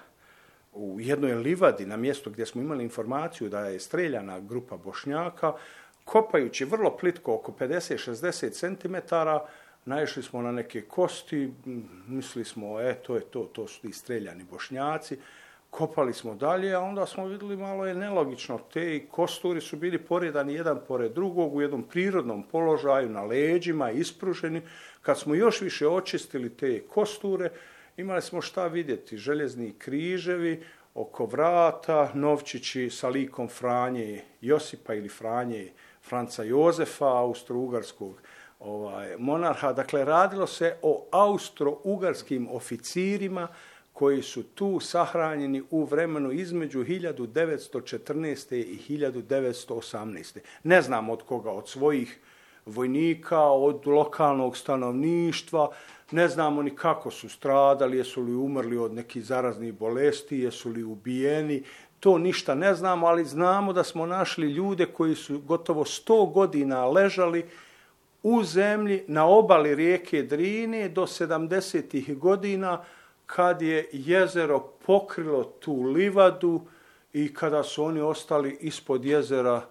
u 0.73 0.99
jednoj 0.99 1.33
livadi 1.33 1.85
na 1.85 1.97
mjestu 1.97 2.29
gdje 2.29 2.45
smo 2.45 2.61
imali 2.61 2.83
informaciju 2.83 3.49
da 3.49 3.59
je 3.59 3.79
streljana 3.79 4.39
grupa 4.39 4.77
bošnjaka, 4.77 5.53
kopajući 6.03 6.65
vrlo 6.65 6.97
plitko 6.97 7.33
oko 7.33 7.51
50-60 7.59 8.51
cm, 8.51 8.95
naišli 9.85 10.23
smo 10.23 10.41
na 10.41 10.51
neke 10.51 10.81
kosti, 10.81 11.53
mislili 12.07 12.45
smo, 12.45 12.81
e, 12.81 12.95
to 13.03 13.15
je 13.15 13.21
to, 13.21 13.43
to 13.43 13.67
su 13.67 13.81
ti 13.81 13.91
streljani 13.93 14.43
bošnjaci, 14.43 15.17
kopali 15.77 16.13
smo 16.13 16.35
dalje, 16.35 16.73
a 16.73 16.79
onda 16.79 17.05
smo 17.05 17.25
vidjeli 17.25 17.57
malo 17.57 17.85
je 17.85 17.95
nelogično. 17.95 18.59
Te 18.73 19.05
kosturi 19.05 19.61
su 19.61 19.77
bili 19.77 19.97
poredani 19.97 20.53
jedan 20.53 20.79
pored 20.87 21.11
drugog 21.11 21.55
u 21.55 21.61
jednom 21.61 21.83
prirodnom 21.83 22.43
položaju 22.43 23.09
na 23.09 23.23
leđima, 23.23 23.91
ispruženi. 23.91 24.61
Kad 25.01 25.19
smo 25.19 25.35
još 25.35 25.61
više 25.61 25.87
očistili 25.87 26.49
te 26.49 26.79
kosture, 26.87 27.49
imali 27.97 28.21
smo 28.21 28.41
šta 28.41 28.67
vidjeti. 28.67 29.17
Željezni 29.17 29.73
križevi 29.77 30.63
oko 30.93 31.25
vrata, 31.25 32.11
novčići 32.13 32.89
sa 32.89 33.09
likom 33.09 33.47
Franje 33.47 34.21
Josipa 34.41 34.93
ili 34.93 35.09
Franje 35.09 35.71
Franca 36.01 36.43
Jozefa, 36.43 37.05
austro-ugarskog 37.05 38.13
ovaj, 38.59 39.15
monarha. 39.17 39.73
Dakle, 39.73 40.05
radilo 40.05 40.47
se 40.47 40.75
o 40.81 41.05
austro-ugarskim 41.11 42.47
oficirima 42.51 43.47
koji 43.97 44.21
su 44.21 44.43
tu 44.43 44.79
sahranjeni 44.79 45.63
u 45.71 45.83
vremenu 45.83 46.31
između 46.31 46.83
1914. 46.83 48.55
i 48.55 48.79
1918. 48.89 50.39
Ne 50.63 50.81
znam 50.81 51.09
od 51.09 51.23
koga, 51.23 51.51
od 51.51 51.69
svojih 51.69 52.19
vojnika, 52.65 53.41
od 53.41 53.87
lokalnog 53.87 54.57
stanovništva, 54.57 55.69
ne 56.11 56.27
znamo 56.27 56.61
ni 56.61 56.75
kako 56.75 57.11
su 57.11 57.29
stradali, 57.29 57.97
jesu 57.97 58.21
li 58.21 58.35
umrli 58.35 58.77
od 58.77 58.93
nekih 58.93 59.25
zaraznih 59.25 59.73
bolesti, 59.73 60.39
jesu 60.39 60.69
li 60.69 60.83
ubijeni, 60.83 61.63
to 61.99 62.17
ništa 62.17 62.55
ne 62.55 62.75
znamo, 62.75 63.07
ali 63.07 63.25
znamo 63.25 63.73
da 63.73 63.83
smo 63.83 64.05
našli 64.05 64.51
ljude 64.51 64.85
koji 64.85 65.15
su 65.15 65.39
gotovo 65.39 65.85
100 65.85 66.33
godina 66.33 66.85
ležali 66.85 67.45
u 68.23 68.43
zemlji 68.43 69.03
na 69.07 69.25
obali 69.25 69.75
rijeke 69.75 70.23
Drine 70.23 70.89
do 70.89 71.01
70. 71.01 72.17
godina, 72.17 72.83
kad 73.27 73.61
je 73.61 73.89
jezero 73.91 74.59
pokrilo 74.59 75.43
tu 75.43 75.83
livadu 75.83 76.61
i 77.13 77.33
kada 77.33 77.63
su 77.63 77.83
oni 77.83 78.01
ostali 78.01 78.57
ispod 78.61 79.05
jezera 79.05 79.61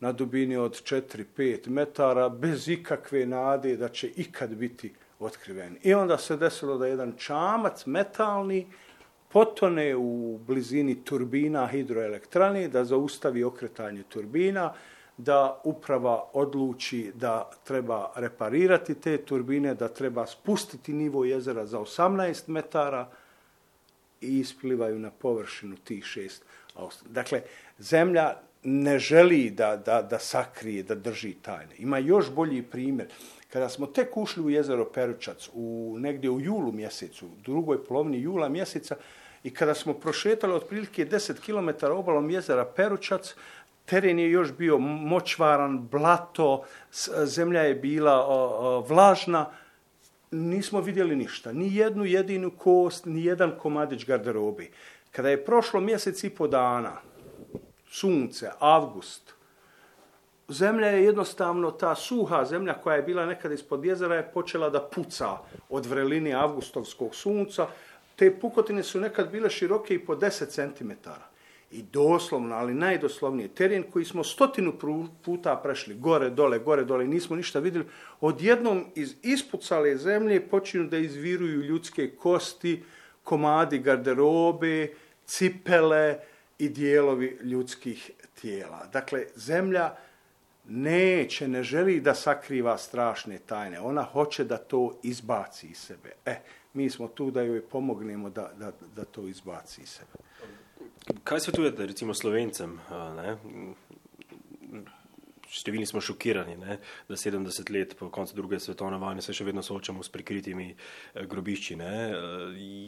na 0.00 0.12
dubini 0.12 0.56
od 0.56 0.82
4-5 0.82 1.68
metara 1.68 2.28
bez 2.28 2.68
ikakve 2.68 3.26
nade 3.26 3.76
da 3.76 3.88
će 3.88 4.10
ikad 4.16 4.54
biti 4.54 4.92
otkriveni. 5.18 5.78
I 5.82 5.94
onda 5.94 6.18
se 6.18 6.36
desilo 6.36 6.78
da 6.78 6.86
jedan 6.86 7.12
čamac 7.18 7.86
metalni 7.86 8.66
potone 9.28 9.96
u 9.96 10.38
blizini 10.46 11.04
turbina 11.04 11.66
hidroelektrani, 11.66 12.68
da 12.68 12.84
zaustavi 12.84 13.44
okretanje 13.44 14.02
turbina, 14.02 14.72
da 15.16 15.60
uprava 15.64 16.24
odluči 16.32 17.12
da 17.14 17.50
treba 17.64 18.12
reparirati 18.16 18.94
te 18.94 19.18
turbine, 19.18 19.74
da 19.74 19.88
treba 19.88 20.26
spustiti 20.26 20.92
nivo 20.92 21.24
jezera 21.24 21.66
za 21.66 21.78
18 21.78 22.48
metara 22.48 23.08
i 24.20 24.38
isplivaju 24.38 24.98
na 24.98 25.10
površinu 25.10 25.76
tih 25.76 26.04
šest. 26.04 26.44
Dakle, 27.04 27.42
zemlja 27.78 28.36
ne 28.62 28.98
želi 28.98 29.50
da, 29.50 29.76
da, 29.76 30.02
da 30.02 30.18
sakrije, 30.18 30.82
da 30.82 30.94
drži 30.94 31.34
tajne. 31.34 31.74
Ima 31.78 31.98
još 31.98 32.30
bolji 32.30 32.62
primjer. 32.62 33.08
Kada 33.52 33.68
smo 33.68 33.86
tek 33.86 34.16
ušli 34.16 34.42
u 34.42 34.50
jezero 34.50 34.84
Peručac, 34.84 35.48
u, 35.54 35.96
negdje 35.98 36.30
u 36.30 36.40
julu 36.40 36.72
mjesecu, 36.72 37.26
drugoj 37.44 37.84
polovini 37.84 38.20
jula 38.20 38.48
mjeseca, 38.48 38.96
i 39.42 39.50
kada 39.54 39.74
smo 39.74 39.94
prošetali 39.94 40.52
otprilike 40.52 41.06
10 41.06 41.40
km 41.40 41.86
obalom 41.86 42.30
jezera 42.30 42.64
Peručac, 42.64 43.34
teren 43.84 44.18
je 44.18 44.30
još 44.30 44.52
bio 44.52 44.78
močvaran, 44.78 45.88
blato, 45.88 46.64
zemlja 47.24 47.62
je 47.62 47.74
bila 47.74 48.26
vlažna, 48.88 49.46
nismo 50.30 50.80
vidjeli 50.80 51.16
ništa. 51.16 51.52
Ni 51.52 51.76
jednu 51.76 52.04
jedinu 52.04 52.50
kost, 52.50 53.06
ni 53.06 53.24
jedan 53.24 53.52
komadić 53.58 54.06
garderobi. 54.06 54.70
Kada 55.10 55.30
je 55.30 55.44
prošlo 55.44 55.80
mjesec 55.80 56.24
i 56.24 56.30
po 56.30 56.46
dana, 56.46 56.92
sunce, 57.90 58.50
avgust, 58.58 59.34
zemlja 60.48 60.86
je 60.86 61.04
jednostavno, 61.04 61.70
ta 61.70 61.94
suha 61.94 62.44
zemlja 62.44 62.74
koja 62.74 62.96
je 62.96 63.02
bila 63.02 63.26
nekad 63.26 63.52
ispod 63.52 63.84
jezera 63.84 64.14
je 64.14 64.30
počela 64.34 64.70
da 64.70 64.80
puca 64.80 65.38
od 65.68 65.86
vrelini 65.86 66.34
avgustovskog 66.34 67.14
sunca. 67.14 67.66
Te 68.16 68.38
pukotine 68.40 68.82
su 68.82 69.00
nekad 69.00 69.30
bile 69.30 69.50
široke 69.50 69.94
i 69.94 70.04
po 70.04 70.14
10 70.14 70.46
cm. 70.48 70.90
I 71.72 71.82
doslovno, 71.82 72.54
ali 72.54 72.74
najdoslovnije, 72.74 73.48
teren 73.48 73.82
koji 73.92 74.04
smo 74.04 74.24
stotinu 74.24 74.72
puta 75.24 75.56
prešli, 75.56 75.94
gore, 75.94 76.30
dole, 76.30 76.58
gore, 76.58 76.84
dole, 76.84 77.06
nismo 77.06 77.36
ništa 77.36 77.58
vidjeli, 77.58 77.86
odjednom 78.20 78.84
iz 78.94 79.14
ispucale 79.22 79.96
zemlje 79.96 80.48
počinju 80.48 80.84
da 80.84 80.98
izviruju 80.98 81.62
ljudske 81.62 82.10
kosti, 82.10 82.82
komadi 83.24 83.78
garderobe, 83.78 84.88
cipele 85.26 86.18
i 86.58 86.68
dijelovi 86.68 87.38
ljudskih 87.42 88.10
tijela. 88.40 88.86
Dakle, 88.92 89.24
zemlja 89.36 89.94
neće, 90.68 91.48
ne 91.48 91.62
želi 91.62 92.00
da 92.00 92.14
sakriva 92.14 92.78
strašne 92.78 93.38
tajne. 93.46 93.80
Ona 93.80 94.02
hoće 94.02 94.44
da 94.44 94.56
to 94.56 94.98
izbaci 95.02 95.66
iz 95.66 95.78
sebe. 95.78 96.12
E, 96.26 96.36
mi 96.74 96.90
smo 96.90 97.08
tu 97.08 97.30
da 97.30 97.42
joj 97.42 97.62
pomognemo 97.68 98.30
da, 98.30 98.50
da, 98.58 98.72
da 98.96 99.04
to 99.04 99.28
izbaci 99.28 99.82
iz 99.82 99.88
sebe. 99.88 100.31
Kaj 101.24 101.40
svetujete 101.40 101.86
recimo 101.86 102.14
Slovencem? 102.14 102.76
Ne? 103.16 103.34
Številni 105.52 105.84
smo 105.84 106.00
šokirani, 106.00 106.54
ne? 106.56 106.78
da 107.08 107.18
70 107.18 107.72
let 107.74 107.96
po 107.98 108.08
koncu 108.14 108.36
druge 108.38 108.60
svetovne 108.62 108.96
vojne 109.02 109.20
se 109.24 109.34
še 109.36 109.44
vedno 109.44 109.64
soočamo 109.66 110.00
s 110.00 110.12
prikritimi 110.14 110.70
eh, 110.70 111.26
grobišči. 111.26 111.76
Ne? 111.76 111.92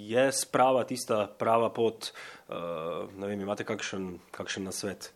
Je 0.09 0.25
sprava 0.33 0.87
tista 0.89 1.27
prava 1.27 1.69
pot, 1.75 2.13
ne 2.49 3.29
vem, 3.29 3.45
imate 3.45 3.67
kakšen, 3.69 4.17
kakšen 4.33 4.71
nasvet? 4.71 5.13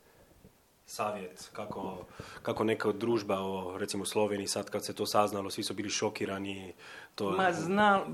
savjet, 0.88 1.50
kako, 1.52 2.06
kako 2.42 2.64
neka 2.64 2.92
družba 2.96 3.36
o 3.44 3.78
recimo 3.78 4.06
Sloveniji 4.08 4.48
sad 4.48 4.70
kad 4.70 4.84
se 4.84 4.94
to 4.96 5.06
saznalo, 5.06 5.50
svi 5.50 5.62
su 5.62 5.74
bili 5.74 5.90
šokirani. 5.90 6.72
To... 7.14 7.30
Ma 7.36 7.52
zna, 7.52 8.04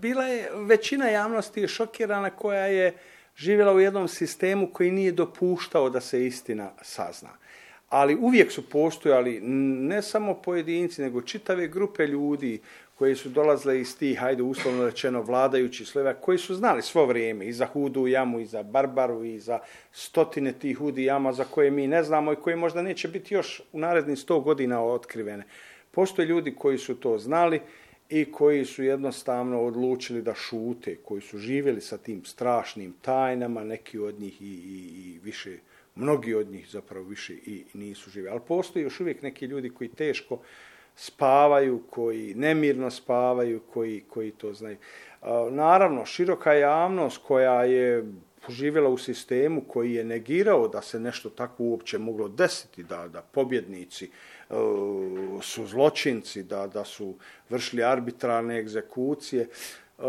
bila 0.00 0.24
je, 0.24 0.50
većina 0.54 1.08
javnosti 1.08 1.60
je 1.60 1.68
šokirana 1.68 2.30
koja 2.30 2.64
je 2.64 2.96
živjela 3.36 3.72
u 3.72 3.80
jednom 3.80 4.08
sistemu 4.08 4.70
koji 4.72 4.90
nije 4.90 5.12
dopuštao 5.12 5.90
da 5.90 6.00
se 6.00 6.26
istina 6.26 6.70
sazna. 6.82 7.30
Ali 7.88 8.16
uvijek 8.16 8.52
su 8.52 8.68
postojali 8.68 9.40
ne 9.40 10.02
samo 10.02 10.34
pojedinci, 10.34 11.02
nego 11.02 11.22
čitave 11.22 11.68
grupe 11.68 12.06
ljudi 12.06 12.60
koji 12.94 13.16
su 13.16 13.28
dolazile 13.28 13.80
iz 13.80 13.98
tih, 13.98 14.18
hajde 14.18 14.42
uslovno 14.42 14.84
rečeno, 14.84 15.22
vladajući 15.22 15.84
sleva, 15.84 16.14
koji 16.14 16.38
su 16.38 16.54
znali 16.54 16.82
svo 16.82 17.06
vrijeme 17.06 17.46
i 17.46 17.52
za 17.52 17.66
Hudu 17.66 18.06
jamu, 18.06 18.40
i 18.40 18.46
za 18.46 18.62
Barbaru, 18.62 19.24
i 19.24 19.38
za 19.38 19.58
stotine 19.92 20.52
tih 20.52 20.78
Hudi 20.78 21.04
jama 21.04 21.32
za 21.32 21.44
koje 21.44 21.70
mi 21.70 21.86
ne 21.86 22.02
znamo 22.02 22.32
i 22.32 22.36
koje 22.36 22.56
možda 22.56 22.82
neće 22.82 23.08
biti 23.08 23.34
još 23.34 23.62
u 23.72 23.78
narednih 23.78 24.18
sto 24.18 24.40
godina 24.40 24.84
otkrivene. 24.84 25.44
Postoje 25.90 26.26
ljudi 26.26 26.54
koji 26.54 26.78
su 26.78 26.94
to 26.94 27.18
znali 27.18 27.60
i 28.14 28.32
koji 28.32 28.64
su 28.64 28.82
jednostavno 28.82 29.62
odlučili 29.62 30.22
da 30.22 30.34
šute, 30.34 30.96
koji 30.96 31.20
su 31.20 31.38
živjeli 31.38 31.80
sa 31.80 31.98
tim 31.98 32.24
strašnim 32.24 32.94
tajnama, 33.02 33.64
neki 33.64 33.98
od 33.98 34.20
njih 34.20 34.42
i, 34.42 34.46
i, 34.46 35.18
više, 35.22 35.58
mnogi 35.94 36.34
od 36.34 36.50
njih 36.50 36.68
zapravo 36.70 37.04
više 37.04 37.34
i 37.34 37.64
nisu 37.74 38.10
živjeli. 38.10 38.32
Ali 38.32 38.40
postoji 38.48 38.82
još 38.82 39.00
uvijek 39.00 39.22
neki 39.22 39.46
ljudi 39.46 39.70
koji 39.70 39.88
teško 39.88 40.38
spavaju, 40.96 41.82
koji 41.90 42.34
nemirno 42.34 42.90
spavaju, 42.90 43.60
koji, 43.60 44.04
koji 44.08 44.30
to 44.30 44.54
znaju. 44.54 44.76
Naravno, 45.50 46.06
široka 46.06 46.52
javnost 46.52 47.20
koja 47.26 47.64
je 47.64 48.04
živjela 48.48 48.88
u 48.88 48.98
sistemu 48.98 49.62
koji 49.68 49.94
je 49.94 50.04
negirao 50.04 50.68
da 50.68 50.82
se 50.82 51.00
nešto 51.00 51.30
tako 51.30 51.62
uopće 51.64 51.98
moglo 51.98 52.28
desiti, 52.28 52.82
da, 52.82 53.08
da 53.08 53.22
pobjednici 53.22 54.10
su 55.42 55.66
zločinci, 55.66 56.42
da, 56.42 56.66
da 56.66 56.84
su 56.84 57.14
vršili 57.50 57.82
arbitralne 57.82 58.58
egzekucije. 58.58 59.42
E, 59.42 60.02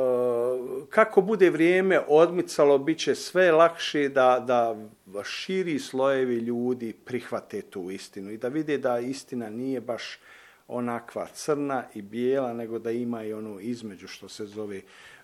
kako 0.90 1.22
bude 1.22 1.50
vrijeme 1.50 2.00
odmicalo, 2.08 2.78
bit 2.78 3.00
će 3.00 3.16
sve 3.16 3.52
lakše 3.52 4.10
da, 4.10 4.44
da 4.46 5.24
širi 5.24 5.80
slojevi 5.80 6.36
ljudi 6.36 6.94
prihvate 6.94 7.62
tu 7.62 7.92
istinu 7.92 8.32
i 8.32 8.38
da 8.38 8.48
vide 8.48 8.78
da 8.78 9.00
istina 9.00 9.50
nije 9.50 9.82
baš 9.82 10.20
onakva 10.68 11.28
crna 11.34 11.84
i 11.94 12.02
bijela, 12.02 12.54
nego 12.54 12.80
da 12.80 12.92
ima 12.92 13.24
i 13.24 13.34
ono 13.34 13.60
između 13.60 14.08
što 14.08 14.30
se 14.30 14.46
zove 14.46 14.82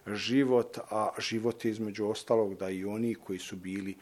život, 0.08 0.78
a 0.90 1.10
život 1.20 1.66
je 1.66 1.72
između 1.72 2.08
ostalog 2.08 2.56
da 2.56 2.70
i 2.70 2.86
oni 2.86 3.16
koji 3.16 3.40
su 3.40 3.56
bili 3.56 3.96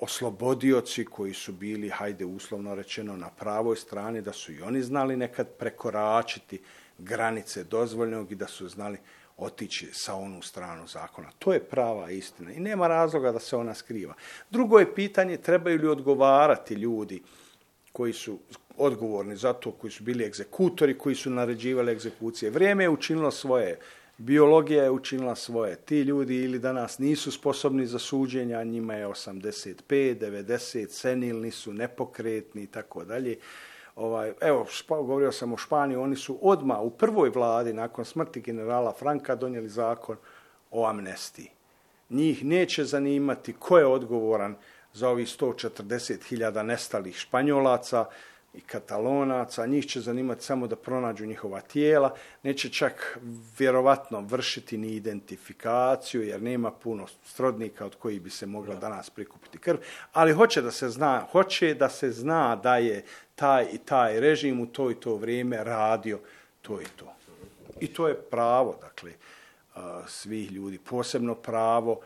oslobodioci, 0.00 1.04
koji 1.04 1.34
su 1.34 1.52
bili, 1.52 1.88
hajde 1.88 2.24
uslovno 2.24 2.74
rečeno, 2.74 3.16
na 3.16 3.30
pravoj 3.30 3.76
strani, 3.76 4.22
da 4.22 4.32
su 4.32 4.52
i 4.52 4.62
oni 4.62 4.82
znali 4.82 5.16
nekad 5.16 5.48
prekoračiti 5.58 6.60
granice 6.98 7.64
dozvoljnog 7.64 8.32
i 8.32 8.34
da 8.34 8.46
su 8.46 8.68
znali 8.68 8.98
otići 9.36 9.88
sa 9.92 10.14
onu 10.14 10.42
stranu 10.42 10.86
zakona. 10.86 11.30
To 11.38 11.52
je 11.52 11.64
prava 11.64 12.10
istina 12.10 12.52
i 12.52 12.60
nema 12.60 12.88
razloga 12.88 13.32
da 13.32 13.38
se 13.38 13.56
ona 13.56 13.74
skriva. 13.74 14.14
Drugo 14.50 14.78
je 14.78 14.94
pitanje, 14.94 15.36
trebaju 15.36 15.78
li 15.78 15.88
odgovarati 15.88 16.74
ljudi 16.74 17.22
koji 17.92 18.12
su 18.12 18.38
odgovorni 18.76 19.36
za 19.36 19.52
to, 19.52 19.72
koji 19.72 19.90
su 19.90 20.04
bili 20.04 20.24
egzekutori, 20.24 20.98
koji 20.98 21.14
su 21.14 21.30
naređivali 21.30 21.92
egzekucije. 21.92 22.50
Vrijeme 22.50 22.84
je 22.84 22.88
učinilo 22.88 23.30
svoje, 23.30 23.78
biologija 24.18 24.84
je 24.84 24.90
učinila 24.90 25.34
svoje. 25.34 25.76
Ti 25.76 26.00
ljudi 26.00 26.36
ili 26.36 26.58
danas 26.58 26.98
nisu 26.98 27.32
sposobni 27.32 27.86
za 27.86 27.98
suđenja, 27.98 28.64
njima 28.64 28.94
je 28.94 29.06
85, 29.06 30.18
90, 30.18 30.88
senilni 30.88 31.50
su, 31.50 31.72
nepokretni 31.72 32.62
i 32.62 32.66
tako 32.66 33.04
dalje. 33.04 33.38
Ovaj, 33.96 34.32
evo, 34.40 34.66
govorio 34.88 35.32
sam 35.32 35.52
o 35.52 35.56
Španiji, 35.56 35.96
oni 35.96 36.16
su 36.16 36.38
odmah 36.42 36.80
u 36.80 36.90
prvoj 36.90 37.30
vladi, 37.30 37.72
nakon 37.72 38.04
smrti 38.04 38.40
generala 38.40 38.92
Franka, 38.92 39.34
donijeli 39.34 39.68
zakon 39.68 40.16
o 40.70 40.86
amnestiji. 40.86 41.50
Njih 42.10 42.44
neće 42.44 42.84
zanimati 42.84 43.52
ko 43.52 43.78
je 43.78 43.86
odgovoran 43.86 44.56
za 44.92 45.08
ovih 45.08 45.28
140.000 45.28 46.62
nestalih 46.62 47.16
Španjolaca, 47.16 48.04
i 48.56 48.60
katalonaca, 48.60 49.66
njih 49.66 49.86
će 49.86 50.00
zanimati 50.00 50.44
samo 50.44 50.66
da 50.66 50.76
pronađu 50.76 51.26
njihova 51.26 51.60
tijela, 51.60 52.14
neće 52.42 52.68
čak 52.68 53.18
vjerovatno 53.58 54.20
vršiti 54.20 54.78
ni 54.78 54.88
identifikaciju 54.88 56.22
jer 56.22 56.42
nema 56.42 56.70
puno 56.70 57.06
srodnika 57.24 57.86
od 57.86 57.94
kojih 57.94 58.22
bi 58.22 58.30
se 58.30 58.46
mogla 58.46 58.74
danas 58.74 59.10
prikupiti 59.10 59.58
krv, 59.58 59.76
ali 60.12 60.32
hoće 60.32 60.62
da 60.62 60.70
se 60.70 60.88
zna, 60.88 61.26
hoće 61.32 61.74
da 61.74 61.88
se 61.88 62.10
zna 62.10 62.56
da 62.56 62.76
je 62.76 63.04
taj 63.34 63.66
i 63.72 63.78
taj 63.78 64.20
režim 64.20 64.60
u 64.60 64.66
to 64.66 64.90
i 64.90 64.94
to 64.94 65.16
vrijeme 65.16 65.64
radio 65.64 66.18
to 66.62 66.80
i 66.80 66.86
to. 66.96 67.12
I 67.80 67.86
to 67.86 68.08
je 68.08 68.14
pravo, 68.14 68.78
dakle, 68.80 69.12
svih 70.06 70.52
ljudi, 70.52 70.78
posebno 70.78 71.34
pravo 71.34 72.00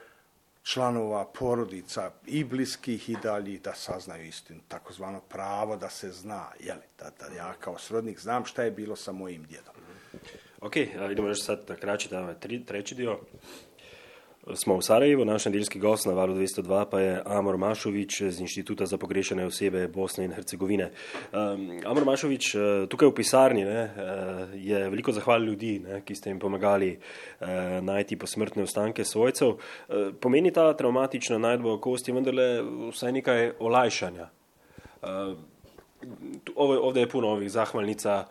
članova 0.72 1.24
porodica 1.24 2.10
i 2.26 2.44
bliskih 2.44 3.08
i 3.10 3.16
dalji 3.22 3.58
da 3.58 3.74
saznaju 3.74 4.26
istinu, 4.26 4.60
takozvano 4.68 5.20
pravo 5.20 5.76
da 5.76 5.90
se 5.90 6.10
zna, 6.10 6.46
jeli, 6.60 6.86
da, 6.98 7.10
da 7.20 7.34
ja 7.34 7.54
kao 7.60 7.78
srodnik 7.78 8.20
znam 8.20 8.44
šta 8.44 8.62
je 8.62 8.70
bilo 8.70 8.96
sa 8.96 9.12
mojim 9.12 9.44
djedom. 9.44 9.74
Ok, 10.60 10.76
idemo 11.10 11.28
još 11.28 11.44
sad 11.44 11.64
na 11.68 11.76
kraći, 11.76 12.08
da, 12.08 12.34
treći 12.66 12.94
dio 12.94 13.18
smo 14.55 14.76
v 14.76 14.82
Sarajevu, 14.82 15.24
naš 15.24 15.45
nedeljski 15.45 15.78
gost 15.78 16.07
na 16.07 16.12
valu 16.12 16.34
202 16.34 16.84
pa 16.91 17.01
je 17.01 17.22
Amor 17.24 17.59
Mašovič 17.59 18.22
z 18.22 18.41
Inštituta 18.41 18.86
za 18.86 18.99
pogrešene 18.99 19.45
osebe 19.45 19.88
Bosne 19.88 20.24
in 20.24 20.32
Hercegovine. 20.32 20.91
Um, 21.32 21.80
Amor 21.84 22.05
Mašovič, 22.05 22.55
eh, 22.55 22.61
tukaj 22.88 23.09
v 23.09 23.14
pisarni 23.14 23.64
ne, 23.64 23.80
eh, 23.80 23.91
je 24.55 24.91
veliko 24.91 25.12
zahval 25.12 25.45
ljudi, 25.45 25.78
ne, 25.78 26.01
ki 26.05 26.14
ste 26.14 26.30
jim 26.30 26.38
pomagali 26.38 26.97
uh, 26.97 27.47
najti 27.82 28.16
posmrtne 28.16 28.62
ostanke 28.62 29.05
svojcev. 29.05 29.49
Uh, 29.49 29.57
pomeni 30.20 30.53
ta 30.53 30.72
traumatična 30.76 31.38
najdba 31.38 31.78
kosti 31.80 32.12
vendarle 32.12 32.62
vsaj 32.91 33.12
nekaj 33.12 33.53
olajšanja. 33.59 34.28
Uh, 35.03 35.36
ovo, 36.57 36.80
ovdje 36.88 37.03
je 37.03 37.09
puno 37.09 37.28
ovih 37.28 37.51
zahvalnica, 37.51 38.24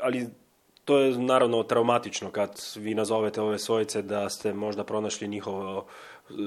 ali 0.00 0.26
to 0.86 0.98
je 0.98 1.18
naravno 1.18 1.62
traumatično 1.62 2.30
kad 2.30 2.50
vi 2.76 2.94
nazovete 2.94 3.40
ove 3.40 3.58
svojice 3.58 4.02
da 4.02 4.28
ste 4.30 4.52
možda 4.54 4.84
pronašli 4.84 5.28
njihove 5.28 5.82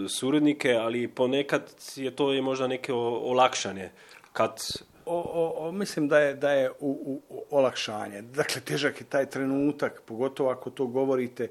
suradnike, 0.09 0.73
ali 0.73 1.07
ponekad 1.07 1.73
je 1.95 2.15
to 2.15 2.33
i 2.33 2.41
možda 2.41 2.67
neke 2.67 2.93
olakšanje. 2.93 3.89
Kad... 4.33 4.59
O, 5.05 5.57
o, 5.57 5.71
mislim 5.71 6.07
da 6.07 6.19
je, 6.19 6.33
da 6.33 6.51
je 6.51 6.71
u, 6.71 7.21
u, 7.29 7.45
olakšanje. 7.49 8.21
Dakle, 8.21 8.61
težak 8.61 9.01
je 9.01 9.05
taj 9.05 9.25
trenutak, 9.25 10.01
pogotovo 10.05 10.49
ako 10.49 10.69
to 10.69 10.87
govorite 10.87 11.43
e, 11.43 11.49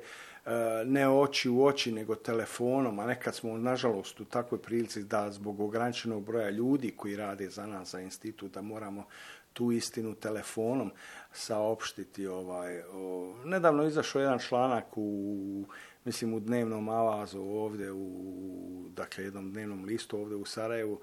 ne 0.84 1.08
oči 1.08 1.48
u 1.48 1.64
oči, 1.64 1.92
nego 1.92 2.14
telefonom, 2.14 2.98
a 2.98 3.06
nekad 3.06 3.34
smo, 3.34 3.58
nažalost, 3.58 4.20
u 4.20 4.24
takvoj 4.24 4.62
prilici 4.62 5.02
da 5.02 5.30
zbog 5.30 5.60
ograničenog 5.60 6.24
broja 6.24 6.50
ljudi 6.50 6.94
koji 6.96 7.16
rade 7.16 7.50
za 7.50 7.66
nas, 7.66 7.90
za 7.90 8.00
institut, 8.00 8.52
da 8.52 8.62
moramo 8.62 9.04
tu 9.58 9.72
istinu 9.72 10.14
telefonom 10.14 10.90
saopštiti. 11.32 12.26
Ovaj, 12.26 12.82
o, 12.82 13.34
nedavno 13.44 13.86
izašao 13.86 14.22
jedan 14.22 14.38
članak 14.38 14.84
u 14.96 15.64
mislim 16.04 16.34
u 16.34 16.40
dnevnom 16.40 16.88
avazu 16.88 17.40
ovdje 17.40 17.92
u 17.92 18.10
dakle 18.96 19.24
jednom 19.24 19.52
dnevnom 19.52 19.84
listu 19.84 20.20
ovdje 20.20 20.36
u 20.36 20.44
Sarajevu 20.44 21.00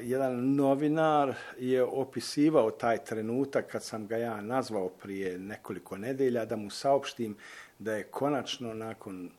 jedan 0.00 0.54
novinar 0.54 1.34
je 1.58 1.84
opisivao 1.84 2.70
taj 2.70 3.04
trenutak 3.04 3.66
kad 3.66 3.82
sam 3.82 4.06
ga 4.06 4.16
ja 4.16 4.40
nazvao 4.40 4.88
prije 4.88 5.38
nekoliko 5.38 5.96
nedelja 5.96 6.44
da 6.44 6.56
mu 6.56 6.70
saopštim 6.70 7.36
da 7.78 7.94
je 7.94 8.02
konačno 8.02 8.74
nakon 8.74 9.30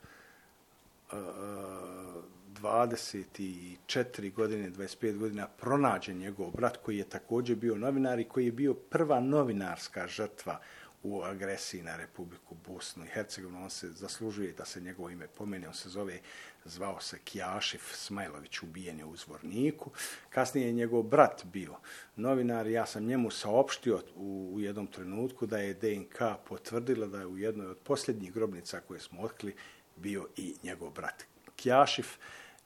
24 2.62 4.34
godine, 4.34 4.72
25 4.72 5.18
godina 5.18 5.48
pronađen 5.48 6.18
njegov 6.18 6.52
brat 6.52 6.78
koji 6.78 6.98
je 6.98 7.10
također 7.10 7.56
bio 7.56 7.76
novinar 7.76 8.20
i 8.20 8.28
koji 8.28 8.46
je 8.46 8.52
bio 8.52 8.74
prva 8.74 9.20
novinarska 9.20 10.08
žrtva 10.08 10.60
u 11.04 11.22
agresiji 11.24 11.82
na 11.82 11.98
Republiku 11.98 12.56
Bosnu 12.68 13.06
i 13.06 13.08
Hercegovinu. 13.08 13.64
On 13.64 13.70
se 13.70 13.90
zaslužuje 13.92 14.54
da 14.54 14.66
se 14.66 14.82
njegovo 14.82 15.10
ime 15.10 15.28
pomene. 15.28 15.68
On 15.68 15.74
se 15.74 15.90
zove, 15.90 16.20
zvao 16.66 17.00
se 17.00 17.20
Kjašif 17.20 17.96
Smajlović, 17.96 18.62
ubijen 18.62 19.00
je 19.00 19.06
u 19.06 19.16
Zvorniku. 19.16 19.92
Kasnije 20.30 20.68
je 20.68 20.74
njegov 20.74 21.04
brat 21.04 21.46
bio 21.46 21.76
novinar. 22.16 22.68
Ja 22.68 22.86
sam 22.86 23.06
njemu 23.06 23.32
saopštio 23.32 24.02
u, 24.16 24.52
u 24.54 24.60
jednom 24.60 24.88
trenutku 24.88 25.46
da 25.46 25.58
je 25.58 25.74
DNK 25.74 26.22
potvrdila 26.48 27.08
da 27.08 27.20
je 27.20 27.28
u 27.28 27.38
jednoj 27.38 27.68
od 27.68 27.78
posljednjih 27.78 28.34
grobnica 28.34 28.80
koje 28.80 29.00
smo 29.00 29.22
otkrili 29.22 29.56
bio 29.96 30.28
i 30.36 30.56
njegov 30.64 30.90
brat 30.90 31.24
Kjašif. 31.56 32.18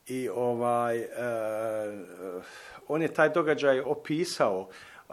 I 0.07 0.29
ovaj, 0.29 0.99
e, 0.99 1.07
on 2.87 3.01
je 3.01 3.13
taj 3.13 3.29
događaj 3.29 3.79
opisao 3.79 4.69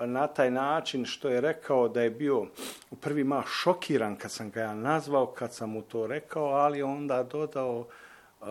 na 0.07 0.26
taj 0.26 0.51
način 0.51 1.05
što 1.05 1.28
je 1.28 1.41
rekao 1.41 1.89
da 1.89 2.03
je 2.03 2.11
bio 2.11 2.47
u 2.91 2.97
prvi 3.01 3.24
mah 3.24 3.45
šokiran 3.47 4.16
kad 4.16 4.32
sam 4.32 4.51
ga 4.51 4.61
ja 4.61 4.74
nazvao, 4.74 5.26
kad 5.26 5.55
sam 5.55 5.70
mu 5.70 5.82
to 5.82 6.07
rekao, 6.07 6.45
ali 6.45 6.82
onda 6.82 7.22
dodao 7.22 7.78
uh, 7.78 8.47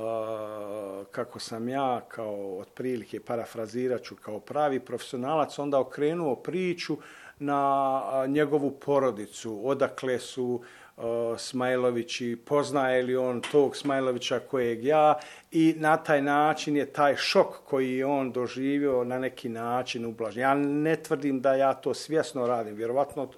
kako 1.11 1.39
sam 1.39 1.69
ja 1.69 2.01
kao 2.07 2.57
otprilike 2.57 3.19
parafrazirat 3.19 4.03
ću 4.03 4.15
kao 4.15 4.39
pravi 4.39 4.79
profesionalac 4.79 5.59
onda 5.59 5.79
okrenuo 5.79 6.35
priču 6.35 6.97
na 7.39 8.01
njegovu 8.27 8.71
porodicu, 8.71 9.61
odakle 9.63 10.19
su 10.19 10.61
Smajlovići, 11.37 12.37
poznaje 12.45 13.03
li 13.03 13.15
on 13.15 13.41
tog 13.51 13.75
Smajlovića 13.77 14.39
kojeg 14.39 14.85
ja 14.85 15.19
i 15.51 15.75
na 15.77 15.97
taj 15.97 16.21
način 16.21 16.77
je 16.77 16.85
taj 16.85 17.15
šok 17.15 17.47
koji 17.65 17.97
je 17.97 18.05
on 18.05 18.31
doživio 18.31 19.03
na 19.03 19.19
neki 19.19 19.49
način 19.49 20.05
ublažen. 20.05 20.41
Ja 20.41 20.53
ne 20.55 20.95
tvrdim 20.95 21.41
da 21.41 21.53
ja 21.53 21.73
to 21.73 21.93
svjesno 21.93 22.47
radim, 22.47 22.75
vjerovatno 22.75 23.29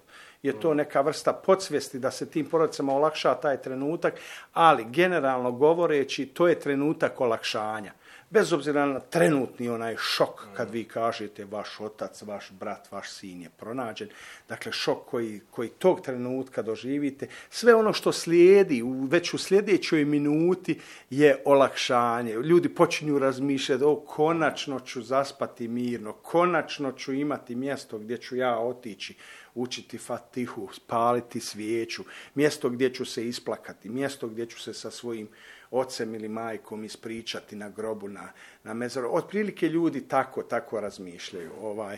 je 0.44 0.60
to 0.60 0.74
neka 0.74 1.02
vrsta 1.02 1.34
podsvijesti 1.34 2.00
da 2.00 2.12
se 2.12 2.30
tim 2.30 2.46
porodicama 2.46 2.94
olakša 2.94 3.36
taj 3.36 3.62
trenutak, 3.62 4.14
ali 4.54 4.86
generalno 4.90 5.52
govoreći 5.52 6.26
to 6.26 6.48
je 6.48 6.60
trenutak 6.60 7.22
olakšanja 7.22 7.94
bez 8.30 8.54
obzira 8.54 8.86
na 8.86 9.00
trenutni 9.00 9.70
onaj 9.70 9.96
šok 9.98 10.48
kad 10.54 10.72
vi 10.72 10.84
kažete 10.84 11.46
vaš 11.46 11.80
otac, 11.80 12.22
vaš 12.22 12.52
brat, 12.52 12.92
vaš 12.92 13.12
sin 13.12 13.42
je 13.42 13.50
pronađen, 13.58 14.10
dakle 14.50 14.72
šok 14.72 15.06
koji, 15.06 15.42
koji 15.52 15.70
tog 15.70 16.02
trenutka 16.02 16.62
doživite, 16.62 17.28
sve 17.50 17.76
ono 17.76 17.94
što 17.94 18.12
slijedi 18.12 18.82
u, 18.84 19.04
već 19.04 19.34
u 19.34 19.38
sljedećoj 19.38 20.06
minuti 20.06 20.80
je 21.10 21.42
olakšanje. 21.46 22.34
Ljudi 22.34 22.70
počinju 22.70 23.20
razmišljati, 23.20 23.84
o 23.84 23.96
konačno 23.96 24.80
ću 24.80 25.02
zaspati 25.02 25.68
mirno, 25.68 26.14
konačno 26.14 26.92
ću 26.92 27.14
imati 27.14 27.56
mjesto 27.56 27.98
gdje 27.98 28.18
ću 28.18 28.36
ja 28.36 28.60
otići 28.60 29.16
učiti 29.56 29.98
fatihu, 29.98 30.70
spaliti 30.74 31.40
svijeću, 31.40 32.04
mjesto 32.36 32.70
gdje 32.70 32.94
ću 32.94 33.06
se 33.06 33.28
isplakati, 33.28 33.90
mjesto 33.90 34.28
gdje 34.28 34.46
ću 34.46 34.60
se 34.60 34.74
sa 34.74 34.92
svojim 34.92 35.28
ocem 35.72 36.16
ili 36.16 36.28
majkom 36.28 36.84
ispričati 36.84 37.56
na 37.56 37.70
grobu, 37.70 38.08
na, 38.08 38.32
na 38.64 38.74
mezoru. 38.74 39.10
Otprilike 39.12 39.70
ljudi 39.70 40.02
tako, 40.02 40.44
tako 40.44 40.80
razmišljaju. 40.80 41.52
Ovaj, 41.62 41.98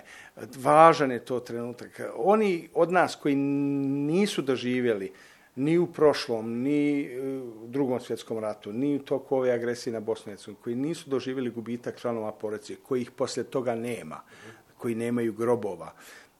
važan 0.57 1.11
je 1.11 1.25
to 1.25 1.39
trenutak. 1.39 2.01
Oni 2.15 2.69
od 2.73 2.91
nas 2.91 3.15
koji 3.15 3.35
nisu 3.35 4.41
doživjeli 4.41 5.11
ni 5.55 5.77
u 5.77 5.87
prošlom, 5.87 6.61
ni 6.61 7.09
u 7.63 7.67
drugom 7.67 7.99
svjetskom 7.99 8.39
ratu, 8.39 8.73
ni 8.73 8.95
u 8.95 8.99
toku 8.99 9.35
ove 9.35 9.51
agresije 9.51 9.93
na 9.93 9.99
Bosnu 9.99 10.33
koji 10.61 10.75
nisu 10.75 11.09
doživjeli 11.09 11.49
gubitak 11.49 11.99
članova 11.99 12.31
porodice, 12.31 12.75
koji 12.75 13.01
ih 13.01 13.11
poslije 13.11 13.43
toga 13.43 13.75
nema, 13.75 14.21
koji 14.77 14.95
nemaju 14.95 15.33
grobova, 15.33 15.93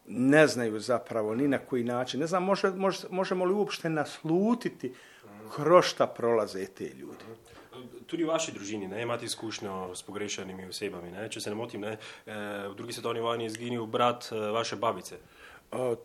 ne 0.07 0.47
znaju 0.47 0.79
zapravo 0.79 1.35
ni 1.35 1.47
na 1.47 1.57
koji 1.57 1.83
način. 1.83 2.19
Ne 2.19 2.27
znam, 2.27 2.43
može, 2.43 2.71
možemo 3.09 3.45
li 3.45 3.53
uopšte 3.53 3.89
naslutiti 3.89 4.93
kroz 5.55 5.85
šta 5.85 6.07
prolaze 6.07 6.65
te 6.65 6.89
ljudi. 6.89 7.23
Tudi 8.07 8.23
v 8.23 8.27
vaši 8.27 8.51
družini 8.51 8.87
ne, 8.87 9.01
imate 9.01 9.25
izkušnjo 9.25 9.95
s 9.95 10.03
pogrešanimi 10.03 10.67
osebami. 10.67 11.11
Ne? 11.11 11.29
Če 11.31 11.41
se 11.41 11.49
ne 11.49 11.55
motim, 11.55 11.81
ne, 11.81 11.97
eh, 12.25 12.33
v 12.67 12.75
drugi 12.75 12.93
svetovni 12.93 13.19
vojni 13.19 13.43
je 13.43 13.53
izginil 13.53 13.85
brat 13.85 14.27
eh, 14.31 14.35
vaše 14.51 14.75
babice. 14.75 15.17
O, 15.71 15.95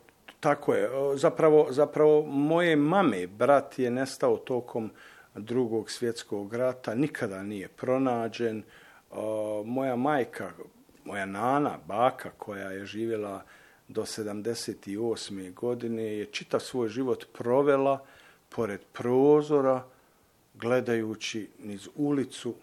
tako 0.40 0.74
je. 0.74 0.90
Zapravo, 1.16 1.66
zapravo 1.70 2.22
moje 2.22 2.76
mame 2.76 3.26
brat 3.26 3.78
je 3.78 3.90
nestao 3.90 4.36
tokom 4.36 4.90
drugog 5.34 5.90
svjetskog 5.90 6.54
rata, 6.54 6.94
nikada 6.94 7.42
nije 7.42 7.68
pronađen. 7.68 8.62
O, 9.10 9.62
moja 9.66 9.96
majka, 9.96 10.52
moja 11.04 11.26
nana, 11.26 11.78
baka 11.86 12.30
koja 12.30 12.70
je 12.70 12.86
živjela 12.86 13.42
do 13.88 14.02
78. 14.02 15.54
godine 15.54 16.02
je 16.02 16.26
čitav 16.26 16.60
svoj 16.60 16.88
život 16.88 17.26
provela 17.32 18.04
pored 18.48 18.80
prozora, 18.92 19.84
gledajući 20.54 21.48
niz 21.58 21.88
ulicu 21.96 22.54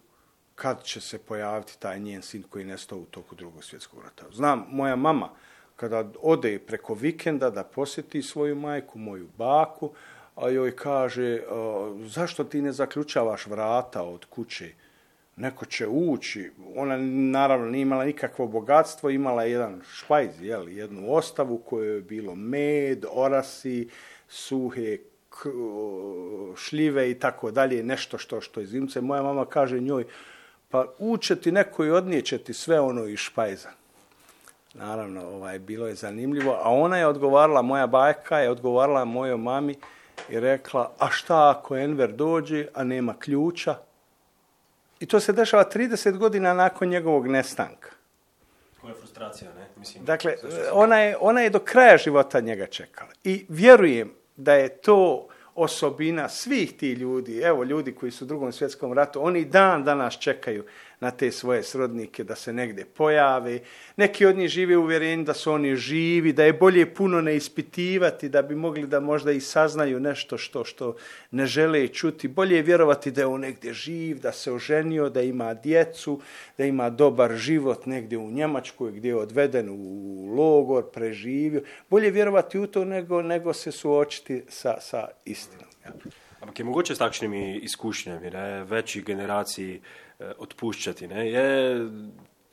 kad 0.56 0.84
će 0.84 1.02
se 1.02 1.20
pojaviti 1.20 1.80
taj 1.80 2.00
njen 2.00 2.22
sin 2.22 2.44
koji 2.44 2.62
je 2.62 2.68
nestao 2.68 3.00
u 3.00 3.06
toku 3.06 3.36
drugog 3.36 3.64
svjetskog 3.64 4.04
rata. 4.04 4.26
Znam, 4.32 4.66
moja 4.70 4.96
mama, 4.96 5.30
kada 5.76 6.06
ode 6.22 6.60
preko 6.60 6.94
vikenda 6.94 7.50
da 7.50 7.64
posjeti 7.64 8.22
svoju 8.22 8.56
majku, 8.56 9.00
moju 9.00 9.28
baku, 9.38 9.92
a 10.36 10.50
joj 10.50 10.76
kaže, 10.76 11.42
zašto 12.06 12.44
ti 12.44 12.62
ne 12.62 12.72
zaključavaš 12.72 13.48
vrata 13.48 14.04
od 14.04 14.26
kuće? 14.26 14.72
Neko 15.36 15.66
će 15.66 15.88
ući. 15.88 16.52
Ona 16.76 16.98
naravno 17.32 17.70
nije 17.70 17.82
imala 17.82 18.06
nikakvo 18.06 18.48
bogatstvo, 18.48 19.10
imala 19.10 19.44
je 19.44 19.52
jedan 19.52 19.82
špajz, 19.92 20.42
jel, 20.42 20.70
jednu 20.70 21.14
ostavu 21.14 21.58
koju 21.58 21.96
je 21.96 22.02
bilo 22.02 22.36
med, 22.36 23.06
orasi, 23.12 23.90
suhe 24.28 24.98
šljive 26.56 27.12
i 27.12 27.20
tako 27.20 27.52
dalje, 27.52 27.84
nešto 27.84 28.18
što 28.18 28.42
što 28.42 28.62
iz 28.62 28.70
zimce. 28.70 29.02
Moja 29.02 29.22
mama 29.22 29.46
kaže 29.46 29.80
njoj, 29.80 30.06
pa 30.70 30.86
uče 31.00 31.36
ti 31.36 31.52
neko 31.52 31.86
i 31.86 31.92
odnijeće 31.92 32.38
ti 32.38 32.54
sve 32.54 32.80
ono 32.80 33.06
iz 33.06 33.20
špajza. 33.20 33.70
Naravno, 34.74 35.28
ovaj, 35.28 35.60
bilo 35.60 35.88
je 35.88 35.96
zanimljivo. 35.96 36.60
A 36.64 36.70
ona 36.70 36.98
je 36.98 37.08
odgovarala, 37.08 37.62
moja 37.62 37.88
bajka 37.88 38.40
je 38.40 38.50
odgovarala 38.50 39.06
mojoj 39.06 39.38
mami 39.38 39.76
i 40.30 40.40
rekla, 40.40 40.92
a 41.00 41.10
šta 41.10 41.50
ako 41.50 41.78
Enver 41.78 42.12
dođe, 42.12 42.68
a 42.74 42.84
nema 42.84 43.14
ključa? 43.20 43.76
I 45.00 45.06
to 45.06 45.20
se 45.20 45.34
dešava 45.34 45.70
30 45.74 46.18
godina 46.18 46.54
nakon 46.54 46.90
njegovog 46.90 47.28
nestanka. 47.28 47.90
Koja 48.82 48.94
frustracija, 48.94 49.52
ne? 49.54 49.68
Mislim, 49.76 50.06
dakle, 50.06 50.36
ona 50.72 51.00
je, 51.00 51.18
ona 51.20 51.42
je 51.42 51.50
do 51.50 51.60
kraja 51.60 51.98
života 51.98 52.40
njega 52.40 52.66
čekala. 52.66 53.12
I 53.24 53.46
vjerujem 53.50 54.14
da 54.36 54.54
je 54.54 54.70
to 54.70 55.28
osobina 55.56 56.30
svih 56.30 56.78
ti 56.78 56.92
ljudi, 56.92 57.40
evo 57.40 57.64
ljudi 57.64 57.96
koji 57.96 58.12
su 58.12 58.26
u 58.26 58.28
drugom 58.28 58.52
svjetskom 58.52 58.94
ratu, 58.94 59.26
oni 59.26 59.46
dan 59.46 59.84
danas 59.84 60.20
čekaju 60.20 60.66
na 61.00 61.12
te 61.12 61.32
svoje 61.32 61.64
srodnike 61.64 62.24
da 62.24 62.36
se 62.36 62.54
negdje 62.54 62.86
pojave. 62.86 63.60
Neki 63.98 64.26
od 64.26 64.38
njih 64.38 64.50
žive 64.50 64.78
uvjereni 64.78 65.24
da 65.24 65.34
su 65.34 65.52
oni 65.52 65.76
živi, 65.76 66.34
da 66.34 66.44
je 66.44 66.54
bolje 66.54 66.94
puno 66.94 67.22
ne 67.22 67.36
ispitivati, 67.36 68.30
da 68.30 68.42
bi 68.42 68.56
mogli 68.56 68.88
da 68.88 69.00
možda 69.00 69.32
i 69.32 69.40
saznaju 69.40 70.00
nešto 70.00 70.38
što, 70.38 70.64
što 70.64 70.96
ne 71.32 71.46
žele 71.46 71.88
čuti. 71.88 72.28
Bolje 72.28 72.56
je 72.56 72.62
vjerovati 72.62 73.12
da 73.12 73.22
je 73.22 73.28
on 73.28 73.42
negdje 73.42 73.74
živ, 73.74 74.20
da 74.20 74.32
se 74.32 74.52
oženio, 74.52 75.10
da 75.10 75.22
ima 75.22 75.54
djecu, 75.54 76.20
da 76.58 76.66
ima 76.66 76.90
dobar 76.90 77.36
život 77.36 77.86
negdje 77.86 78.18
u 78.18 78.32
Njemačkoj 78.32 78.92
gdje 78.92 79.10
je 79.10 79.16
odveden 79.16 79.70
u 79.70 80.26
logor, 80.36 80.92
preživio. 80.92 81.62
Bolje 81.90 82.06
je 82.06 82.12
vjerovati 82.12 82.60
u 82.60 82.68
to 82.68 82.86
nego, 82.86 83.22
nego 83.22 83.54
se 83.54 83.72
suočiti 83.72 84.44
sa, 84.50 84.82
sa 84.82 85.08
istinom. 85.26 85.68
Ampak 86.40 86.60
je 86.60 86.66
mogoče 86.66 86.96
s 86.96 86.98
takšnimi 86.98 87.58
izkušnjami, 87.58 88.30
ne, 88.30 88.64
večji 88.64 89.02
generacij 89.02 89.76
eh, 89.76 89.80
odpuščati. 90.38 91.08
Ne, 91.08 91.26
je 91.30 91.48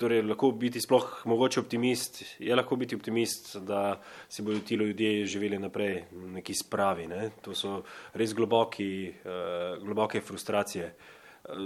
torej, 0.00 0.22
lahko 0.24 0.50
biti 0.56 0.80
sploh 0.80 1.08
mogoče 1.28 1.60
optimist, 1.60 2.22
je 2.40 2.56
lahko 2.56 2.76
biti 2.80 2.96
optimist, 2.96 3.56
da 3.68 4.00
si 4.28 4.42
bodo 4.42 4.62
ti 4.64 4.74
ljudje 4.80 5.26
živeli 5.26 5.58
naprej 5.58 6.04
neki 6.36 6.54
spravi. 6.54 7.06
Ne. 7.06 7.30
To 7.44 7.54
so 7.54 7.82
res 8.14 8.34
globoki, 8.34 9.08
eh, 9.08 9.76
globoke 9.84 10.20
frustracije. 10.20 10.94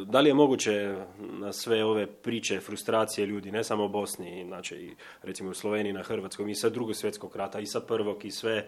Da 0.06 0.20
li 0.20 0.30
je 0.30 0.34
moguće 0.34 0.96
na 1.18 1.52
sve 1.52 1.84
ove 1.84 2.06
priče, 2.06 2.60
frustracije 2.60 3.26
ljudi, 3.26 3.52
ne 3.52 3.64
samo 3.64 3.84
u 3.84 3.88
Bosni, 3.88 4.40
inače 4.40 4.76
i 4.76 4.94
recimo 5.22 5.50
u 5.50 5.54
Sloveniji, 5.54 5.92
na 5.92 6.02
Hrvatskom 6.02 6.48
i 6.48 6.54
sa 6.54 6.68
drugog 6.68 6.96
svjetskog 6.96 7.36
rata 7.36 7.60
i 7.60 7.66
sa 7.66 7.80
prvog 7.80 8.24
i 8.24 8.30
sve, 8.30 8.56
eh, 8.56 8.66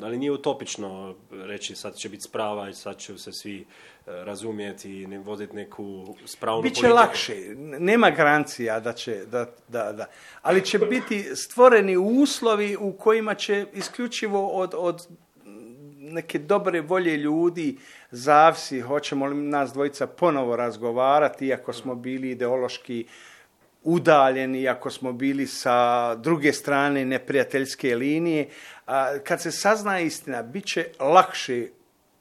da 0.00 0.06
li 0.06 0.18
nije 0.18 0.32
utopično 0.32 1.14
reći 1.30 1.74
sad 1.74 1.96
će 1.96 2.08
biti 2.08 2.22
sprava 2.22 2.68
i 2.68 2.74
sad 2.74 2.96
će 2.96 3.18
se 3.18 3.32
svi 3.32 3.60
eh, 3.60 3.64
razumjeti 4.06 4.90
i 4.90 5.18
voditi 5.18 5.56
neku 5.56 6.16
spravnu 6.24 6.62
Biće 6.62 6.80
politiku? 6.80 6.96
lakše, 6.96 7.34
nema 7.78 8.10
garancija 8.10 8.80
da 8.80 8.92
će, 8.92 9.24
da, 9.26 9.46
da, 9.68 9.92
da. 9.92 10.06
ali 10.42 10.64
će 10.64 10.78
biti 10.78 11.22
stvoreni 11.22 11.96
uslovi 11.96 12.76
u 12.80 12.92
kojima 12.92 13.34
će 13.34 13.66
isključivo 13.72 14.48
od, 14.48 14.74
od 14.76 15.06
neke 16.12 16.38
dobre 16.38 16.80
volje 16.80 17.16
ljudi 17.16 17.78
zavisi 18.10 18.80
hoćemo 18.80 19.26
li 19.26 19.36
nas 19.36 19.72
dvojica 19.72 20.06
ponovo 20.06 20.56
razgovarati, 20.56 21.46
iako 21.46 21.72
smo 21.72 21.94
bili 21.94 22.30
ideološki 22.30 23.06
udaljeni, 23.82 24.60
iako 24.60 24.90
smo 24.90 25.12
bili 25.12 25.46
sa 25.46 26.14
druge 26.14 26.52
strane 26.52 27.04
neprijateljske 27.04 27.94
linije. 27.94 28.48
A, 28.86 29.18
kad 29.24 29.42
se 29.42 29.50
sazna 29.50 30.00
istina, 30.00 30.42
bit 30.42 30.66
će 30.66 30.86
lakše 31.00 31.66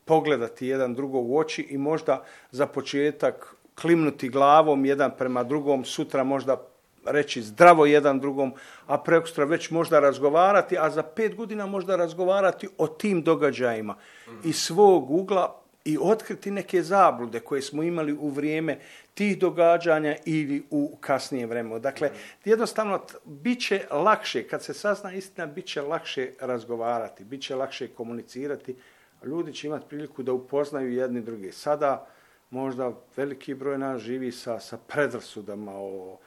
pogledati 0.05 0.67
jedan 0.67 0.93
drugog 0.93 1.29
u 1.29 1.38
oči 1.38 1.67
i 1.69 1.77
možda 1.77 2.23
za 2.51 2.67
početak 2.67 3.55
klimnuti 3.81 4.29
glavom 4.29 4.86
jedan 4.86 5.11
prema 5.17 5.43
drugom, 5.43 5.86
sutra 5.86 6.23
možda 6.23 6.74
reći 7.06 7.41
zdravo 7.41 7.86
jedan 7.86 8.20
drugom, 8.20 8.53
a 8.88 8.97
prekstra 8.97 9.45
već 9.45 9.70
možda 9.72 9.99
razgovarati, 9.99 10.78
a 10.78 10.89
za 10.89 11.03
pet 11.03 11.36
godina 11.36 11.66
možda 11.66 11.95
razgovarati 11.95 12.68
o 12.78 12.88
tim 12.88 13.22
događajima 13.22 13.95
iz 14.43 14.56
svog 14.56 15.12
ugla 15.12 15.62
i 15.86 15.97
otkriti 16.01 16.51
neke 16.51 16.84
zablude 16.84 17.39
koje 17.39 17.62
smo 17.62 17.84
imali 17.84 18.14
u 18.14 18.30
vrijeme 18.30 18.80
tih 19.14 19.39
događanja 19.39 20.16
ili 20.26 20.64
u 20.70 20.97
kasnije 21.01 21.45
vremenu. 21.45 21.80
Dakle, 21.80 22.12
jednostavno, 22.45 23.01
bit 23.26 23.62
će 23.62 23.82
lakše, 23.91 24.43
kad 24.43 24.64
se 24.64 24.74
sazna 24.74 25.14
istina, 25.14 25.47
bit 25.47 25.66
će 25.66 25.82
lakše 25.82 26.32
razgovarati, 26.39 27.24
bit 27.24 27.41
će 27.41 27.56
lakše 27.56 27.88
komunicirati, 27.88 28.76
a 29.22 29.26
ljudi 29.26 29.53
će 29.53 29.68
imati 29.68 29.86
priliku 29.89 30.24
da 30.24 30.34
upoznaju 30.34 30.93
jedni 30.93 31.22
druge. 31.22 31.51
Sada 31.51 32.08
možda 32.49 32.91
veliki 33.16 33.53
broj 33.53 33.78
nas 33.78 34.01
živi 34.01 34.32
sa, 34.32 34.60
sa 34.60 34.78
predrasudama 34.78 35.72
o 35.76 36.18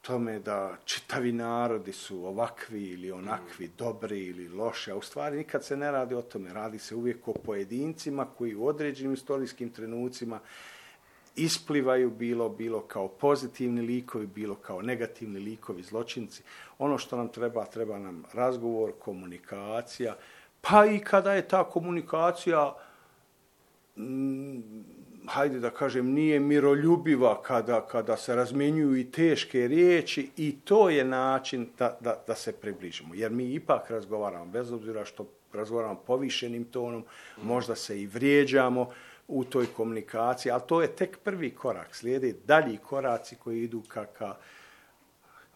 tome 0.00 0.38
da 0.38 0.76
čitavi 0.84 1.32
narodi 1.32 1.92
su 1.92 2.24
ovakvi 2.26 2.84
ili 2.84 3.12
onakvi, 3.12 3.70
dobri 3.78 4.26
ili 4.26 4.48
loši, 4.48 4.90
a 4.90 4.96
u 4.96 5.02
stvari 5.02 5.36
nikad 5.36 5.64
se 5.64 5.76
ne 5.76 5.90
radi 5.90 6.14
o 6.14 6.22
tome. 6.22 6.52
Radi 6.52 6.78
se 6.78 6.94
uvijek 6.94 7.28
o 7.28 7.32
pojedincima 7.32 8.26
koji 8.38 8.54
u 8.54 8.66
određenim 8.66 9.14
istorijskim 9.14 9.70
trenucima 9.70 10.40
isplivaju 11.36 12.10
bilo 12.10 12.48
bilo 12.48 12.80
kao 12.80 13.08
pozitivni 13.08 13.82
likovi, 13.82 14.26
bilo 14.26 14.54
kao 14.54 14.82
negativni 14.82 15.40
likovi, 15.40 15.82
zločinci. 15.82 16.42
Ono 16.78 16.98
što 16.98 17.16
nam 17.16 17.28
treba, 17.28 17.64
treba 17.64 17.98
nam 17.98 18.24
razgovor, 18.32 18.92
komunikacija, 18.98 20.16
pa 20.60 20.86
i 20.86 20.98
kada 20.98 21.32
je 21.32 21.48
ta 21.48 21.64
komunikacija 21.64 22.74
mm, 23.96 24.60
hajde 25.30 25.60
da 25.60 25.70
kažem, 25.70 26.12
nije 26.12 26.40
miroljubiva 26.40 27.42
kada, 27.42 27.86
kada 27.86 28.16
se 28.16 28.34
razmjenjuju 28.34 28.96
i 28.96 29.10
teške 29.10 29.68
riječi 29.68 30.30
i 30.36 30.56
to 30.64 30.88
je 30.90 31.04
način 31.04 31.68
da, 31.78 31.96
da, 32.00 32.24
da 32.26 32.34
se 32.34 32.52
približimo. 32.52 33.14
Jer 33.14 33.32
mi 33.32 33.54
ipak 33.54 33.90
razgovaramo, 33.90 34.44
bez 34.44 34.72
obzira 34.72 35.04
što 35.04 35.26
razgovaramo 35.52 36.00
povišenim 36.06 36.64
tonom, 36.64 37.04
možda 37.42 37.74
se 37.74 38.00
i 38.00 38.06
vrijeđamo 38.06 38.90
u 39.28 39.44
toj 39.44 39.66
komunikaciji, 39.66 40.52
ali 40.52 40.62
to 40.66 40.82
je 40.82 40.96
tek 40.96 41.18
prvi 41.18 41.50
korak. 41.50 41.94
Slijede 41.94 42.34
dalji 42.44 42.76
koraci 42.76 43.36
koji 43.36 43.62
idu 43.62 43.82
ka, 43.88 44.06
ka 44.06 44.36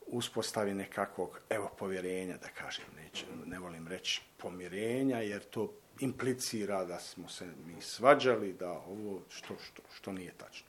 uspostavi 0.06 0.74
nekakvog, 0.74 1.40
evo, 1.50 1.70
povjerenja, 1.78 2.36
da 2.36 2.48
kažem, 2.48 2.84
neće, 2.96 3.26
ne 3.46 3.58
volim 3.58 3.88
reći 3.88 4.22
pomirenja, 4.36 5.18
jer 5.20 5.42
to 5.42 5.72
implicira 6.00 6.84
da 6.84 6.98
smo 6.98 7.28
se 7.28 7.46
mi 7.66 7.80
svađali, 7.80 8.52
da 8.52 8.70
ovo 8.70 9.20
što, 9.28 9.54
što, 9.64 9.82
što 9.94 10.12
nije 10.12 10.32
tačno. 10.36 10.66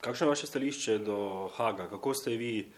Kakšno 0.00 0.26
je 0.26 0.28
vaše 0.28 0.46
stališče 0.46 0.98
do 0.98 1.48
Haga? 1.56 1.88
Kako 1.88 2.14
ste 2.14 2.30
vi 2.30 2.72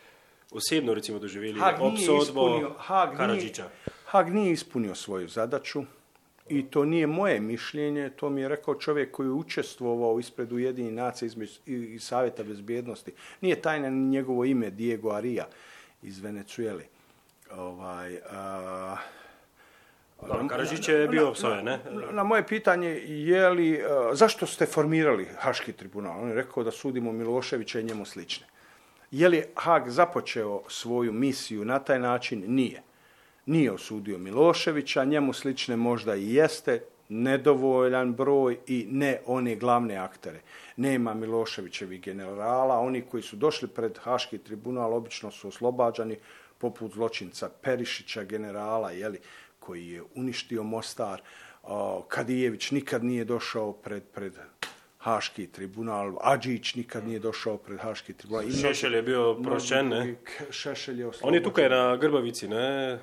osebno 0.51 0.95
recimo 0.95 1.19
nije 1.19 1.55
obsodbo 1.81 2.75
Karadžića? 3.17 3.69
Haag 4.05 4.35
nije 4.35 4.53
ispunio 4.53 4.95
svoju 4.95 5.29
zadaću 5.29 5.85
i 6.49 6.67
to 6.71 6.85
nije 6.85 7.07
moje 7.07 7.41
mišljenje, 7.41 8.11
to 8.11 8.31
mi 8.31 8.41
je 8.41 8.49
rekao 8.49 8.75
čovjek 8.75 9.11
koji 9.11 9.27
je 9.27 9.33
učestvovao 9.33 10.19
ispred 10.19 10.53
Ujedinjenih 10.53 10.97
nacija 10.97 11.31
i, 11.67 11.99
Savjeta 11.99 12.45
bezbjednosti. 12.45 13.13
Nije 13.41 13.63
tajna 13.63 13.89
njegovo 13.89 14.45
ime, 14.45 14.71
Diego 14.71 15.11
Aria 15.11 15.47
iz 16.03 16.19
Venecuele. 16.19 16.85
Ovaj, 17.51 18.19
a, 18.31 18.97
Da, 20.27 20.49
Karadžić 20.49 20.89
je 20.89 21.09
bio 21.09 21.29
opsojen, 21.29 21.65
ne? 21.65 21.79
na, 21.91 22.13
na 22.13 22.25
moje 22.25 22.47
pitanje 22.47 22.89
je 23.07 23.49
li, 23.49 23.75
e, 23.75 23.85
zašto 24.13 24.47
ste 24.47 24.67
formirali 24.67 25.29
Haški 25.39 25.73
tribunal? 25.73 26.21
On 26.23 26.29
je 26.29 26.35
rekao 26.35 26.65
da 26.65 26.71
sudimo 26.71 27.13
Miloševića 27.13 27.81
i 27.81 27.85
njemu 27.85 28.05
slične. 28.05 28.47
Je 29.11 29.29
li 29.29 29.45
Hag 29.55 29.89
započeo 29.89 30.63
svoju 30.69 31.13
misiju 31.13 31.65
na 31.65 31.79
taj 31.79 31.99
način? 31.99 32.45
Nije. 32.47 32.83
Nije 33.47 33.73
osudio 33.73 34.19
Miloševića, 34.19 35.05
njemu 35.05 35.33
slične 35.33 35.77
možda 35.77 36.15
i 36.15 36.35
jeste, 36.35 36.83
nedovoljan 37.09 38.13
broj 38.13 38.59
i 38.67 38.87
ne 38.91 39.21
one 39.27 39.57
glavne 39.57 39.97
aktere. 39.97 40.41
Nema 40.77 41.15
Miloševićevih 41.15 42.01
generala, 42.01 42.79
oni 42.79 43.03
koji 43.03 43.23
su 43.23 43.37
došli 43.37 43.69
pred 43.69 43.99
Haški 43.99 44.39
tribunal 44.39 44.95
obično 44.95 45.31
su 45.31 45.49
oslobađani, 45.49 46.17
poput 46.59 46.93
zločinca 46.93 47.49
Perišića, 47.63 48.25
generala, 48.25 48.91
jeli, 48.91 49.19
koji 49.69 49.89
je 49.89 50.03
uništio 50.15 50.63
Mostar. 50.63 51.23
Kadijević 52.09 52.71
nikad 52.71 53.05
nije 53.05 53.25
došao 53.25 53.73
pred, 53.73 54.03
pred 54.15 54.33
Haški 54.99 55.47
tribunal, 55.47 56.17
Adžić 56.21 56.75
nikad 56.75 57.07
nije 57.07 57.19
došao 57.19 57.57
pred 57.57 57.81
Haški 57.81 58.13
tribunal. 58.13 58.49
I 58.49 58.53
Šešelj 58.53 58.95
je 58.97 59.03
bio 59.03 59.35
prošćen, 59.43 59.89
ne? 59.89 60.15
Šešelj 60.51 61.01
je 61.01 61.05
On 61.05 61.07
je 61.07 61.11
oslobođen. 61.11 61.45
tukaj 61.45 61.69
na 61.69 61.97
Grbavici, 61.97 62.49
ne? 62.49 62.99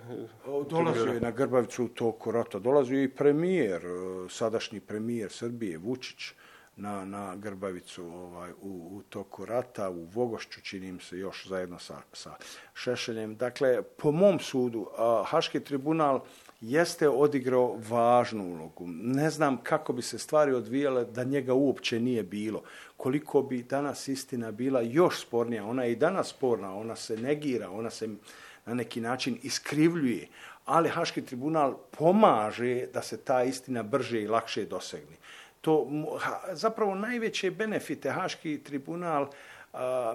Dolazio 0.69 1.13
je 1.13 1.21
na 1.21 1.31
Grbavicu 1.31 1.85
u 1.85 1.87
toku 1.87 2.31
rata. 2.31 2.59
Dolazio 2.59 2.97
je 2.97 3.03
i 3.03 3.13
premijer, 3.15 3.85
e, 3.85 4.29
sadašnji 4.29 4.79
premijer 4.79 5.31
Srbije, 5.31 5.77
Vučić, 5.77 6.33
na, 6.75 7.05
na 7.05 7.35
Grbavicu 7.35 8.05
ovaj, 8.05 8.51
u, 8.51 8.97
u 8.97 9.01
toku 9.09 9.45
rata, 9.45 9.89
u 9.89 10.05
Vogošću, 10.05 10.61
čini 10.61 10.91
mi 10.91 10.99
se, 10.99 11.17
još 11.17 11.47
zajedno 11.47 11.79
sa, 11.79 12.01
sa 12.13 12.35
Šešeljem. 12.73 13.35
Dakle, 13.35 13.81
po 13.97 14.11
mom 14.11 14.39
sudu, 14.39 14.87
Haški 15.25 15.59
tribunal 15.59 16.25
jeste 16.67 17.09
odigrao 17.09 17.77
važnu 17.89 18.43
ulogu. 18.43 18.87
Ne 18.87 19.29
znam 19.29 19.57
kako 19.63 19.93
bi 19.93 20.01
se 20.01 20.19
stvari 20.19 20.53
odvijale 20.53 21.05
da 21.05 21.23
njega 21.23 21.53
uopće 21.53 21.99
nije 21.99 22.23
bilo. 22.23 22.63
Koliko 22.97 23.41
bi 23.41 23.63
danas 23.63 24.07
istina 24.07 24.51
bila 24.51 24.81
još 24.81 25.21
spornija. 25.21 25.65
Ona 25.65 25.83
je 25.83 25.91
i 25.91 25.95
danas 25.95 26.29
sporna, 26.29 26.75
ona 26.75 26.95
se 26.95 27.17
negira, 27.17 27.69
ona 27.69 27.89
se 27.89 28.07
na 28.65 28.73
neki 28.73 29.01
način 29.01 29.37
iskrivljuje, 29.43 30.27
ali 30.65 30.89
Haški 30.89 31.21
tribunal 31.21 31.77
pomaže 31.91 32.85
da 32.93 33.01
se 33.01 33.17
ta 33.17 33.43
istina 33.43 33.83
brže 33.83 34.21
i 34.21 34.27
lakše 34.27 34.65
dosegne. 34.65 35.15
To 35.61 35.87
zapravo 36.51 36.95
najveće 36.95 37.51
benefite 37.51 38.11
Haški 38.11 38.63
tribunal 38.63 39.27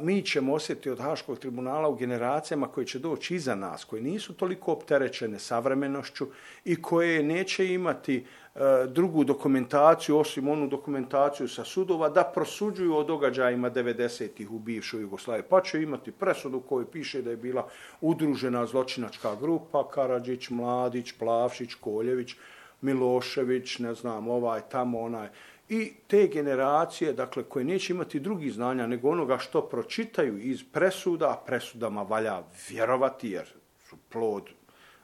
mi 0.00 0.22
ćemo 0.22 0.54
osjetiti 0.54 0.90
od 0.90 1.00
Haškog 1.00 1.38
tribunala 1.38 1.88
u 1.88 1.94
generacijama 1.94 2.68
koje 2.68 2.86
će 2.86 2.98
doći 2.98 3.34
iza 3.34 3.54
nas, 3.54 3.84
koje 3.84 4.02
nisu 4.02 4.34
toliko 4.34 4.72
opterećene 4.72 5.38
savremenošću 5.38 6.26
i 6.64 6.82
koje 6.82 7.22
neće 7.22 7.72
imati 7.72 8.16
e, 8.54 8.60
drugu 8.86 9.24
dokumentaciju, 9.24 10.18
osim 10.18 10.48
onu 10.48 10.66
dokumentaciju 10.66 11.48
sa 11.48 11.64
sudova, 11.64 12.08
da 12.08 12.24
prosuđuju 12.34 12.96
o 12.96 13.04
događajima 13.04 13.70
90-ih 13.70 14.50
u 14.50 14.58
bivšoj 14.58 15.00
Jugoslaviji. 15.00 15.44
Pa 15.50 15.60
će 15.60 15.82
imati 15.82 16.12
presudu 16.12 16.60
koju 16.60 16.86
piše 16.86 17.22
da 17.22 17.30
je 17.30 17.36
bila 17.36 17.68
udružena 18.00 18.66
zločinačka 18.66 19.34
grupa, 19.36 19.88
Karadžić, 19.88 20.50
Mladić, 20.50 21.12
Plavšić, 21.12 21.74
Koljević, 21.74 22.36
Milošević, 22.80 23.78
ne 23.78 23.94
znam, 23.94 24.28
ovaj, 24.28 24.60
tamo, 24.70 25.00
onaj. 25.00 25.28
I 25.70 25.92
te 26.06 26.26
generacije, 26.26 27.12
dakle, 27.12 27.42
koje 27.42 27.64
neće 27.64 27.92
imati 27.92 28.20
drugi 28.20 28.50
znanja 28.50 28.86
nego 28.86 29.10
onoga 29.10 29.38
što 29.38 29.68
pročitaju 29.68 30.38
iz 30.38 30.64
presuda, 30.72 31.30
a 31.30 31.44
presudama 31.46 32.02
valja 32.02 32.42
vjerovati 32.68 33.30
jer 33.30 33.46
su 33.88 33.96
plod 34.08 34.50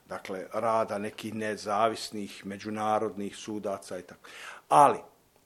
dakle, 0.08 0.46
rada 0.52 0.98
nekih 0.98 1.34
nezavisnih 1.34 2.46
međunarodnih 2.46 3.36
sudaca 3.36 3.98
i 3.98 4.02
tako. 4.02 4.28
Ali, 4.68 4.98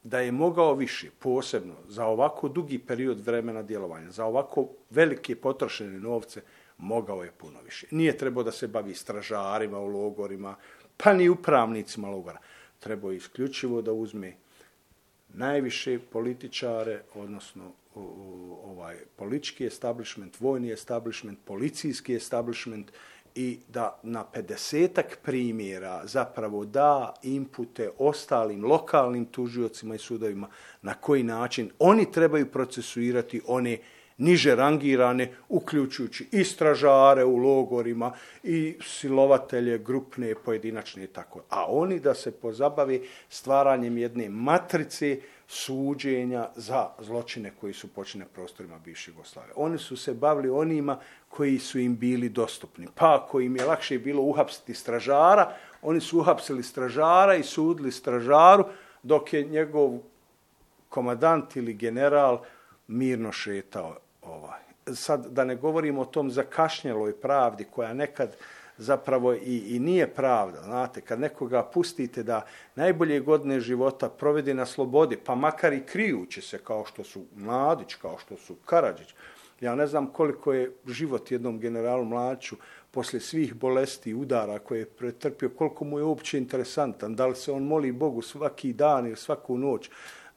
da 0.02 0.20
je 0.20 0.32
mogao 0.32 0.74
više, 0.74 1.10
posebno 1.18 1.74
za 1.88 2.06
ovako 2.06 2.48
dugi 2.48 2.78
period 2.78 3.20
vremena 3.20 3.62
djelovanja, 3.62 4.10
za 4.10 4.24
ovako 4.24 4.68
velike 4.90 5.36
potrošene 5.36 6.00
novce, 6.00 6.42
mogao 6.78 7.24
je 7.24 7.32
puno 7.32 7.60
više. 7.64 7.86
Nije 7.90 8.18
trebao 8.18 8.42
da 8.42 8.52
se 8.52 8.68
bavi 8.68 8.94
stražarima 8.94 9.78
u 9.78 9.86
logorima, 9.86 10.56
pa 10.96 11.12
ni 11.12 11.28
upravnicima 11.28 12.08
logora. 12.08 12.38
Trebao 12.78 13.10
je 13.10 13.16
isključivo 13.16 13.82
da 13.82 13.92
uzme 13.92 14.36
najviše 15.34 15.98
političare, 15.98 17.02
odnosno 17.14 17.72
ovaj 18.64 18.96
politički 19.16 19.66
establishment, 19.66 20.40
vojni 20.40 20.72
establishment, 20.72 21.38
policijski 21.44 22.14
establishment 22.14 22.92
i 23.34 23.58
da 23.68 24.00
na 24.02 24.24
50 24.34 25.02
primjera 25.22 26.06
zapravo 26.06 26.64
da 26.64 27.14
impute 27.22 27.90
ostalim 27.98 28.64
lokalnim 28.64 29.24
tužiocima 29.24 29.94
i 29.94 29.98
sudovima 29.98 30.48
na 30.82 30.94
koji 30.94 31.22
način 31.22 31.70
oni 31.78 32.12
trebaju 32.12 32.50
procesuirati 32.50 33.40
one 33.46 33.78
niže 34.20 34.54
rangirane, 34.54 35.32
uključujući 35.48 36.28
i 36.32 36.44
stražare 36.44 37.24
u 37.24 37.36
logorima 37.36 38.12
i 38.42 38.76
silovatelje 38.82 39.78
grupne, 39.78 40.34
pojedinačne 40.44 41.04
i 41.04 41.06
tako. 41.06 41.42
A 41.48 41.64
oni 41.68 42.00
da 42.00 42.14
se 42.14 42.30
pozabavi 42.30 43.08
stvaranjem 43.28 43.98
jedne 43.98 44.28
matrice 44.28 45.18
suđenja 45.48 46.48
za 46.56 46.88
zločine 46.98 47.52
koji 47.60 47.72
su 47.72 47.88
počine 47.88 48.24
prostorima 48.34 48.78
bivše 48.78 49.10
Jugoslavije. 49.10 49.52
Oni 49.56 49.78
su 49.78 49.96
se 49.96 50.14
bavili 50.14 50.50
onima 50.50 50.98
koji 51.28 51.58
su 51.58 51.78
im 51.78 51.96
bili 51.96 52.28
dostupni. 52.28 52.86
Pa 52.94 53.14
ako 53.14 53.40
im 53.40 53.56
je 53.56 53.64
lakše 53.64 53.98
bilo 53.98 54.22
uhapsiti 54.22 54.74
stražara, 54.74 55.52
oni 55.82 56.00
su 56.00 56.18
uhapsili 56.18 56.62
stražara 56.62 57.34
i 57.34 57.42
sudili 57.42 57.92
stražaru, 57.92 58.64
dok 59.02 59.32
je 59.32 59.44
njegov 59.44 59.98
komadant 60.88 61.56
ili 61.56 61.74
general 61.74 62.42
mirno 62.86 63.32
šetao 63.32 63.96
ovaj. 64.22 64.60
Sad 64.94 65.26
da 65.26 65.44
ne 65.44 65.56
govorimo 65.56 66.00
o 66.00 66.04
tom 66.04 66.30
zakašnjeloj 66.30 67.20
pravdi 67.20 67.64
koja 67.64 67.94
nekad 67.94 68.36
zapravo 68.80 69.34
i, 69.34 69.76
i 69.76 69.78
nije 69.78 70.14
pravda. 70.14 70.62
Znate, 70.62 71.00
kad 71.00 71.20
nekoga 71.20 71.62
pustite 71.62 72.22
da 72.22 72.46
najbolje 72.74 73.20
godine 73.20 73.60
života 73.60 74.08
provede 74.08 74.54
na 74.54 74.66
slobodi, 74.66 75.16
pa 75.16 75.34
makar 75.34 75.72
i 75.72 75.86
krijući 75.86 76.42
se 76.42 76.58
kao 76.58 76.84
što 76.84 77.04
su 77.04 77.24
Mladić, 77.36 77.94
kao 77.94 78.18
što 78.18 78.36
su 78.36 78.54
Karadžić, 78.64 79.14
ja 79.60 79.74
ne 79.74 79.86
znam 79.86 80.06
koliko 80.06 80.52
je 80.52 80.72
život 80.86 81.30
jednom 81.30 81.58
generalu 81.58 82.04
Mlaču 82.04 82.56
poslije 82.90 83.20
svih 83.20 83.54
bolesti 83.54 84.10
i 84.10 84.14
udara 84.14 84.58
koje 84.58 84.78
je 84.78 84.86
pretrpio, 84.86 85.48
koliko 85.48 85.84
mu 85.84 85.98
je 85.98 86.04
uopće 86.04 86.38
interesantan, 86.38 87.14
da 87.14 87.26
li 87.26 87.36
se 87.36 87.52
on 87.52 87.62
moli 87.62 87.92
Bogu 87.92 88.22
svaki 88.22 88.72
dan 88.72 89.06
ili 89.06 89.16
svaku 89.16 89.58
noć, 89.58 89.90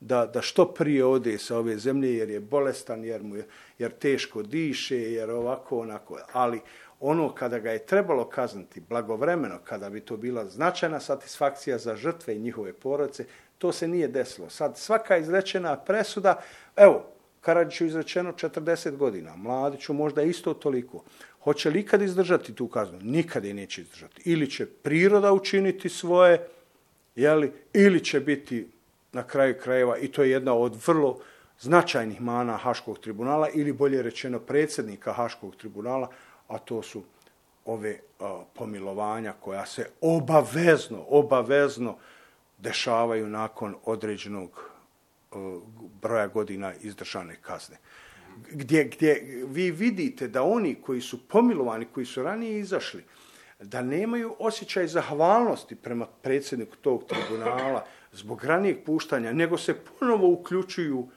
da, 0.04 0.26
da 0.26 0.42
što 0.42 0.66
prije 0.66 1.06
ode 1.06 1.38
sa 1.38 1.58
ove 1.58 1.78
zemlje 1.78 2.18
jer 2.18 2.30
je 2.30 2.40
bolestan, 2.40 3.04
jer, 3.04 3.24
mu 3.24 3.36
je, 3.36 3.46
jer 3.80 3.92
teško 3.92 4.44
diše, 4.44 4.98
jer 4.98 5.32
ovako, 5.32 5.80
onako. 5.80 6.20
Ali 6.34 6.62
ono 7.00 7.34
kada 7.36 7.60
ga 7.60 7.72
je 7.72 7.86
trebalo 7.86 8.30
kazniti 8.30 8.82
blagovremeno, 8.90 9.60
kada 9.64 9.90
bi 9.90 10.00
to 10.00 10.18
bila 10.18 10.46
značajna 10.46 11.00
satisfakcija 11.00 11.78
za 11.78 11.96
žrtve 11.96 12.36
i 12.36 12.40
njihove 12.40 12.74
porodice, 12.74 13.26
to 13.58 13.72
se 13.72 13.88
nije 13.88 14.08
desilo. 14.08 14.50
Sad 14.50 14.78
svaka 14.78 15.18
izrečena 15.18 15.76
presuda, 15.78 16.42
evo, 16.76 17.06
Karadžiću 17.42 17.86
izrečeno 17.86 18.32
40 18.32 18.96
godina, 18.96 19.36
Mladiću 19.36 19.94
možda 19.94 20.22
isto 20.22 20.54
toliko. 20.54 21.04
Hoće 21.44 21.70
li 21.70 21.80
ikad 21.80 22.02
izdržati 22.02 22.56
tu 22.56 22.68
kaznu? 22.68 23.00
Nikad 23.02 23.46
je 23.46 23.54
neće 23.54 23.82
izdržati. 23.82 24.22
Ili 24.26 24.50
će 24.50 24.66
priroda 24.66 25.34
učiniti 25.34 25.90
svoje, 25.90 26.48
jeli, 27.16 27.52
ili 27.74 28.04
će 28.04 28.20
biti 28.20 28.68
na 29.14 29.24
kraju 29.24 29.56
krajeva, 29.64 29.98
i 29.98 30.08
to 30.08 30.24
je 30.24 30.32
jedna 30.32 30.54
od 30.54 30.76
vrlo 30.88 31.20
značajnih 31.60 32.22
mana 32.22 32.58
Haškog 32.58 33.00
tribunala, 33.00 33.50
ili 33.54 33.74
bolje 33.74 34.02
rečeno 34.02 34.40
predsjednika 34.40 35.14
Haškog 35.14 35.56
tribunala, 35.56 36.10
a 36.48 36.58
to 36.58 36.82
su 36.82 37.04
ove 37.66 38.00
pomilovanja 38.54 39.34
koja 39.40 39.66
se 39.66 39.90
obavezno, 40.02 41.06
obavezno 41.08 41.98
dešavaju 42.58 43.28
nakon 43.28 43.76
određenog 43.86 44.70
broja 46.02 46.28
godina 46.28 46.74
izdržane 46.82 47.36
kazne. 47.42 47.78
Gdje, 48.52 48.84
gdje 48.84 49.44
vi 49.48 49.72
vidite 49.72 50.28
da 50.28 50.44
oni 50.44 50.76
koji 50.76 51.02
su 51.02 51.28
pomilovani, 51.28 51.86
koji 51.86 52.06
su 52.06 52.24
ranije 52.24 52.60
izašli, 52.60 53.04
da 53.60 53.82
nemaju 53.82 54.36
osjećaj 54.40 54.88
zahvalnosti 54.88 55.76
prema 55.76 56.06
predsjedniku 56.06 56.76
tog 56.76 57.04
tribunala 57.04 57.86
zbog 58.14 58.44
ranijeg 58.44 58.84
puštanja, 58.86 59.34
nego 59.34 59.58
se 59.58 59.76
ponovo 59.76 60.28
uključuju 60.28 61.08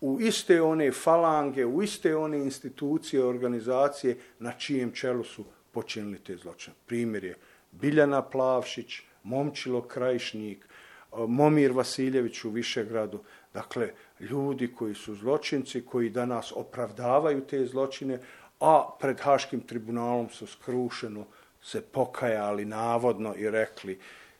u 0.00 0.20
iste 0.20 0.62
one 0.62 0.92
falange, 0.92 1.66
u 1.66 1.82
iste 1.82 2.16
one 2.16 2.38
institucije, 2.38 3.24
organizacije 3.24 4.16
na 4.38 4.52
čijem 4.52 4.92
čelu 4.92 5.24
su 5.24 5.44
počinili 5.70 6.18
te 6.18 6.36
zločine. 6.36 6.76
Primjer 6.86 7.24
je 7.24 7.34
Biljana 7.70 8.22
Plavšić, 8.22 9.02
Momčilo 9.22 9.82
Krajišnik, 9.82 10.68
Momir 11.16 11.72
Vasiljević 11.72 12.44
u 12.44 12.50
Višegradu. 12.50 13.20
Dakle, 13.54 13.90
ljudi 14.20 14.74
koji 14.74 14.94
su 14.94 15.14
zločinci, 15.14 15.86
koji 15.86 16.10
danas 16.10 16.52
opravdavaju 16.56 17.40
te 17.40 17.66
zločine, 17.66 18.18
a 18.60 18.96
pred 19.00 19.20
Haškim 19.20 19.60
tribunalom 19.60 20.28
su 20.30 20.46
skrušeno 20.46 21.26
se 21.62 21.80
pokajali 21.80 22.64
navodno 22.64 23.34
i 23.36 23.50
rekli 23.50 23.98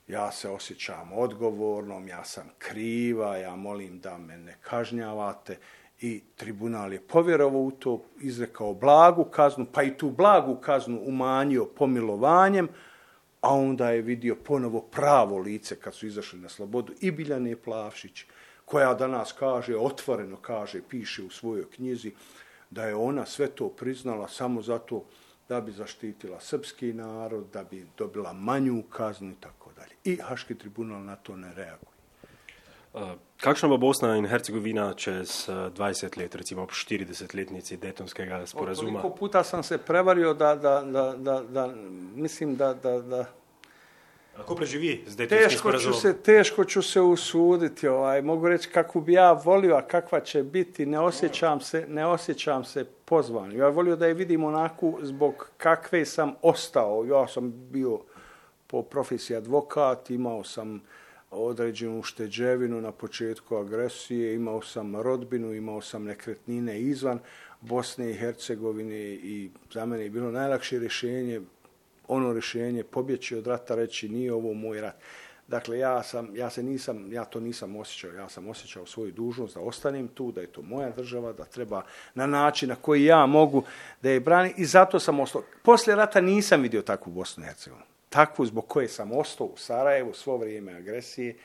ja 0.09 0.33
se 0.33 0.49
osjećam 0.49 1.13
odgovornom, 1.13 2.09
ja 2.09 2.25
sam 2.25 2.51
kriva, 2.59 3.37
ja 3.37 3.57
molim 3.57 4.01
da 4.01 4.19
me 4.19 4.37
ne 4.37 4.59
kažnjavate 4.61 5.59
i 6.01 6.23
tribunal 6.37 6.93
je 6.93 7.01
povjerovao 7.01 7.61
u 7.61 7.71
to, 7.71 8.05
izrekao 8.21 8.75
blagu 8.75 9.25
kaznu, 9.25 9.67
pa 9.73 9.83
i 9.83 9.97
tu 9.97 10.11
blagu 10.11 10.57
kaznu 10.57 11.01
umanjio 11.05 11.65
pomilovanjem, 11.65 12.69
a 13.41 13.55
onda 13.55 13.91
je 13.91 14.03
vidio 14.03 14.37
ponovo 14.45 14.81
pravo 14.81 15.39
lice 15.39 15.77
kad 15.77 15.95
su 15.95 16.07
izašli 16.07 16.39
na 16.39 16.49
slobodu 16.49 16.93
i 17.01 17.11
Biljane 17.11 17.57
Plavšić, 17.57 18.25
koja 18.65 18.95
danas 18.95 19.33
kaže, 19.33 19.77
otvoreno 19.77 20.37
kaže, 20.37 20.83
piše 20.89 21.23
u 21.23 21.31
svojoj 21.31 21.71
knjizi, 21.71 22.13
da 22.71 22.85
je 22.85 22.95
ona 22.95 23.27
sve 23.27 23.47
to 23.47 23.69
priznala 23.69 24.29
samo 24.29 24.63
zato 24.63 25.05
da 25.49 25.61
bi 25.61 25.73
zaštitila 25.73 26.41
srpski 26.41 26.93
narod, 26.93 27.47
da 27.53 27.65
bi 27.65 27.87
dobila 27.99 28.33
manju 28.33 28.83
kaznu 28.83 29.31
i 29.31 29.35
tako. 29.41 29.62
I 30.05 30.17
Haški 30.23 30.55
tribunal 30.55 31.05
na 31.05 31.17
to 31.17 31.37
ne 31.37 31.55
reaguje. 31.55 31.93
Kakšna 33.41 33.69
bo 33.69 33.77
Bosna 33.77 34.17
in 34.17 34.27
Hercegovina 34.27 34.95
čez 34.95 35.49
20 35.49 36.19
let, 36.19 36.35
recimo 36.35 36.63
ob 36.63 36.71
40-letnici 36.71 37.77
Detonskega 37.77 38.47
sporazuma? 38.47 39.01
Koliko 39.01 39.17
puta 39.17 39.45
sam 39.45 39.63
se 39.63 39.79
prevario 39.79 40.35
da, 40.35 40.55
da, 40.55 40.81
da, 40.81 41.15
da, 41.17 41.43
da 41.43 41.75
mislim 42.15 42.57
da, 42.57 42.75
da, 42.75 43.01
da 43.01 43.25
Kako 44.37 44.55
preživi 44.55 45.05
s 45.07 45.17
teško 45.17 45.73
ću 45.73 45.93
se 45.93 46.23
Teško 46.23 46.65
ću 46.65 46.83
se 46.83 47.01
usuditi. 47.01 47.89
Ovaj. 47.89 48.23
Mogu 48.23 48.49
reći 48.49 48.69
kako 48.69 49.01
bi 49.01 49.13
ja 49.13 49.33
volio, 49.33 49.77
a 49.77 49.83
kakva 49.83 50.21
će 50.21 50.43
biti, 50.43 50.87
ne 50.87 51.01
osjećam 51.01 51.61
se, 51.61 51.87
ne 51.89 52.07
osjećam 52.07 52.65
se 52.65 52.85
pozvan. 52.85 53.53
Ja 53.53 53.69
volio 53.69 53.97
da 53.97 54.07
je 54.07 54.15
vidim 54.15 54.45
onako 54.45 54.99
zbog 55.03 55.51
kakve 55.57 56.05
sam 56.05 56.35
ostao. 56.43 57.05
Ja 57.05 57.29
sam 57.29 57.53
bio 57.71 58.01
po 58.73 58.83
profesiji 58.83 59.37
advokat, 59.37 60.11
imao 60.11 60.45
sam 60.45 60.81
određenu 61.31 61.99
ušteđevinu 61.99 62.81
na 62.81 62.93
početku 62.93 63.57
agresije, 63.57 64.35
imao 64.35 64.63
sam 64.63 64.97
rodbinu, 64.97 65.53
imao 65.55 65.81
sam 65.81 66.05
nekretnine 66.05 66.81
izvan 66.81 67.19
Bosne 67.61 68.11
i 68.11 68.15
Hercegovine 68.15 68.99
i 69.15 69.51
za 69.73 69.87
mene 69.87 70.05
je 70.05 70.11
bilo 70.11 70.31
najlakše 70.31 70.79
rješenje 70.79 71.41
ono 72.09 72.33
rješenje 72.33 72.85
pobjeći 72.85 73.37
od 73.37 73.47
rata 73.47 73.75
reći 73.75 74.09
nije 74.09 74.33
ovo 74.33 74.55
moj 74.55 74.81
rat. 74.81 74.95
Dakle, 75.49 75.79
ja, 75.79 76.03
sam, 76.03 76.37
ja, 76.37 76.51
se 76.51 76.63
nisam, 76.63 77.13
ja 77.13 77.25
to 77.25 77.41
nisam 77.41 77.77
osjećao. 77.77 78.13
Ja 78.13 78.29
sam 78.29 78.49
osjećao 78.49 78.87
svoju 78.87 79.13
dužnost 79.13 79.55
da 79.55 79.61
ostanem 79.61 80.09
tu, 80.09 80.33
da 80.33 80.41
je 80.41 80.47
to 80.47 80.63
moja 80.63 80.91
država, 80.91 81.33
da 81.33 81.45
treba 81.45 81.83
na 82.15 82.27
način 82.27 82.69
na 82.69 82.75
koji 82.75 83.05
ja 83.05 83.27
mogu 83.27 83.63
da 84.03 84.11
je 84.11 84.21
brani 84.21 84.55
i 84.57 84.65
zato 84.65 84.99
sam 84.99 85.21
ostao. 85.21 85.43
Poslije 85.63 85.97
rata 85.97 86.21
nisam 86.21 86.63
vidio 86.63 86.83
takvu 86.83 87.13
Bosnu 87.13 87.45
i 87.45 87.47
Hercegovinu. 87.47 87.92
Takvu 88.13 88.47
zbog 88.47 88.67
koje 88.69 88.89
sam 88.89 89.13
ostao 89.13 89.47
u 89.47 89.57
Sarajevu 89.57 90.15
svo 90.15 90.37
vrijeme 90.37 90.73
agresije 90.73 91.37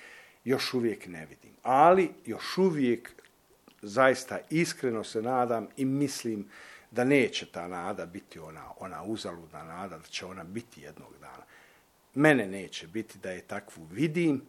još 0.43 0.73
uvijek 0.73 1.07
ne 1.07 1.25
vidim. 1.25 1.51
Ali 1.63 2.09
još 2.25 2.57
uvijek 2.57 3.11
zaista 3.81 4.39
iskreno 4.49 5.03
se 5.03 5.21
nadam 5.21 5.67
i 5.77 5.85
mislim 5.85 6.49
da 6.91 7.03
neće 7.03 7.45
ta 7.45 7.67
nada 7.67 8.05
biti 8.05 8.39
ona, 8.39 8.63
ona 8.79 9.03
uzaludna 9.03 9.63
nada, 9.63 9.97
da 9.97 10.03
će 10.03 10.25
ona 10.25 10.43
biti 10.43 10.81
jednog 10.81 11.13
dana. 11.21 11.43
Mene 12.15 12.47
neće 12.47 12.87
biti 12.87 13.19
da 13.19 13.31
je 13.31 13.41
takvu 13.41 13.83
vidim, 13.91 14.41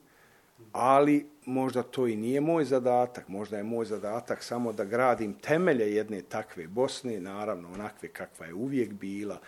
ali 0.72 1.26
možda 1.44 1.82
to 1.82 2.06
i 2.06 2.16
nije 2.16 2.40
moj 2.40 2.64
zadatak. 2.64 3.28
Možda 3.28 3.56
je 3.56 3.62
moj 3.62 3.84
zadatak 3.84 4.42
samo 4.42 4.72
da 4.72 4.84
gradim 4.84 5.34
temelje 5.34 5.94
jedne 5.94 6.22
takve 6.22 6.66
Bosne, 6.66 7.20
naravno 7.20 7.72
onakve 7.72 8.08
kakva 8.08 8.46
je 8.46 8.54
uvijek 8.54 8.92
bila, 8.92 9.40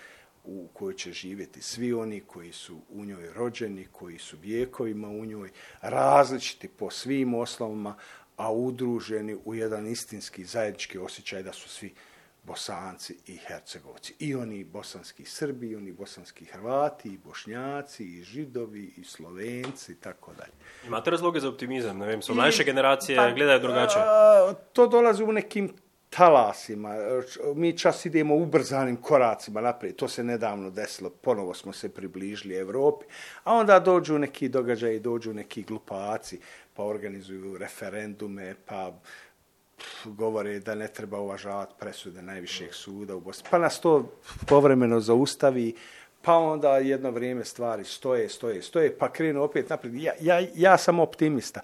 u 0.45 0.69
kojoj 0.73 0.95
će 0.95 1.13
živjeti 1.13 1.63
svi 1.63 1.93
oni 1.93 2.21
koji 2.21 2.53
su 2.53 2.81
u 2.89 3.05
njoj 3.05 3.33
rođeni, 3.35 3.87
koji 3.93 4.19
su 4.19 4.37
vijekovima 4.43 5.09
u 5.09 5.25
njoj, 5.25 5.51
različiti 5.81 6.69
po 6.69 6.91
svim 6.91 7.35
osnovama, 7.35 7.97
a 8.37 8.53
udruženi 8.53 9.37
u 9.45 9.55
jedan 9.55 9.87
istinski 9.87 10.45
zajednički 10.45 10.99
osjećaj 10.99 11.43
da 11.43 11.53
su 11.53 11.69
svi 11.69 11.95
Bosanci 12.43 13.17
i 13.27 13.37
Hercegovci. 13.37 14.15
I 14.19 14.35
oni 14.35 14.65
bosanski 14.65 15.25
Srbi, 15.25 15.71
i 15.71 15.77
oni 15.77 15.93
bosanski 15.93 16.45
Hrvati, 16.45 17.09
i 17.09 17.19
Bošnjaci, 17.19 18.05
i 18.05 18.23
Židovi, 18.23 18.95
i 18.97 19.05
Slovenci, 19.05 19.93
i 19.93 19.95
tako 19.95 20.33
dalje. 20.33 20.53
Imate 20.87 21.11
razloge 21.11 21.41
za 21.41 21.49
optimizam? 21.49 21.99
Ne 21.99 22.07
vem, 22.07 22.23
su 22.23 22.35
mlajše 22.35 22.65
generacije 22.65 23.17
pa, 23.17 23.31
gledaju 23.31 23.61
drugačije? 23.61 24.05
To 24.73 24.87
dolazi 24.87 25.23
u 25.23 25.33
nekim 25.33 25.73
talasima. 26.11 26.95
Mi 27.55 27.79
čas 27.79 28.07
idemo 28.07 28.35
ubrzanim 28.35 28.97
koracima 28.97 29.61
naprijed. 29.61 29.97
To 29.97 30.09
se 30.09 30.25
nedavno 30.25 30.71
desilo. 30.71 31.11
Ponovo 31.11 31.55
smo 31.55 31.73
se 31.73 31.89
približili 31.89 32.57
Europi. 32.57 33.05
A 33.45 33.55
onda 33.55 33.81
dođu 33.81 34.19
neki 34.19 34.49
događaji, 34.49 35.01
dođu 35.01 35.35
neki 35.35 35.63
glupaci, 35.63 36.41
pa 36.75 36.85
organizuju 36.85 37.59
referendume, 37.59 38.55
pa 38.67 38.93
govore 40.05 40.59
da 40.61 40.75
ne 40.75 40.89
treba 40.89 41.21
uvažavati 41.21 41.75
presude 41.79 42.23
najvišeg 42.23 42.75
suda 42.75 43.17
u 43.17 43.21
Bosni. 43.21 43.49
Pa 43.51 43.59
nas 43.59 43.81
to 43.81 44.13
povremeno 44.47 45.01
zaustavi, 45.01 45.75
pa 46.23 46.35
onda 46.35 46.79
jedno 46.79 47.11
vrijeme 47.11 47.45
stvari 47.45 47.85
stoje, 47.85 48.29
stoje, 48.29 48.63
stoje, 48.63 48.99
pa 48.99 49.13
krenu 49.13 49.43
opet 49.43 49.69
naprijed. 49.69 49.95
Ja, 49.95 50.13
ja, 50.21 50.47
ja 50.55 50.79
sam 50.79 51.01
optimista. 51.01 51.61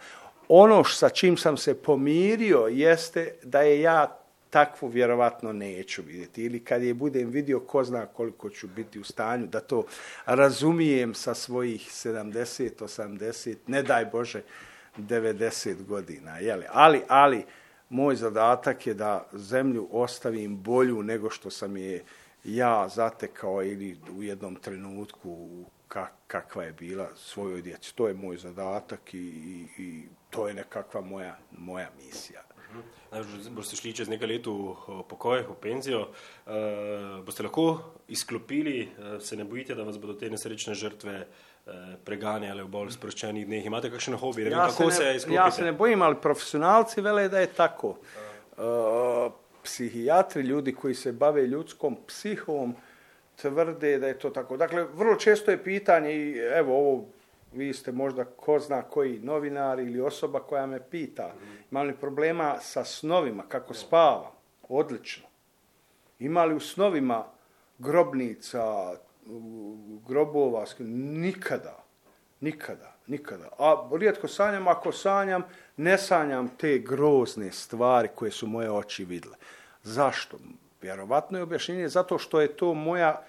Ono 0.49 0.85
sa 0.85 1.09
čim 1.09 1.37
sam 1.37 1.57
se 1.57 1.83
pomirio 1.83 2.67
jeste 2.67 3.35
da 3.43 3.63
je 3.63 3.81
ja 3.81 4.26
takvu 4.57 4.89
vjerovatno 4.89 5.53
neću 5.53 6.03
vidjeti. 6.03 6.45
Ili 6.45 6.65
kad 6.65 6.83
je 6.83 6.95
budem 6.95 7.31
vidio, 7.31 7.61
ko 7.61 7.85
zna 7.85 8.07
koliko 8.07 8.51
ću 8.51 8.69
biti 8.69 9.01
u 9.01 9.05
stanju 9.05 9.47
da 9.47 9.61
to 9.61 9.85
razumijem 10.27 11.15
sa 11.15 11.35
svojih 11.35 11.81
70, 11.81 12.71
80, 12.81 13.57
ne 13.67 13.83
daj 13.83 14.05
Bože, 14.05 14.43
90 14.99 15.85
godina. 15.85 16.39
Jeli? 16.39 16.65
Ali, 16.73 17.03
ali, 17.09 17.45
moj 17.89 18.17
zadatak 18.17 18.87
je 18.87 18.95
da 18.95 19.29
zemlju 19.33 19.89
ostavim 19.91 20.63
bolju 20.63 21.03
nego 21.03 21.31
što 21.31 21.51
sam 21.51 21.77
je 21.77 22.05
ja 22.45 22.89
zatekao 22.89 23.65
ili 23.65 23.99
u 24.19 24.23
jednom 24.23 24.55
trenutku 24.55 25.65
kakva 26.27 26.65
je 26.65 26.73
bila 26.73 27.09
svojoj 27.17 27.63
djeci. 27.63 27.95
To 27.95 28.09
je 28.09 28.15
moj 28.15 28.37
zadatak 28.37 29.15
i, 29.15 29.19
i, 29.19 29.83
i 29.83 30.03
to 30.31 30.49
je 30.49 30.55
nekakva 30.55 31.01
moja, 31.01 31.37
moja 31.59 31.89
misija. 32.05 32.43
Najbrž 33.13 33.49
boste 33.55 33.77
šli 33.79 33.93
čez 33.95 34.09
nekaj 34.11 34.29
let 34.29 34.47
v 34.47 35.03
pokoj, 35.09 35.45
v 35.47 35.57
penzijo. 35.63 36.09
Uh, 36.47 37.21
boste 37.25 37.47
lahko 37.47 37.67
izklopili, 38.09 38.89
uh, 38.89 39.17
se 39.23 39.37
ne 39.37 39.45
bojite, 39.45 39.75
da 39.75 39.87
vas 39.87 39.99
bodo 39.99 40.17
te 40.19 40.31
nesrečne 40.31 40.75
žrtve 40.75 41.17
uh, 41.23 41.73
preganjale 42.05 42.65
v 42.67 42.71
bolj 42.71 42.97
sproščenih 42.99 43.47
dneh. 43.47 43.67
Imate 43.67 43.91
kakšen 43.95 44.19
hobi? 44.19 44.49
Ja, 44.51 44.69
se 44.71 44.87
ne, 44.91 45.35
ja 45.35 45.51
se 45.51 45.65
ne 45.65 45.73
bojim, 45.73 46.03
ali 46.03 46.21
profesionalci 46.23 47.01
vele 47.01 47.29
da 47.29 47.45
je 47.45 47.53
tako. 47.55 47.97
Uh, 48.57 49.33
psihijatri, 49.67 50.43
ljudi 50.43 50.75
koji 50.75 50.95
se 50.95 51.13
bave 51.13 51.47
ljudskom 51.47 51.97
psihom, 52.07 52.75
tvrde 53.37 53.99
da 53.99 54.07
je 54.09 54.19
to 54.19 54.31
tako. 54.31 54.57
Dakle, 54.57 54.85
vrlo 54.95 55.17
često 55.17 55.51
je 55.51 55.65
pitanje 55.65 56.13
i 56.15 56.39
evo 56.39 56.79
ovo 56.79 57.05
vi 57.53 57.75
ste 57.75 57.93
možda 57.93 58.25
ko 58.25 58.59
zna 58.59 58.83
koji 58.83 59.19
novinar 59.19 59.79
ili 59.79 60.01
osoba 60.01 60.41
koja 60.41 60.67
me 60.67 60.91
pita, 60.91 61.33
ima 61.71 61.83
li 61.83 61.97
problema 61.97 62.57
sa 62.61 62.85
snovima, 62.85 63.43
kako 63.49 63.75
spavam? 63.75 64.33
Odlično. 64.69 65.27
Ima 66.19 66.45
li 66.45 66.55
u 66.55 66.61
snovima 66.61 67.25
grobnica, 67.79 68.95
grobova? 70.09 70.65
Nikada. 70.79 71.85
Nikada. 72.41 72.97
Nikada. 73.07 73.49
A 73.59 73.89
rijetko 73.99 74.29
sanjam, 74.29 74.69
ako 74.69 74.93
sanjam, 74.93 75.43
ne 75.77 75.99
sanjam 75.99 76.49
te 76.49 76.79
grozne 76.79 77.53
stvari 77.53 78.09
koje 78.15 78.31
su 78.31 78.47
moje 78.47 78.71
oči 78.71 79.05
vidle. 79.05 79.37
Zašto? 79.83 80.39
Vjerovatno 80.83 81.39
je 81.39 81.43
objašnjenje 81.43 81.89
zato 81.89 82.19
što 82.19 82.41
je 82.41 82.57
to 82.57 82.75
moja 82.75 83.23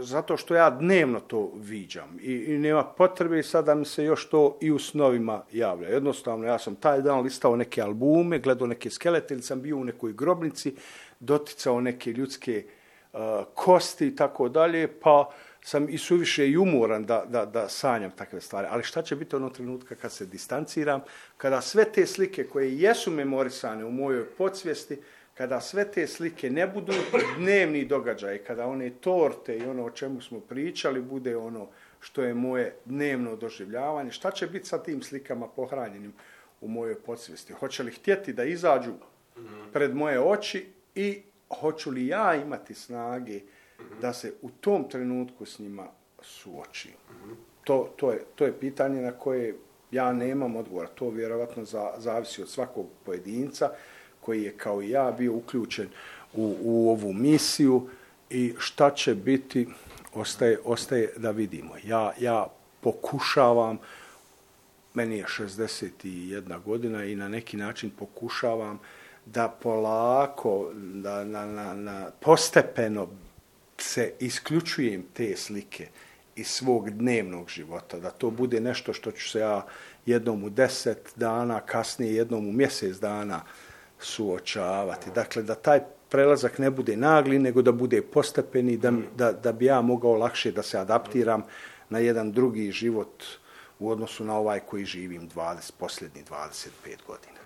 zato 0.00 0.36
što 0.36 0.54
ja 0.54 0.70
dnevno 0.70 1.20
to 1.20 1.52
viđam 1.54 2.18
i, 2.20 2.32
i 2.32 2.58
nema 2.58 2.84
potrebe 2.84 3.42
sad 3.42 3.64
da 3.64 3.74
mi 3.74 3.84
se 3.84 4.04
još 4.04 4.28
to 4.28 4.58
i 4.60 4.70
u 4.70 4.78
snovima 4.78 5.42
javlja. 5.52 5.88
Jednostavno, 5.88 6.46
ja 6.46 6.58
sam 6.58 6.74
taj 6.74 7.02
dan 7.02 7.20
listao 7.20 7.56
neke 7.56 7.82
albume, 7.82 8.38
gledao 8.38 8.66
neke 8.66 8.90
skelete 8.90 9.34
ili 9.34 9.42
sam 9.42 9.62
bio 9.62 9.76
u 9.76 9.84
nekoj 9.84 10.12
grobnici, 10.12 10.74
doticao 11.20 11.80
neke 11.80 12.12
ljudske 12.12 12.64
uh, 13.12 13.20
kosti 13.54 14.06
i 14.06 14.16
tako 14.16 14.48
dalje, 14.48 14.88
pa 15.00 15.30
sam 15.62 15.88
i 15.88 15.98
suviše 15.98 16.48
i 16.48 16.56
umoran 16.56 17.04
da, 17.04 17.24
da, 17.28 17.44
da 17.44 17.68
sanjam 17.68 18.10
takve 18.10 18.40
stvari. 18.40 18.68
Ali 18.70 18.82
šta 18.82 19.02
će 19.02 19.16
biti 19.16 19.36
ono 19.36 19.50
trenutka 19.50 19.94
kad 19.94 20.12
se 20.12 20.26
distanciram, 20.26 21.00
kada 21.36 21.60
sve 21.60 21.84
te 21.84 22.06
slike 22.06 22.44
koje 22.44 22.78
jesu 22.78 23.10
memorisane 23.10 23.84
u 23.84 23.90
mojoj 23.90 24.26
podsvijesti, 24.26 24.98
kada 25.36 25.60
sve 25.60 25.90
te 25.92 26.06
slike 26.06 26.50
ne 26.50 26.66
budu 26.66 26.92
dnevni 27.38 27.84
događaj, 27.84 28.38
kada 28.38 28.66
one 28.66 28.90
torte 28.90 29.58
i 29.58 29.66
ono 29.66 29.84
o 29.84 29.90
čemu 29.90 30.20
smo 30.20 30.40
pričali 30.40 31.00
bude 31.00 31.36
ono 31.36 31.68
što 32.00 32.22
je 32.22 32.34
moje 32.34 32.76
dnevno 32.84 33.36
doživljavanje, 33.36 34.10
šta 34.10 34.30
će 34.30 34.46
biti 34.46 34.66
sa 34.66 34.82
tim 34.82 35.02
slikama 35.02 35.48
pohranjenim 35.48 36.12
u 36.60 36.68
mojoj 36.68 37.00
podsvijesti? 37.00 37.52
Hoće 37.52 37.82
li 37.82 37.92
htjeti 37.92 38.32
da 38.32 38.44
izađu 38.44 38.92
pred 39.72 39.94
moje 39.94 40.20
oči 40.20 40.66
i 40.94 41.22
hoću 41.60 41.90
li 41.90 42.06
ja 42.06 42.34
imati 42.34 42.74
snage 42.74 43.40
da 44.00 44.12
se 44.12 44.32
u 44.42 44.50
tom 44.50 44.88
trenutku 44.90 45.46
s 45.46 45.58
njima 45.58 45.86
suočim? 46.22 46.92
To, 47.64 47.92
to, 47.96 48.12
je, 48.12 48.20
to 48.34 48.44
je 48.44 48.58
pitanje 48.60 49.02
na 49.02 49.12
koje 49.12 49.54
ja 49.90 50.12
nemam 50.12 50.56
odgovora. 50.56 50.88
To 50.88 51.10
vjerovatno 51.10 51.64
za, 51.64 51.94
zavisi 51.98 52.42
od 52.42 52.48
svakog 52.48 52.86
pojedinca 53.04 53.70
koji 54.26 54.42
je 54.42 54.52
kao 54.52 54.82
i 54.82 54.90
ja 54.90 55.14
bio 55.18 55.32
uključen 55.32 55.88
u, 56.34 56.56
u 56.60 56.90
ovu 56.90 57.12
misiju 57.12 57.88
i 58.30 58.54
šta 58.58 58.90
će 58.90 59.14
biti 59.14 59.68
ostaje, 60.14 60.58
ostaje 60.64 61.12
da 61.16 61.30
vidimo. 61.30 61.74
Ja, 61.84 62.12
ja 62.20 62.46
pokušavam, 62.80 63.78
meni 64.94 65.18
je 65.18 65.24
61 65.24 66.62
godina 66.64 67.04
i 67.04 67.16
na 67.16 67.28
neki 67.28 67.56
način 67.56 67.90
pokušavam 67.90 68.78
da 69.26 69.48
polako, 69.48 70.70
da 70.74 71.24
na, 71.24 71.46
na, 71.46 71.74
na 71.74 72.10
postepeno 72.20 73.08
se 73.78 74.12
isključujem 74.20 75.04
te 75.14 75.36
slike 75.36 75.88
iz 76.36 76.46
svog 76.46 76.90
dnevnog 76.90 77.48
života, 77.48 77.98
da 77.98 78.10
to 78.10 78.30
bude 78.30 78.60
nešto 78.60 78.92
što 78.92 79.10
ću 79.12 79.30
se 79.30 79.38
ja 79.38 79.66
jednom 80.06 80.44
u 80.44 80.50
deset 80.50 81.12
dana, 81.16 81.60
kasnije 81.60 82.14
jednom 82.14 82.48
u 82.48 82.52
mjesec 82.52 82.96
dana 82.96 83.40
suočavati. 84.00 85.10
Dakle, 85.14 85.42
da 85.42 85.54
taj 85.54 85.80
prelazak 86.08 86.58
ne 86.58 86.70
bude 86.70 86.96
nagli, 86.96 87.38
nego 87.38 87.62
da 87.62 87.72
bude 87.72 88.02
postepeni, 88.02 88.76
da, 88.76 88.92
da, 89.16 89.32
da 89.32 89.52
bi 89.52 89.64
ja 89.64 89.80
mogao 89.80 90.14
lakše 90.14 90.52
da 90.52 90.62
se 90.62 90.78
adaptiram 90.78 91.42
na 91.88 91.98
jedan 91.98 92.32
drugi 92.32 92.70
život 92.72 93.24
u 93.78 93.90
odnosu 93.90 94.24
na 94.24 94.36
ovaj 94.36 94.60
koji 94.60 94.84
živim 94.84 95.28
20, 95.30 95.72
posljednji 95.78 96.24
25 96.24 96.68
godina. 97.06 97.36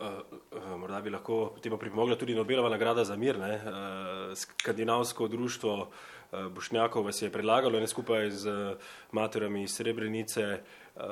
Uh, 0.00 0.78
morda 0.78 1.00
bi 1.00 1.10
lahko 1.10 1.54
temu 1.62 1.78
pripomogla 1.78 2.16
tudi 2.16 2.34
Nobelova 2.34 2.68
nagrada 2.68 3.04
za 3.04 3.16
mir. 3.16 3.38
Ne? 3.38 3.54
Uh, 3.54 4.36
skandinavsko 4.36 5.28
društvo 5.28 5.74
uh, 5.80 6.46
Bošnjakov 6.52 7.04
vas 7.04 7.22
je 7.22 7.30
predlagalo 7.30 7.80
ne 7.80 7.86
skupaj 7.86 8.30
z 8.30 8.76
materami 9.12 9.62
iz 9.62 9.74
Srebrenice 9.74 10.60
Uh, 10.94 11.02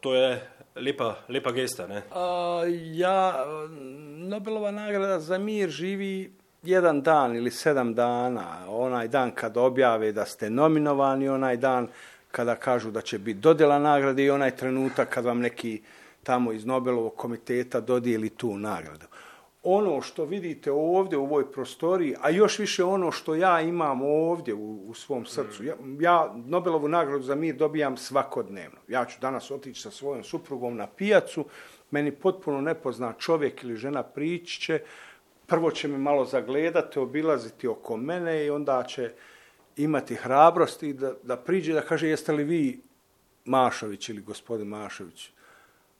to 0.00 0.14
je 0.14 0.40
lepa, 0.76 1.14
lepa 1.28 1.52
gesta, 1.52 1.86
ne? 1.86 2.02
Ja, 2.92 3.44
Nobelova 4.16 4.70
nagrada 4.70 5.20
za 5.20 5.38
mir 5.38 5.68
živi 5.68 6.32
jedan 6.62 7.02
dan 7.02 7.36
ili 7.36 7.50
sedam 7.50 7.94
dana. 7.94 8.46
Onaj 8.68 9.08
dan 9.08 9.30
kad 9.30 9.56
objave 9.56 10.12
da 10.12 10.24
ste 10.24 10.50
nominovani, 10.50 11.28
onaj 11.28 11.56
dan 11.56 11.88
kada 12.30 12.56
kažu 12.56 12.90
da 12.90 13.00
će 13.00 13.18
biti 13.18 13.40
dodjela 13.40 13.78
nagrade 13.78 14.24
i 14.24 14.30
onaj 14.30 14.56
trenutak 14.56 15.08
kad 15.08 15.24
vam 15.24 15.40
neki 15.40 15.82
tamo 16.22 16.52
iz 16.52 16.66
Nobelovog 16.66 17.16
komiteta 17.16 17.80
dodijeli 17.80 18.30
tu 18.30 18.58
nagradu. 18.58 19.06
Ono 19.62 20.02
što 20.02 20.24
vidite 20.24 20.72
ovdje 20.72 21.18
u 21.18 21.24
ovoj 21.24 21.52
prostoriji, 21.52 22.14
a 22.20 22.30
još 22.30 22.58
više 22.58 22.84
ono 22.84 23.10
što 23.12 23.34
ja 23.34 23.60
imam 23.60 24.02
ovdje 24.02 24.54
u, 24.54 24.88
u 24.88 24.94
svom 24.94 25.26
srcu. 25.26 25.64
Ja, 25.64 25.74
ja 26.00 26.34
Nobelovu 26.36 26.88
nagradu 26.88 27.22
za 27.22 27.34
mir 27.34 27.56
dobijam 27.56 27.96
svakodnevno. 27.96 28.78
Ja 28.88 29.04
ću 29.04 29.20
danas 29.20 29.50
otići 29.50 29.80
sa 29.80 29.90
svojom 29.90 30.24
suprugom 30.24 30.76
na 30.76 30.86
pijacu, 30.86 31.44
meni 31.90 32.12
potpuno 32.12 32.60
nepozna 32.60 33.12
čovjek 33.18 33.62
ili 33.62 33.76
žena 33.76 34.02
prići 34.02 34.60
će, 34.60 34.80
prvo 35.46 35.70
će 35.70 35.88
me 35.88 35.98
malo 35.98 36.24
zagledati, 36.24 36.98
obilaziti 36.98 37.68
oko 37.68 37.96
mene 37.96 38.46
i 38.46 38.50
onda 38.50 38.84
će 38.88 39.12
imati 39.76 40.14
hrabrosti 40.14 40.92
da, 40.92 41.12
da 41.22 41.36
priđe 41.36 41.72
da 41.72 41.80
kaže 41.80 42.08
jeste 42.08 42.32
li 42.32 42.44
vi 42.44 42.80
Mašović 43.44 44.08
ili 44.08 44.20
gospodin 44.20 44.66
Mašović 44.66 45.30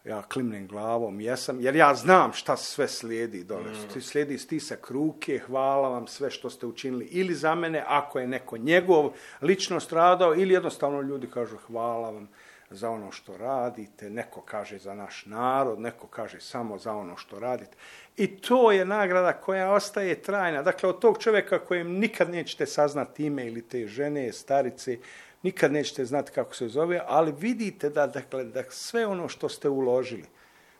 ja 0.05 0.23
klimnem 0.23 0.67
glavom, 0.67 1.21
jesam, 1.21 1.61
jer 1.61 1.77
ja 1.77 1.95
znam 1.95 2.33
šta 2.33 2.57
sve 2.57 2.89
slijedi 2.89 3.45
dole. 3.45 3.71
Mm. 3.97 4.01
Slijedi 4.01 4.39
stisak 4.39 4.91
ruke, 4.91 5.39
hvala 5.47 5.89
vam 5.89 6.07
sve 6.07 6.31
što 6.31 6.51
ste 6.51 6.67
učinili 6.67 7.05
ili 7.05 7.35
za 7.35 7.55
mene, 7.55 7.85
ako 7.87 8.19
je 8.19 8.27
neko 8.27 8.57
njegov 8.57 9.11
lično 9.43 9.81
stradao, 9.81 10.35
ili 10.35 10.55
jednostavno 10.55 11.01
ljudi 11.01 11.27
kažu 11.27 11.57
hvala 11.57 12.11
vam 12.11 12.29
za 12.71 12.91
ono 12.91 13.13
što 13.13 13.37
radite, 13.37 14.11
neko 14.11 14.41
kaže 14.41 14.79
za 14.79 14.95
naš 14.95 15.27
narod, 15.27 15.81
neko 15.81 16.07
kaže 16.07 16.41
samo 16.41 16.79
za 16.79 16.93
ono 16.93 17.17
što 17.17 17.41
radite. 17.41 17.77
I 18.17 18.37
to 18.37 18.73
je 18.73 18.85
nagrada 18.85 19.33
koja 19.33 19.73
ostaje 19.73 20.23
trajna. 20.23 20.63
Dakle, 20.63 20.89
od 20.89 20.99
tog 21.01 21.19
čovjeka 21.19 21.59
kojem 21.59 21.93
nikad 21.93 22.31
nećete 22.31 22.67
saznati 22.67 23.25
ime 23.27 23.47
ili 23.47 23.63
te 23.63 23.87
žene, 23.87 24.33
starice, 24.33 24.99
nikad 25.43 25.73
nećete 25.73 26.05
znati 26.05 26.33
kako 26.33 26.55
se 26.55 26.69
zove, 26.69 27.01
ali 27.07 27.35
vidite 27.39 27.91
da, 27.91 28.07
dakle, 28.07 28.45
da 28.45 28.65
sve 28.71 29.07
ono 29.07 29.29
što 29.29 29.49
ste 29.49 29.69
uložili, 29.69 30.25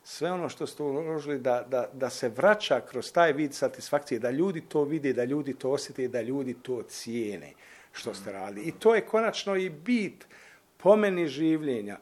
sve 0.05 0.33
ono 0.33 0.49
što 0.49 0.67
ste 0.67 0.83
uložili 0.83 1.39
da, 1.39 1.67
da, 1.69 1.89
da 1.93 2.11
se 2.11 2.29
vraća 2.29 2.81
kroz 2.81 3.13
taj 3.13 3.33
vid 3.33 3.55
satisfakcije, 3.55 4.19
da 4.19 4.31
ljudi 4.31 4.61
to 4.61 4.85
vide, 4.85 5.13
da 5.13 5.25
ljudi 5.25 5.55
to 5.55 5.71
osjete, 5.71 6.09
da 6.09 6.23
ljudi 6.23 6.55
to 6.63 6.83
cijene 6.83 7.53
što 7.93 8.15
ste 8.15 8.33
radili. 8.33 8.67
I 8.67 8.73
to 8.73 8.95
je 8.95 9.07
konačno 9.07 9.57
i 9.57 9.71
bit 9.71 10.27
po 10.77 10.97
meni 10.97 11.29
življenja, 11.29 11.99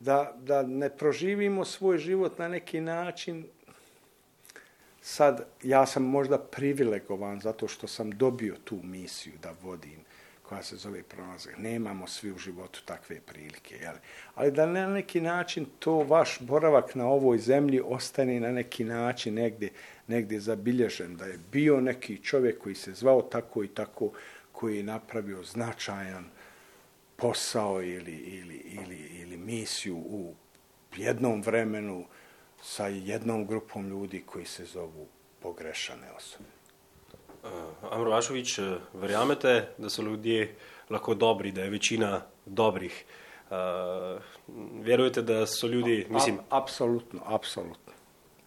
da, 0.00 0.32
da 0.36 0.62
ne 0.62 0.90
proživimo 0.90 1.64
svoj 1.64 1.98
život 1.98 2.38
na 2.38 2.48
neki 2.48 2.80
način 2.80 3.46
sad 5.00 5.46
ja 5.62 5.86
sam 5.86 6.02
možda 6.02 6.38
privilegovan 6.38 7.40
zato 7.40 7.68
što 7.68 7.86
sam 7.86 8.10
dobio 8.10 8.56
tu 8.64 8.78
misiju 8.82 9.32
da 9.42 9.54
vodim 9.62 10.07
koja 10.48 10.62
se 10.62 10.76
zove 10.76 11.02
pronalazak. 11.02 11.58
Nemamo 11.58 12.06
svi 12.06 12.32
u 12.32 12.38
životu 12.38 12.82
takve 12.84 13.20
prilike. 13.20 13.76
Jel? 13.76 13.94
Ali 14.34 14.52
da 14.52 14.66
na 14.66 14.86
neki 14.86 15.20
način 15.20 15.66
to 15.78 15.92
vaš 15.92 16.40
boravak 16.40 16.94
na 16.94 17.06
ovoj 17.06 17.38
zemlji 17.38 17.80
ostane 17.84 18.40
na 18.40 18.52
neki 18.52 18.84
način 18.84 19.34
negdje, 19.34 19.70
negdje 20.06 20.40
zabilježen. 20.40 21.16
Da 21.16 21.24
je 21.24 21.38
bio 21.52 21.80
neki 21.80 22.22
čovjek 22.22 22.58
koji 22.58 22.74
se 22.74 22.92
zvao 22.92 23.22
tako 23.22 23.64
i 23.64 23.68
tako, 23.68 24.10
koji 24.52 24.76
je 24.76 24.82
napravio 24.82 25.42
značajan 25.42 26.24
posao 27.16 27.82
ili, 27.82 28.16
ili, 28.16 28.56
ili, 28.56 28.96
ili 28.96 29.36
misiju 29.36 29.96
u 29.96 30.34
jednom 30.96 31.42
vremenu 31.42 32.04
sa 32.62 32.86
jednom 32.86 33.46
grupom 33.46 33.88
ljudi 33.88 34.22
koji 34.26 34.46
se 34.46 34.64
zovu 34.64 35.08
pogrešane 35.42 36.12
osobe. 36.16 36.57
Uh, 37.48 37.92
Amro 37.92 38.10
Vašovič, 38.10 38.58
uh, 38.58 38.64
verjamete, 38.94 39.68
da 39.78 39.90
so 39.90 40.02
ljudje 40.02 40.54
lahko 40.90 41.14
dobri, 41.14 41.52
da 41.52 41.62
je 41.62 41.70
večina 41.70 42.20
dobrih? 42.46 43.04
Uh, 43.50 43.56
verujete, 44.84 45.22
da 45.22 45.46
so 45.46 45.66
ljudi, 45.66 46.06
mislim... 46.10 46.38
A, 46.38 46.58
apsolutno, 46.58 47.20
apsolutno. 47.24 47.92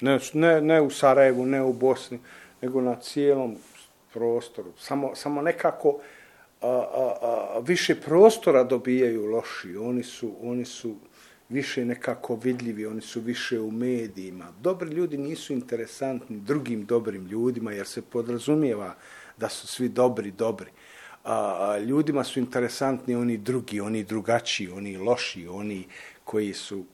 Ne, 0.01 0.19
ne, 0.33 0.61
ne 0.61 0.81
u 0.81 0.89
Sarajevu, 0.89 1.45
ne 1.45 1.61
u 1.63 1.73
Bosni, 1.73 2.19
nego 2.61 2.81
na 2.81 2.95
cijelom 2.95 3.57
prostoru. 4.13 4.71
Samo, 4.77 5.15
samo 5.15 5.41
nekako 5.41 5.99
a, 6.61 6.67
a, 6.67 7.13
a, 7.21 7.59
više 7.59 8.01
prostora 8.01 8.63
dobijaju 8.63 9.25
loši. 9.25 9.77
Oni 9.77 10.03
su, 10.03 10.35
oni 10.43 10.65
su 10.65 10.95
više 11.51 11.85
nekako 11.85 12.35
vidljivi, 12.35 12.85
oni 12.85 13.01
su 13.01 13.21
više 13.21 13.59
u 13.59 13.71
medijima. 13.71 14.53
Dobri 14.61 14.89
ljudi 14.89 15.17
nisu 15.17 15.53
interesantni 15.53 16.39
drugim 16.39 16.85
dobrim 16.85 17.27
ljudima 17.27 17.71
jer 17.71 17.87
se 17.87 18.01
podrazumijeva 18.01 18.95
da 19.37 19.49
su 19.49 19.67
svi 19.67 19.89
dobri, 19.89 20.31
dobri. 20.31 20.71
A, 21.23 21.77
ljudima 21.77 22.23
su 22.23 22.39
interesantni 22.39 23.15
oni 23.15 23.37
drugi, 23.37 23.81
oni 23.81 24.03
drugačiji, 24.03 24.69
oni 24.69 24.97
loši, 24.97 25.47
oni 25.47 25.87
koji 26.23 26.53
su 26.53 26.85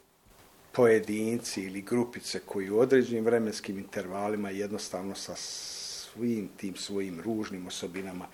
pojedinci 0.71 1.63
ili 1.63 1.81
grupice 1.81 2.39
koji 2.45 2.69
u 2.69 2.79
određenim 2.79 3.25
vremenskim 3.25 3.77
intervalima 3.77 4.49
jednostavno 4.49 5.15
sa 5.15 5.35
svim 5.35 6.49
tim 6.57 6.75
svojim 6.75 7.21
ružnim 7.21 7.67
osobinama 7.67 8.25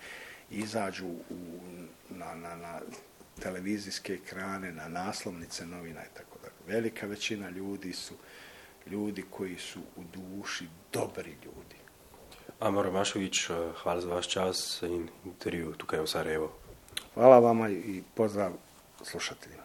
izađu 0.50 1.06
u, 1.06 1.20
na, 2.10 2.34
na, 2.34 2.56
na 2.56 2.80
televizijske 3.40 4.14
ekrane, 4.14 4.72
na 4.72 4.88
naslovnice 4.88 5.66
novina 5.66 6.00
i 6.00 6.14
tako 6.16 6.38
da. 6.42 6.72
Velika 6.72 7.06
većina 7.06 7.50
ljudi 7.50 7.92
su 7.92 8.14
ljudi 8.90 9.24
koji 9.30 9.58
su 9.58 9.80
u 9.96 10.02
duši 10.12 10.68
dobri 10.92 11.30
ljudi. 11.44 11.76
Amor 12.60 12.90
Mašović, 12.92 13.50
eh, 13.50 13.54
hvala 13.82 14.00
za 14.00 14.08
vaš 14.08 14.28
čas 14.28 14.82
in 14.82 15.08
intervju 15.24 15.74
tukaj 15.76 16.00
v 16.00 16.06
Sarajevo. 16.06 16.52
Hvala 17.14 17.38
vama 17.38 17.70
i 17.70 18.02
pozdrav 18.14 18.52
slušateljima. 19.02 19.63